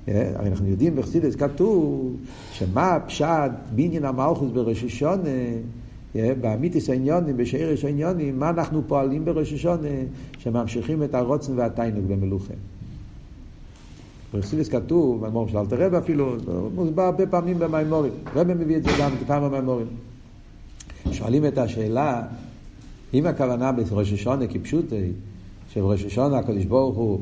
הרי 0.07 0.49
אנחנו 0.49 0.67
יודעים 0.67 0.95
בחסידס 0.95 1.35
כתוב 1.35 2.15
שמה 2.51 2.97
פשט 3.07 3.51
בניין 3.75 4.05
המלכוס 4.05 4.51
בראש 4.53 4.83
השונה 4.83 5.29
באמיתיס 6.15 6.89
העניונים, 6.89 7.37
בשערש 7.37 7.85
העניונים, 7.85 8.39
מה 8.39 8.49
אנחנו 8.49 8.81
פועלים 8.87 9.25
בראש 9.25 9.53
השונה, 9.53 9.87
שממשיכים 10.37 11.03
את 11.03 11.15
הרוצן 11.15 11.53
והתיינוג 11.55 12.05
במלוכה. 12.07 12.53
ברסיליס 14.33 14.69
כתוב, 14.69 15.21
במימור 15.21 15.47
של 15.47 15.57
אלתר 15.57 15.85
רב 15.85 15.93
אפילו, 15.93 16.35
מוסבר 16.75 17.01
הרבה 17.01 17.27
פעמים 17.27 17.59
במימורים. 17.59 18.13
רב 18.35 18.53
מביא 18.53 18.77
את 18.77 18.83
זה 18.83 18.89
גם 18.99 19.11
כמה 19.27 19.49
מימורים. 19.49 19.87
שואלים 21.11 21.45
את 21.45 21.57
השאלה, 21.57 22.21
אם 23.13 23.25
הכוונה 23.25 23.71
בראש 23.71 24.13
השונה 24.13 24.47
כפשוטי, 24.47 25.11
שבראש 25.73 26.03
השונה 26.03 26.37
הקדוש 26.37 26.65
ברוך 26.65 26.95
הוא, 26.97 27.19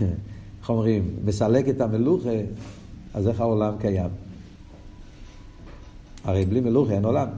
איך 0.60 0.70
אומרים, 0.70 1.10
מסלק 1.24 1.68
את 1.68 1.80
המלוכה, 1.80 2.30
אז 3.14 3.28
איך 3.28 3.40
העולם 3.40 3.74
קיים? 3.80 4.10
הרי 6.24 6.44
בלי 6.44 6.60
מלוכה 6.60 6.92
אין 6.92 7.04
עולם. 7.04 7.28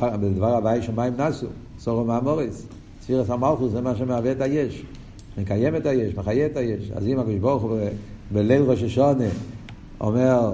בדבר 0.00 0.56
הוואי 0.56 0.82
שמיים 0.82 1.14
נסו, 1.16 1.46
סורו 1.78 2.04
מאמוריס, 2.04 2.66
ספירס 3.02 3.30
המלכוס 3.30 3.72
זה 3.72 3.80
מה 3.80 3.96
שמהווה 3.96 4.32
את 4.32 4.40
היש. 4.40 4.82
מקיים 5.38 5.76
את 5.76 5.86
היש, 5.86 6.14
מחיה 6.14 6.46
את 6.46 6.56
היש. 6.56 6.90
אז 6.90 7.06
אם 7.06 7.18
הקדוש 7.18 7.34
ברוך 7.34 7.62
הוא 7.62 7.78
בליל 8.32 8.62
ראש 8.62 8.82
השונה 8.82 9.24
אומר 10.00 10.52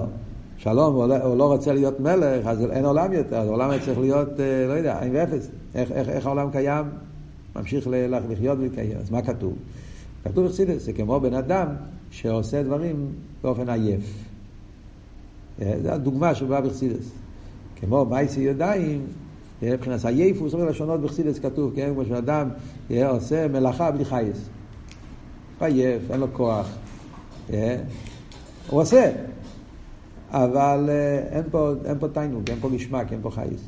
שלום, 0.57 0.95
הוא 0.95 1.07
לא, 1.07 1.37
לא 1.37 1.53
רוצה 1.53 1.73
להיות 1.73 1.99
מלך, 1.99 2.47
אז 2.47 2.65
אין 2.71 2.85
עולם 2.85 3.13
יותר, 3.13 3.37
אז 3.37 3.47
העולם 3.47 3.71
צריך 3.85 3.99
להיות, 3.99 4.39
אה, 4.39 4.65
לא 4.67 4.73
יודע, 4.73 4.99
עין 4.99 5.15
ואפס. 5.15 5.49
איך, 5.75 5.91
איך, 5.91 6.09
איך 6.09 6.25
העולם 6.25 6.51
קיים? 6.51 6.85
ממשיך 7.55 7.87
לחיות 8.31 8.57
ולקיים. 8.61 8.97
אז 8.97 9.11
מה 9.11 9.21
כתוב? 9.21 9.53
כתוב 10.23 10.45
בחסידס, 10.45 10.83
זה 10.83 10.93
כמו 10.93 11.19
בן 11.19 11.33
אדם 11.33 11.67
שעושה 12.11 12.63
דברים 12.63 13.07
באופן 13.43 13.69
עייף. 13.69 14.25
אה, 15.61 15.73
זו 15.83 15.89
הדוגמה 15.89 16.35
שבאה 16.35 16.61
בחסידס. 16.61 17.11
כמו 17.75 18.05
מייסי 18.05 18.41
ידיים, 18.41 19.01
אה, 19.63 19.73
מבחינת 19.73 20.05
עייפוס, 20.05 20.53
אומר 20.53 20.65
לשונות 20.65 21.01
בחסידס 21.01 21.39
כתוב, 21.39 21.71
כן, 21.75 21.91
כמו 21.93 22.05
שאדם 22.05 22.49
עושה 23.07 23.47
מלאכה 23.47 23.91
בלי 23.91 24.05
חייס. 24.05 24.49
עייף, 25.61 26.11
אין 26.11 26.19
לו 26.19 26.27
כוח. 26.33 26.69
אה? 27.53 27.77
הוא 28.69 28.81
עושה, 28.81 29.11
אבל 30.29 30.89
אה, 30.89 31.37
אין 31.37 31.43
פה, 31.51 31.71
אין 31.85 31.99
פה 31.99 32.07
תיינוג, 32.07 32.49
אין 32.49 32.59
פה 32.61 32.69
גשמק, 32.69 33.11
אין 33.11 33.19
פה 33.21 33.31
חייס. 33.31 33.67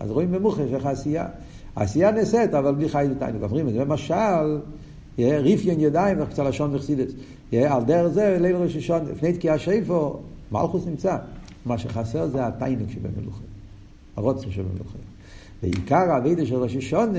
אז 0.00 0.10
רואים 0.10 0.32
במוחש 0.32 0.72
איך 0.72 0.86
העשייה. 0.86 1.26
העשייה 1.76 2.10
נעשית, 2.10 2.54
אבל 2.54 2.74
בלי 2.74 2.88
חייס 2.88 3.10
ותיינוג. 3.16 3.42
אומרים 3.42 3.68
את 3.68 3.72
זה 3.72 3.80
למשל, 3.80 4.58
ריפיון 5.18 5.80
ידיים, 5.80 6.20
איך 6.20 6.28
קצת 6.28 6.44
לשון 6.44 6.74
וחסידס. 6.74 7.12
על 7.52 7.84
דרך 7.84 8.08
זה, 8.12 8.38
ליל 8.40 8.56
ראש 8.56 8.76
השון, 8.76 9.04
לפני 9.04 9.32
תקיעה 9.32 9.58
שיפו, 9.58 10.20
מלכוס 10.52 10.86
נמצא. 10.86 11.16
מה 11.66 11.78
שחסר 11.78 12.28
זה 12.28 12.46
התיינוק 12.46 12.90
שבמלוכה, 12.90 13.40
הרוצן 14.16 14.50
שבמלוכה. 14.50 14.98
ועיקר 15.62 16.10
האבידה 16.10 16.46
של 16.46 16.56
ראש 16.56 16.76
השונה 16.76 17.18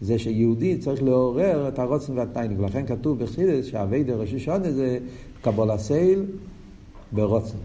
זה 0.00 0.18
שיהודי 0.18 0.76
צריך 0.76 1.02
לעורר 1.02 1.68
את 1.68 1.78
הרוצן 1.78 2.18
והתיינוק. 2.18 2.58
ולכן 2.60 2.86
כתוב 2.86 3.18
בחסידס 3.18 3.66
שהאבידה 3.66 4.14
ראש 4.14 4.34
השונה 4.34 4.72
זה 4.72 4.98
קבול 5.42 5.70
הסייל 5.70 6.24
ברוצן. 7.12 7.58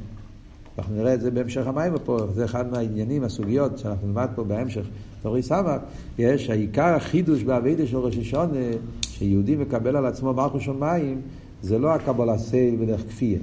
אנחנו 0.77 0.95
נראה 0.95 1.13
את 1.13 1.21
זה 1.21 1.31
בהמשך 1.31 1.67
המים 1.67 1.93
פה, 2.03 2.17
זה 2.33 2.45
אחד 2.45 2.71
מהעניינים, 2.71 3.23
הסוגיות 3.23 3.77
שאנחנו 3.77 4.07
נלמד 4.07 4.27
פה 4.35 4.43
בהמשך, 4.43 4.85
תורי 5.21 5.43
סמך, 5.43 5.81
יש 6.17 6.49
העיקר 6.49 6.95
החידוש 6.95 7.43
באבידה 7.43 7.87
של 7.87 7.97
ראש 7.97 8.17
השונה, 8.17 8.59
שיהודי 9.01 9.55
מקבל 9.55 9.95
על 9.95 10.05
עצמו 10.05 10.33
מלכו 10.33 10.59
שמיים, 10.59 11.21
זה 11.61 11.79
לא 11.79 11.93
הקבול 11.93 12.29
הסייל 12.29 12.75
בדרך 12.75 13.01
כפייה. 13.01 13.39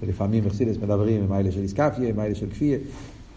ולפעמים 0.00 0.44
מחסידס 0.44 0.76
מדברים 0.76 1.24
עם 1.24 1.32
האלה 1.32 1.52
של 1.52 1.60
איסקפיה, 1.60 2.08
עם 2.08 2.18
האלה 2.18 2.34
של 2.34 2.46
כפייה. 2.50 2.78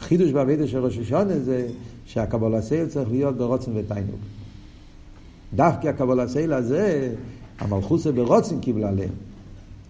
חידוש 0.03 0.31
באבידה 0.31 0.67
של 0.67 0.85
ראש 0.85 0.97
השונה 0.97 1.39
זה 1.39 1.67
שהקבול 2.05 2.55
הסייל 2.55 2.87
צריך 2.87 3.09
להיות 3.11 3.37
ברוצן 3.37 3.71
ותיינוק. 3.75 4.19
דווקא 5.55 5.87
הקבול 5.87 6.19
הסייל 6.19 6.53
הזה, 6.53 7.13
המלכוסה 7.59 8.11
ברוצן 8.11 8.59
קיבלה 8.59 8.91
להם. 8.91 9.09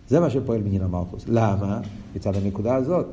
זה 0.09 0.20
מה 0.20 0.30
שפועל 0.30 0.61
בעניין 0.61 0.82
המלכוס. 0.82 1.24
למה? 1.28 1.80
מצד 2.16 2.36
הנקודה 2.36 2.76
הזאת. 2.76 3.05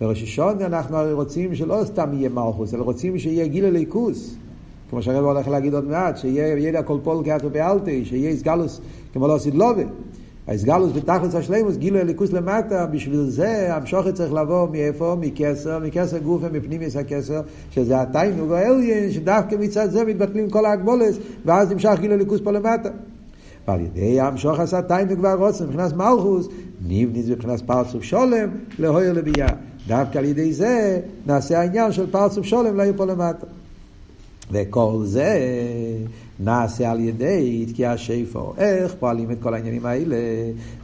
בראש 0.00 0.22
השונה 0.22 0.66
אנחנו 0.66 0.96
רוצים 1.12 1.54
שלא 1.54 1.80
סתם 1.84 2.08
יהיה 2.12 2.28
מלכוס, 2.28 2.74
אלא 2.74 2.82
רוצים 2.82 3.18
שיהיה 3.18 3.46
גיל 3.46 3.64
הליכוס. 3.64 4.34
כמו 4.90 5.02
שהרב 5.02 5.24
הולך 5.24 5.48
להגיד 5.48 5.74
עוד 5.74 5.84
מעט, 5.84 6.18
שיהיה 6.18 6.58
ידע 6.58 6.82
כל 6.82 6.98
פול 7.02 7.24
כאתו 7.24 7.50
באלטי, 7.50 8.04
שיהיה 8.04 8.30
איסגלוס 8.30 8.80
כמו 9.12 9.28
לא 9.28 9.34
עשית 9.34 9.54
לובה. 9.54 9.82
האיסגלוס 10.46 10.92
בתכלס 10.92 11.34
השלימוס, 11.34 11.76
גילו 11.76 11.98
הליכוס 11.98 12.32
למטה, 12.32 12.86
בשביל 12.86 13.24
זה 13.28 13.76
המשוכת 13.76 14.14
צריך 14.14 14.32
לבוא 14.32 14.68
מאיפה? 14.68 15.16
מכסר, 15.20 15.78
מכסר 15.78 16.18
גופה, 16.18 16.48
מפנימיס 16.52 16.96
הכסר, 16.96 17.40
שזה 17.70 18.00
התיינוג 18.00 18.52
האליין, 18.52 19.12
שדווקא 19.12 19.56
מצד 19.60 19.90
זה 19.90 20.04
מתבטלים 20.04 20.50
כל 20.50 20.66
ההגבולס, 20.66 21.18
ואז 21.44 21.72
נמשך 21.72 21.96
גילו 22.00 22.14
הליכוס 22.14 22.40
פה 22.44 22.50
למטה. 22.50 22.88
ועל 23.68 23.80
ידי 23.80 24.20
המשוך 24.20 24.60
עשה 24.60 24.82
תיינוג 24.82 25.18
והרוצן, 25.22 25.64
מבחינת 25.64 25.92
מלכוס, 25.92 26.48
נבניס 26.88 27.28
מבחינת 27.28 27.60
פרצוף 27.60 28.02
שולם, 28.02 28.48
להויר 28.78 29.12
לביאה. 29.12 29.48
דווקא 29.86 30.18
על 30.18 30.24
ידי 30.24 30.52
זה 30.52 31.00
נעשה 31.26 31.60
העניין 31.60 31.92
של 31.92 32.10
פרצוף 32.10 32.46
שולם 32.46 32.76
להעיר 32.76 32.94
פה 32.96 33.04
למטה. 33.04 33.46
וכל 34.52 35.00
זה 35.04 35.38
נעשה 36.44 36.90
על 36.90 37.00
ידי 37.00 37.66
תקיע 37.68 37.96
שיפו. 37.96 38.52
איך 38.58 38.94
פועלים 38.94 39.30
את 39.30 39.36
כל 39.42 39.54
העניינים 39.54 39.86
האלה? 39.86 40.16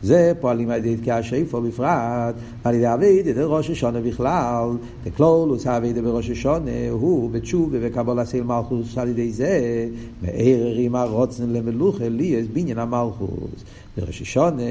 זה 0.03 0.33
פועלים 0.41 0.71
על 0.71 0.79
ידי 0.79 0.97
תקיע 0.97 1.23
שיפו 1.23 1.61
בפרט, 1.61 2.35
על 2.65 2.75
ידי 2.75 2.95
אביד, 2.95 3.27
את 3.27 3.35
ראש 3.39 3.71
השונה 3.71 4.01
בכלל, 4.01 4.69
וכלולוס 5.05 5.67
אביד 5.67 5.99
בראש 5.99 6.31
השונה, 6.31 6.91
הוא 6.91 7.31
בתשובה 7.31 7.79
וקבול 7.81 8.19
עשיל 8.19 8.43
מלכוס 8.43 8.99
על 8.99 9.09
ידי 9.09 9.33
זה, 9.33 9.87
מערערים 10.23 10.95
הרוצן 10.95 11.51
למלוכה, 11.51 12.09
לי 12.09 12.25
יש 12.25 12.47
בניין 12.47 12.79
המלכוס. 12.79 13.65
בראש 13.97 14.23
השונה, 14.23 14.63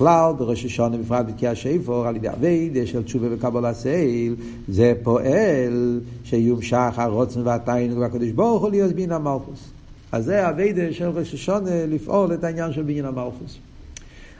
בכלל 0.00 0.32
בראש 0.38 0.64
השונה 0.64 0.96
בפרט 0.96 1.26
בתקיע 1.26 1.54
שיפור 1.54 2.06
על 2.06 2.16
ידי 2.16 2.28
אביידה 2.28 2.86
של 2.86 3.02
תשובה 3.02 3.26
וקבלה 3.30 3.74
סייל 3.74 4.36
זה 4.68 4.92
פועל 5.02 6.00
שיומשך 6.24 6.92
הרוצן 6.96 7.40
והתיינוג 7.44 7.98
והקדוש 7.98 8.30
ברוך 8.30 8.62
הוא 8.62 8.70
להיות 8.70 8.92
בין 8.92 9.12
המלכוס. 9.12 9.70
אז 10.12 10.24
זה 10.24 10.48
אביידה 10.48 10.92
של 10.92 11.08
ראש 11.08 11.34
השונה 11.34 11.86
לפעול 11.86 12.34
את 12.34 12.44
העניין 12.44 12.72
של 12.72 12.82
בין 12.82 13.04
המלכוס. 13.04 13.58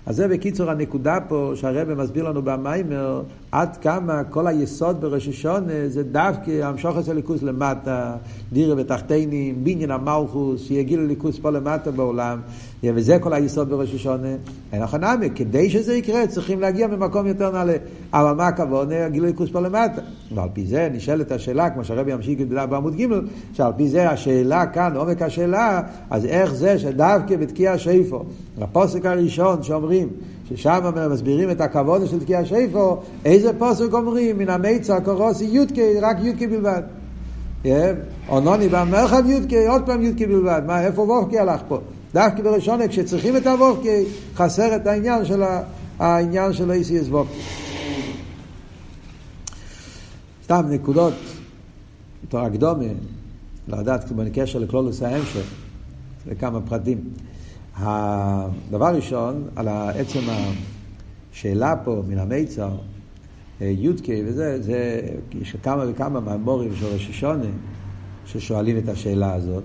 אז 0.07 0.17
זה 0.17 0.29
בקיצור 0.29 0.71
הנקודה 0.71 1.19
פה 1.29 1.53
שהרבא 1.55 1.95
מסביר 1.95 2.29
לנו 2.29 2.43
במיימר 2.43 3.23
עד 3.53 3.77
כמה 3.77 4.25
כל 4.25 4.47
היסוד 4.47 5.01
בראש 5.01 5.29
השונה 5.29 5.89
זה 5.89 6.03
דווקא 6.03 6.51
המשוך 6.51 6.99
את 6.99 7.09
הליכוס 7.09 7.43
למטה, 7.43 8.17
דירה 8.53 8.75
בתחתינים, 8.75 9.65
בניין 9.65 9.91
המלכוס, 9.91 10.63
שיגיע 10.63 10.99
לליכוס 10.99 11.39
פה 11.39 11.51
למטה 11.51 11.91
בעולם, 11.91 12.41
וזה 12.85 13.19
כל 13.19 13.33
היסוד 13.33 13.71
בראש 13.71 13.95
השונה. 13.95 14.29
אין 14.73 14.83
לך 14.83 14.95
נמי, 14.95 15.31
כדי 15.35 15.71
שזה 15.71 15.95
יקרה 15.95 16.27
צריכים 16.27 16.61
להגיע 16.61 16.87
ממקום 16.87 17.27
יותר 17.27 17.51
נעלה. 17.51 17.77
אבל 18.13 18.33
מה 18.33 18.47
הכוונה? 18.47 19.09
גילו 19.09 19.27
ליכוס 19.27 19.51
פה 19.51 19.61
למטה. 19.61 20.03
ועל 20.35 20.49
פי 20.53 20.67
זה 20.67 20.89
נשאלת 20.93 21.33
השאלה, 21.33 21.71
כמו 21.71 21.85
שהרבי 21.85 22.13
ימשיך 22.13 22.39
בעמוד 22.49 22.95
ג', 22.97 23.07
שעל 23.53 23.73
פי 23.77 23.89
זה 23.89 24.11
השאלה 24.11 24.67
כאן, 24.67 24.97
עומק 24.97 25.23
השאלה, 25.23 25.83
אז 26.11 26.25
איך 26.25 26.55
זה 26.55 26.79
שדווקא 26.79 27.37
בתקיע 27.37 27.79
שיפו, 27.79 28.25
הפוסק 28.61 29.07
הראשון 29.07 29.63
שאומרים, 29.63 30.09
ששם 30.51 30.81
מסבירים 31.11 31.51
את 31.51 31.61
הכבוד 31.61 32.07
של 32.07 32.21
תקיע 32.21 32.45
שיפו, 32.45 32.97
איזה 33.25 33.51
פוסק 33.59 33.93
אומרים? 33.93 34.39
מן 34.39 34.49
המיצר 34.49 35.01
קורוסי 35.01 35.45
יודקי, 35.45 36.01
רק 36.01 36.17
יודקי 36.21 36.47
בלבד. 36.47 36.83
אונוני 38.29 38.69
במרחב 38.69 39.23
יודקי, 39.27 39.67
עוד 39.67 39.83
פעם 39.87 40.03
יודקי 40.03 40.27
בלבד. 40.27 40.63
מה, 40.67 40.85
איפה 40.85 41.03
וורקי 41.03 41.39
הלך 41.39 41.61
פה? 41.69 41.79
דווקא 42.15 42.43
בראשונה, 42.43 42.89
כשצריכים 42.89 43.37
את 43.37 43.47
הוורקי, 43.47 44.05
חסר 44.35 44.77
את 44.77 44.87
העניין 44.87 45.25
של 45.25 45.43
העניין 45.99 46.53
של 46.53 46.71
ה-ACS 46.71 47.09
וורקי. 47.09 47.41
סתם 50.45 50.63
נקודות, 50.71 51.15
תור 52.29 52.41
הקדומה, 52.41 52.85
לדעת 53.69 54.13
בקשר 54.13 54.59
לכלולוס 54.59 55.03
ההמשך, 55.03 55.47
לכמה 56.27 56.61
פרטים. 56.61 56.99
הדבר 57.83 58.95
ראשון, 58.95 59.49
על 59.57 59.69
עצם 59.69 60.21
השאלה 61.33 61.75
פה 61.85 62.03
מן 62.09 62.19
המיצר, 62.19 62.71
יודקי 63.61 64.23
וזה, 64.27 64.63
זה, 64.63 65.01
יש 65.41 65.57
כמה 65.63 65.85
וכמה 65.89 66.21
מהמורים 66.21 66.77
של 66.77 66.87
ראש 66.87 67.11
השונה 67.11 67.47
ששואלים 68.27 68.79
את 68.79 68.89
השאלה 68.89 69.35
הזאת. 69.35 69.65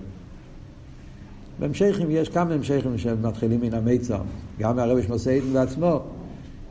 בהמשכים 1.58 2.10
יש 2.10 2.28
כמה 2.28 2.54
המשכים 2.54 2.98
שמתחילים 2.98 3.60
מן 3.60 3.74
המיצר, 3.74 4.20
גם 4.58 4.76
מהרבי 4.76 5.02
שמוסיידן 5.02 5.52
בעצמו 5.52 6.00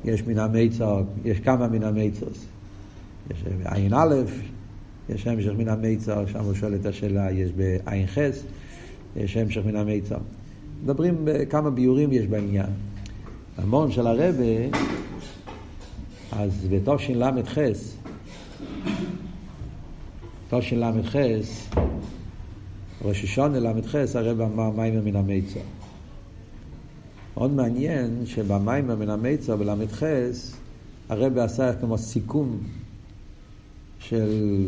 יש 0.06 0.24
מן 0.24 0.39
המיצר, 0.39 1.02
יש 1.26 1.39
כמה 1.39 1.68
מן 1.68 1.84
המיצרס. 1.84 2.46
יש 3.32 3.43
בעין 3.64 3.93
א', 3.93 4.16
יש 5.10 5.28
המשך 5.28 5.52
מן 5.58 5.70
המיצר, 5.70 6.26
שם 6.26 6.39
הוא 6.39 6.54
שואל 6.54 6.76
את 6.76 6.86
השאלה, 6.86 7.32
יש 7.32 7.52
בעין 7.52 8.08
ח', 8.08 8.18
יש 9.16 9.38
המשך 9.38 9.62
מן 9.66 9.76
המיצר. 9.76 10.18
מדברים 10.86 11.15
בכמה 11.23 11.69
ביורים 11.69 12.11
יש 12.11 12.27
בעניין. 12.27 12.69
המון 13.57 13.91
של 13.91 14.07
הרבה, 14.07 14.77
אז 16.31 16.67
בתשל"ח, 16.69 17.57
תשל"ח, 20.49 21.15
ראש 23.01 23.23
השונה 23.23 23.59
ל"ח, 23.59 23.95
הרב 24.15 24.41
אמר 24.41 24.69
מיימר 24.69 25.01
מן 25.01 25.15
המיצר. 25.15 25.59
מאוד 27.38 27.51
מעניין 27.51 28.25
שבמיימר 28.25 28.95
מן 28.95 29.09
המיצר 29.09 29.55
בל"ח, 29.55 30.03
הרב 31.09 31.38
עשה 31.38 31.73
כמו 31.73 31.97
סיכום 31.97 32.57
של, 33.99 34.65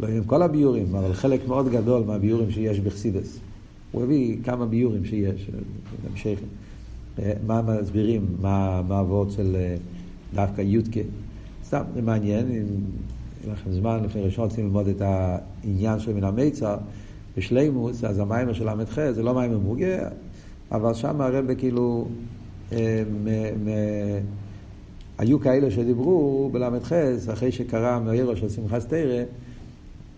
לא 0.00 0.08
אם 0.08 0.24
כל 0.24 0.42
הביורים, 0.42 0.94
אבל 0.94 1.12
חלק 1.12 1.48
מאוד 1.48 1.68
גדול 1.68 2.02
מהביורים 2.06 2.50
שיש 2.50 2.80
בחסידס. 2.80 3.38
הוא 3.92 4.02
הביא 4.02 4.36
כמה 4.44 4.66
ביורים 4.66 5.04
שיש, 5.04 5.50
המשך, 6.10 6.38
מה 7.46 7.62
מסבירים, 7.62 8.26
מה 8.40 8.82
העבוד 8.90 9.30
של 9.30 9.56
דווקא 10.34 10.60
יודקה. 10.60 11.00
סתם, 11.64 11.82
זה 11.94 12.02
מעניין, 12.02 12.46
אם 12.46 12.52
יהיה 12.52 13.52
לכם 13.52 13.72
זמן, 13.72 14.00
לפני 14.04 14.22
ראשון 14.22 14.44
רוצים 14.44 14.64
ללמוד 14.64 14.88
את 14.88 15.00
העניין 15.00 16.00
של 16.00 16.14
מן 16.14 16.24
המיצר 16.24 16.76
בשלימוס, 17.36 18.04
אז 18.04 18.18
המיימר 18.18 18.52
של 18.52 18.70
ל"ח 18.70 19.10
זה 19.10 19.22
לא 19.22 19.34
מיימר 19.34 19.58
מוגה, 19.58 20.08
אבל 20.72 20.94
שם 20.94 21.20
הרבה 21.20 21.54
כאילו, 21.54 22.08
מ, 22.72 23.26
היו 25.18 25.40
כאלה 25.40 25.70
שדיברו 25.70 26.50
בל"ח, 26.52 26.92
אחרי 27.32 27.52
שקרה 27.52 28.00
מאירו 28.00 28.36
של 28.36 28.48
שמחת 28.48 28.88
תרא, 28.88 29.22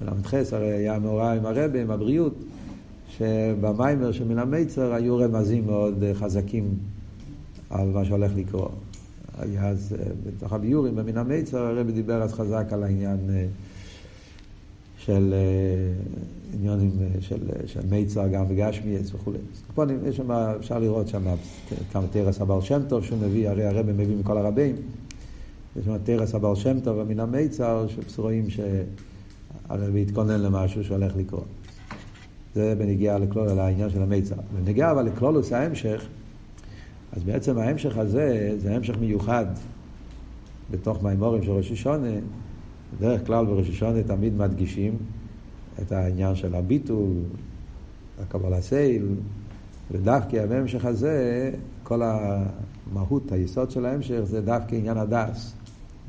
בל"ח 0.01 0.35
הרי 0.53 0.71
היה 0.73 0.99
מאורע 0.99 1.33
עם 1.33 1.47
הרבה, 1.47 1.83
עם 1.83 1.91
הבריאות. 1.91 2.35
שבמיימר 3.19 4.13
של 4.13 4.25
מן 4.25 4.39
המיצר 4.39 4.93
היו 4.93 5.17
רמזים 5.17 5.67
מאוד 5.67 6.03
אה, 6.03 6.15
חזקים 6.15 6.75
על 7.71 7.89
מה 7.89 8.05
שהולך 8.05 8.33
לקרות. 8.37 8.73
אז, 9.59 9.97
אה, 9.99 10.05
בתוך 10.27 10.53
הביורים 10.53 10.97
במן 10.97 11.17
המיצר 11.17 11.59
הרבי 11.59 11.93
דיבר 11.93 12.23
אז 12.23 12.33
חזק 12.33 12.67
על 12.71 12.83
העניין 12.83 13.19
אה, 13.31 13.47
של 14.99 15.35
עניונים 16.55 16.91
של, 17.21 17.39
של 17.67 17.81
מיצר 17.91 18.29
גם 18.29 18.49
בגשמיאס 18.49 19.15
וכולי. 19.15 19.39
פה 19.75 19.85
יש 20.07 20.17
שם, 20.17 20.31
אפשר 20.31 20.79
לראות 20.79 21.09
שם 21.09 21.23
כמה 21.93 22.07
תרס 22.13 22.41
הבעל 22.41 22.61
שם 22.61 22.81
טוב 22.89 23.05
שהוא 23.05 23.19
מביא, 23.19 23.49
הרי 23.49 23.67
הרבי 23.67 23.93
מביא 23.93 24.17
מכל 24.17 24.39
הרבים. 24.39 24.77
יש 25.77 25.85
שם 25.85 25.97
תרס 26.05 26.35
הבעל 26.35 26.57
שם 26.57 26.81
טוב 26.81 26.99
ומן 26.99 27.21
המיצר, 27.21 27.87
שרואים 28.09 28.47
שהרבי 28.51 30.03
התכונן 30.03 30.41
למשהו 30.41 30.85
שהולך 30.85 31.17
לקרות. 31.17 31.60
זה 32.55 32.75
בנגיעה 32.79 33.19
לכלול, 33.19 33.53
לעניין 33.53 33.91
של 33.91 34.03
המיצר. 34.03 34.37
בנגיעה 34.55 34.91
אבל 34.91 35.03
לכלולוס 35.03 35.53
ההמשך, 35.53 36.07
אז 37.13 37.23
בעצם 37.25 37.59
ההמשך 37.59 37.99
הזה 37.99 38.55
זה 38.59 38.77
המשך 38.77 38.95
מיוחד 39.01 39.47
בתוך 40.71 41.03
מימורים 41.03 41.43
של 41.43 41.51
ראש 41.51 41.73
השונה, 41.73 42.13
בדרך 42.99 43.27
כלל 43.27 43.47
בראש 43.47 43.69
השונה 43.69 44.03
תמיד 44.03 44.35
מדגישים 44.37 44.97
את 45.83 45.93
העניין 45.93 46.35
של 46.35 46.55
הביטול, 46.55 47.09
הקבלה 48.23 48.61
סייל, 48.61 49.07
ודווקא 49.91 50.47
בהמשך 50.47 50.85
הזה, 50.85 51.51
כל 51.83 52.03
המהות, 52.03 53.33
היסוד 53.33 53.71
של 53.71 53.87
ההמשך, 53.87 54.21
זה 54.25 54.41
דווקא 54.41 54.75
עניין 54.75 54.97
הדס. 54.97 55.55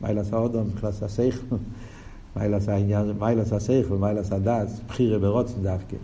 מיילס 0.01 0.33
האודום, 0.33 0.67
מבחינת 0.67 1.03
השכל, 1.03 1.55
מיילס 2.35 2.69
העניין, 2.69 3.11
מיילס 3.19 3.53
השכל, 3.53 3.95
מיילס 3.95 4.31
הדס, 4.31 4.81
בחירה 4.87 5.19
ברוצן 5.19 5.61
דווקא. 5.61 5.97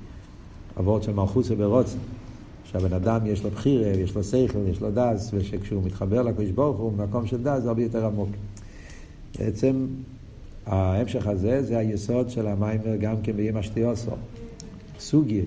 עבוד 0.77 1.03
של 1.03 1.13
מלכוסה 1.13 1.55
ברוצן. 1.55 1.97
שהבן 2.71 2.93
אדם 2.93 3.19
יש 3.25 3.43
לו 3.43 3.49
בחירה, 3.49 3.89
יש 3.89 4.15
לו 4.15 4.23
שכל, 4.23 4.59
יש 4.67 4.81
לו 4.81 4.87
דס, 4.93 5.31
ושכשהוא 5.33 5.83
מתחבר 5.85 6.21
לקדוש 6.21 6.49
ברוך 6.49 6.77
הוא, 6.77 6.91
במקום 6.91 7.27
של 7.27 7.43
דס 7.43 7.61
זה 7.63 7.67
הרבה 7.67 7.83
יותר 7.83 8.05
עמוק. 8.05 8.29
בעצם 9.39 9.87
ההמשך 10.65 11.27
הזה 11.27 11.63
זה 11.63 11.77
היסוד 11.77 12.29
של 12.29 12.47
המיימר 12.47 12.95
גם 12.95 13.15
כן 13.23 13.31
בימא 13.31 13.61
שתיוסו. 13.61 14.11
סוגיה 14.99 15.43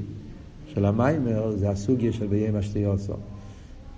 של 0.74 0.84
המיימר 0.84 1.56
זה 1.56 1.70
הסוגיה 1.70 2.12
של 2.12 2.26
בימא 2.26 2.62
שתיוסו. 2.62 3.12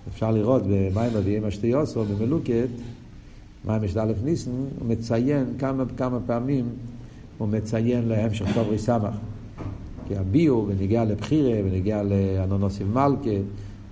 אפשר 0.09 0.31
לראות 0.31 0.63
במיימר 0.67 1.21
בימא 1.21 1.51
שתיוסו, 1.51 2.05
במלוקת, 2.05 2.69
מיימר 3.65 3.87
של 3.87 4.01
א' 4.01 4.13
ניסן, 4.25 4.51
הוא 4.51 4.89
מציין 4.89 5.45
כמה 5.59 5.85
כמה 5.97 6.19
פעמים, 6.27 6.65
הוא 7.39 7.49
מציין 7.49 8.09
להמשך 8.09 8.47
טוב 8.55 8.69
ריסמך. 8.69 9.15
כי 10.09 10.17
הביאו, 10.17 10.67
ונגיע 10.69 11.05
לבחירה, 11.05 11.61
ונגיע 11.65 12.03
לאנונוסיב 12.03 12.89
מלכה, 12.89 13.31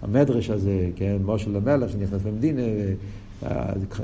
המדרש 0.02 0.50
הזה, 0.50 0.88
כן, 0.96 1.16
משה 1.24 1.50
למלך 1.50 1.90
שנכנס 1.90 2.24
למדינה, 2.24 2.62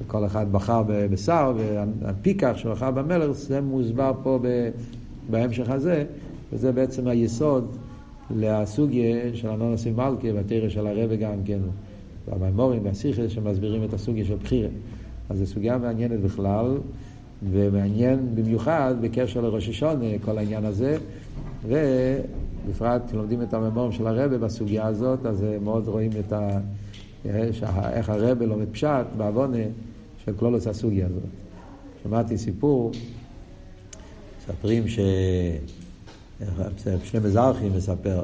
כל 0.06 0.26
אחד 0.26 0.52
בחר 0.52 0.82
בשר, 0.86 1.52
והפיקח 2.00 2.52
שהוא 2.56 2.72
בחר 2.72 2.90
במלך, 2.90 3.30
זה 3.30 3.60
מוסבר 3.60 4.12
פה 4.22 4.38
בהמשך 5.30 5.70
הזה, 5.70 6.04
וזה 6.52 6.72
בעצם 6.72 7.08
היסוד 7.08 7.76
לסוגיה 8.36 9.34
של 9.34 9.48
אנונוסיב 9.48 9.96
מלכה, 9.96 10.28
והתרא 10.34 10.68
של 10.68 10.86
הרבה 10.86 11.16
גם 11.16 11.34
כן, 11.44 11.58
והמימורים 12.28 12.84
והשיחה 12.84 13.28
שמסבירים 13.28 13.84
את 13.84 13.94
הסוגיה 13.94 14.24
של 14.24 14.36
בחירה. 14.42 14.68
אז 15.28 15.38
זו 15.38 15.46
סוגיה 15.46 15.78
מעניינת 15.78 16.20
בכלל, 16.20 16.78
ומעניין 17.50 18.18
במיוחד 18.34 18.94
בקשר 19.00 19.40
לראש 19.40 19.68
השונה, 19.68 20.06
כל 20.24 20.38
העניין 20.38 20.64
הזה. 20.64 20.96
ובפרט 21.64 23.02
כשלומדים 23.06 23.42
את 23.42 23.54
הממורים 23.54 23.92
של 23.92 24.06
הרבה 24.06 24.38
בסוגיה 24.38 24.86
הזאת, 24.86 25.26
אז 25.26 25.44
מאוד 25.60 25.88
רואים 25.88 26.10
את 26.20 26.32
ה... 26.32 26.58
איך 27.92 28.08
הרבה 28.08 28.46
לומד 28.46 28.66
פשט 28.72 29.06
בעוונה 29.16 29.64
של 30.24 30.32
כלולוס 30.36 30.66
הסוגיה 30.66 31.06
הזאת. 31.06 31.22
שמעתי 32.02 32.38
סיפור, 32.38 32.92
מספרים 34.38 34.88
ש... 34.88 34.98
שני 37.04 37.20
מזרחים 37.24 37.72
מספר 37.76 38.22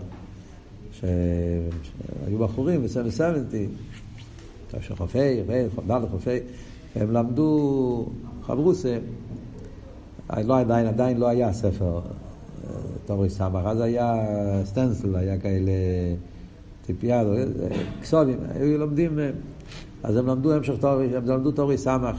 שהיו 0.93 2.39
בחורים 2.39 2.83
בסמל 2.83 3.11
סבנטי, 3.11 3.67
חופי, 4.97 5.41
חופי, 5.77 6.09
חופי, 6.11 6.39
הם 6.97 7.13
למדו 7.13 8.07
חברוסה, 8.43 8.99
לא, 10.37 10.59
עדיין, 10.59 10.87
עדיין 10.87 11.17
לא 11.17 11.29
היה 11.29 11.53
ספר 11.53 12.01
תורי 13.07 13.31
סמך, 13.31 13.65
אז 13.65 13.81
היה 13.81 14.15
סטנסל, 14.65 15.17
היה 15.17 15.39
כאלה 15.39 15.73
טיפייה, 16.87 17.25
כסובים, 18.03 18.39
היו 18.55 18.79
לומדים, 18.79 19.19
אז 20.03 20.17
הם 20.17 20.27
למדו 20.27 20.53
המשך 20.53 20.75
תורי, 20.81 21.17
הם 21.17 21.27
למדו 21.27 21.51
תורי 21.51 21.79
סמך. 21.79 22.17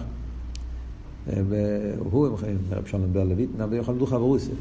והוא, 1.27 2.27
רב 2.71 2.85
שלום 2.85 3.13
בר 3.13 3.23
לויטנה, 3.23 3.65
והם 3.69 3.83
למדו 3.87 4.05
חברוסי. 4.05 4.51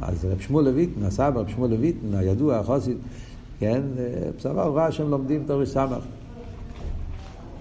אז 0.00 0.24
רב 0.24 0.40
שמואל 0.40 0.64
לויטנה, 0.64 1.06
הסבא, 1.06 1.40
רב 1.40 1.48
שמואל 1.48 1.70
לויטנה, 1.70 2.18
הידוע, 2.18 2.56
החוסית, 2.56 2.96
כן, 3.60 3.82
בסדר, 4.38 4.62
הוא 4.62 4.76
ראה 4.76 4.92
שהם 4.92 5.10
לומדים 5.10 5.44
תורי 5.46 5.66
סמך. 5.66 6.04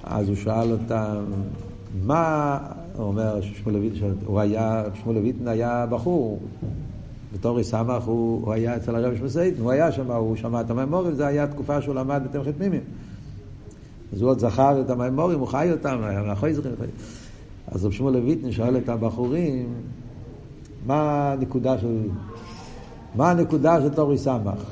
אז 0.04 0.28
הוא 0.28 0.36
שאל 0.36 0.72
אותם, 0.72 1.24
מה, 2.06 2.60
הוא 2.98 3.08
אומר, 3.08 3.42
שמואל 3.42 3.76
לויטנה, 3.76 4.08
הוא 4.26 4.40
היה, 4.40 4.84
שמואל 4.94 5.18
היה 5.46 5.86
בחור, 5.90 6.40
בתור 7.34 7.64
סמך 7.64 8.04
הוא, 8.04 8.46
הוא 8.46 8.54
היה 8.54 8.76
אצל 8.76 8.96
הרב 8.96 9.18
שמסייטן, 9.18 9.62
הוא 9.62 9.72
היה 9.72 9.92
שם, 9.92 10.12
הוא 10.12 10.36
שמע 10.36 10.62
את 10.62 10.70
המימורים, 10.70 11.14
זה 11.14 11.28
היה 11.28 11.48
תקופה 11.48 11.82
שהוא 11.82 11.96
למד 11.96 12.22
בתמחת 12.26 12.54
פנימיים. 12.58 12.82
אז 14.14 14.22
הוא 14.22 14.30
עוד 14.30 14.40
זכר 14.40 14.82
את 14.82 14.90
המימורים, 14.90 15.40
הוא 15.40 15.48
חי 15.48 15.72
אותם, 15.72 16.02
מאחורי 16.28 16.54
זכרים. 16.54 16.76
אז 17.68 17.86
רב 17.86 17.92
שמואל 17.92 18.14
לויטן 18.14 18.52
שואל 18.52 18.78
את 18.78 18.90
הבחורים, 18.90 19.74
מה 20.86 21.32
הנקודה 21.32 21.78
של, 21.78 21.98
מה 23.16 23.32
הנקודה 23.32 23.82
של 23.82 23.90
תורי 23.90 24.18
סמך? 24.18 24.64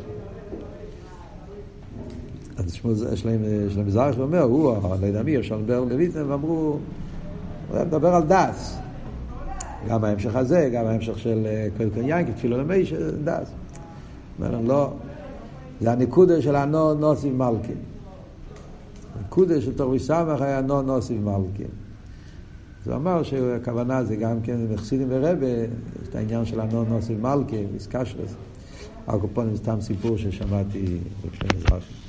אז 2.58 2.80
יש 3.14 3.26
להם, 3.26 3.42
יש 3.68 3.78
להם 3.78 3.90
זרח 3.90 4.16
ואומר, 4.18 4.42
הוא, 4.42 4.76
לא 5.02 5.06
יודע 5.06 5.24
מי, 5.24 5.38
אפשר 5.38 5.58
לדבר 5.58 5.84
לויטן, 5.84 6.30
ואמרו, 6.30 6.78
הוא 7.70 7.86
מדבר 7.86 8.16
על 8.16 8.24
דס. 8.24 8.78
גם 9.88 10.04
ההמשך 10.04 10.36
הזה, 10.36 10.70
גם 10.74 10.86
ההמשך 10.86 11.20
של 11.20 11.48
קלקל 11.78 12.02
יין, 12.02 12.28
כתפילו 12.28 12.58
למי 12.58 12.86
של 12.86 13.24
דס. 13.24 13.52
אומר 14.40 14.62
לא, 14.62 14.94
זה 15.82 15.92
הנקודה 15.92 16.42
של 16.42 16.56
הנו 16.56 16.94
נוסיב 16.94 17.36
מלכין. 17.36 17.78
הנקודה 19.20 19.62
של 19.62 19.74
תורי 19.78 20.00
סמך 20.00 20.42
היה 20.42 20.62
נו 20.62 20.82
נוסיב 20.82 21.24
מלכין. 21.24 21.68
אז 22.82 22.88
הוא 22.88 22.96
אמר 22.96 23.24
שהכוונה 23.24 24.04
זה 24.04 24.16
גם 24.16 24.42
כן 24.42 24.58
בחסידים 24.74 25.08
ורבה, 25.10 25.48
יש 25.48 26.08
את 26.10 26.16
העניין 26.16 26.46
של 26.46 26.60
הנו 26.60 26.84
נוסיב 26.84 27.22
מלכין, 27.22 27.68
איסקשרס. 27.74 28.36
הקופונים 29.08 29.56
זה 29.56 29.58
סתם 29.58 29.82
סיפור 29.82 30.18
ששמעתי 30.18 30.98
בפני 31.26 31.50
מזרחי. 31.58 32.05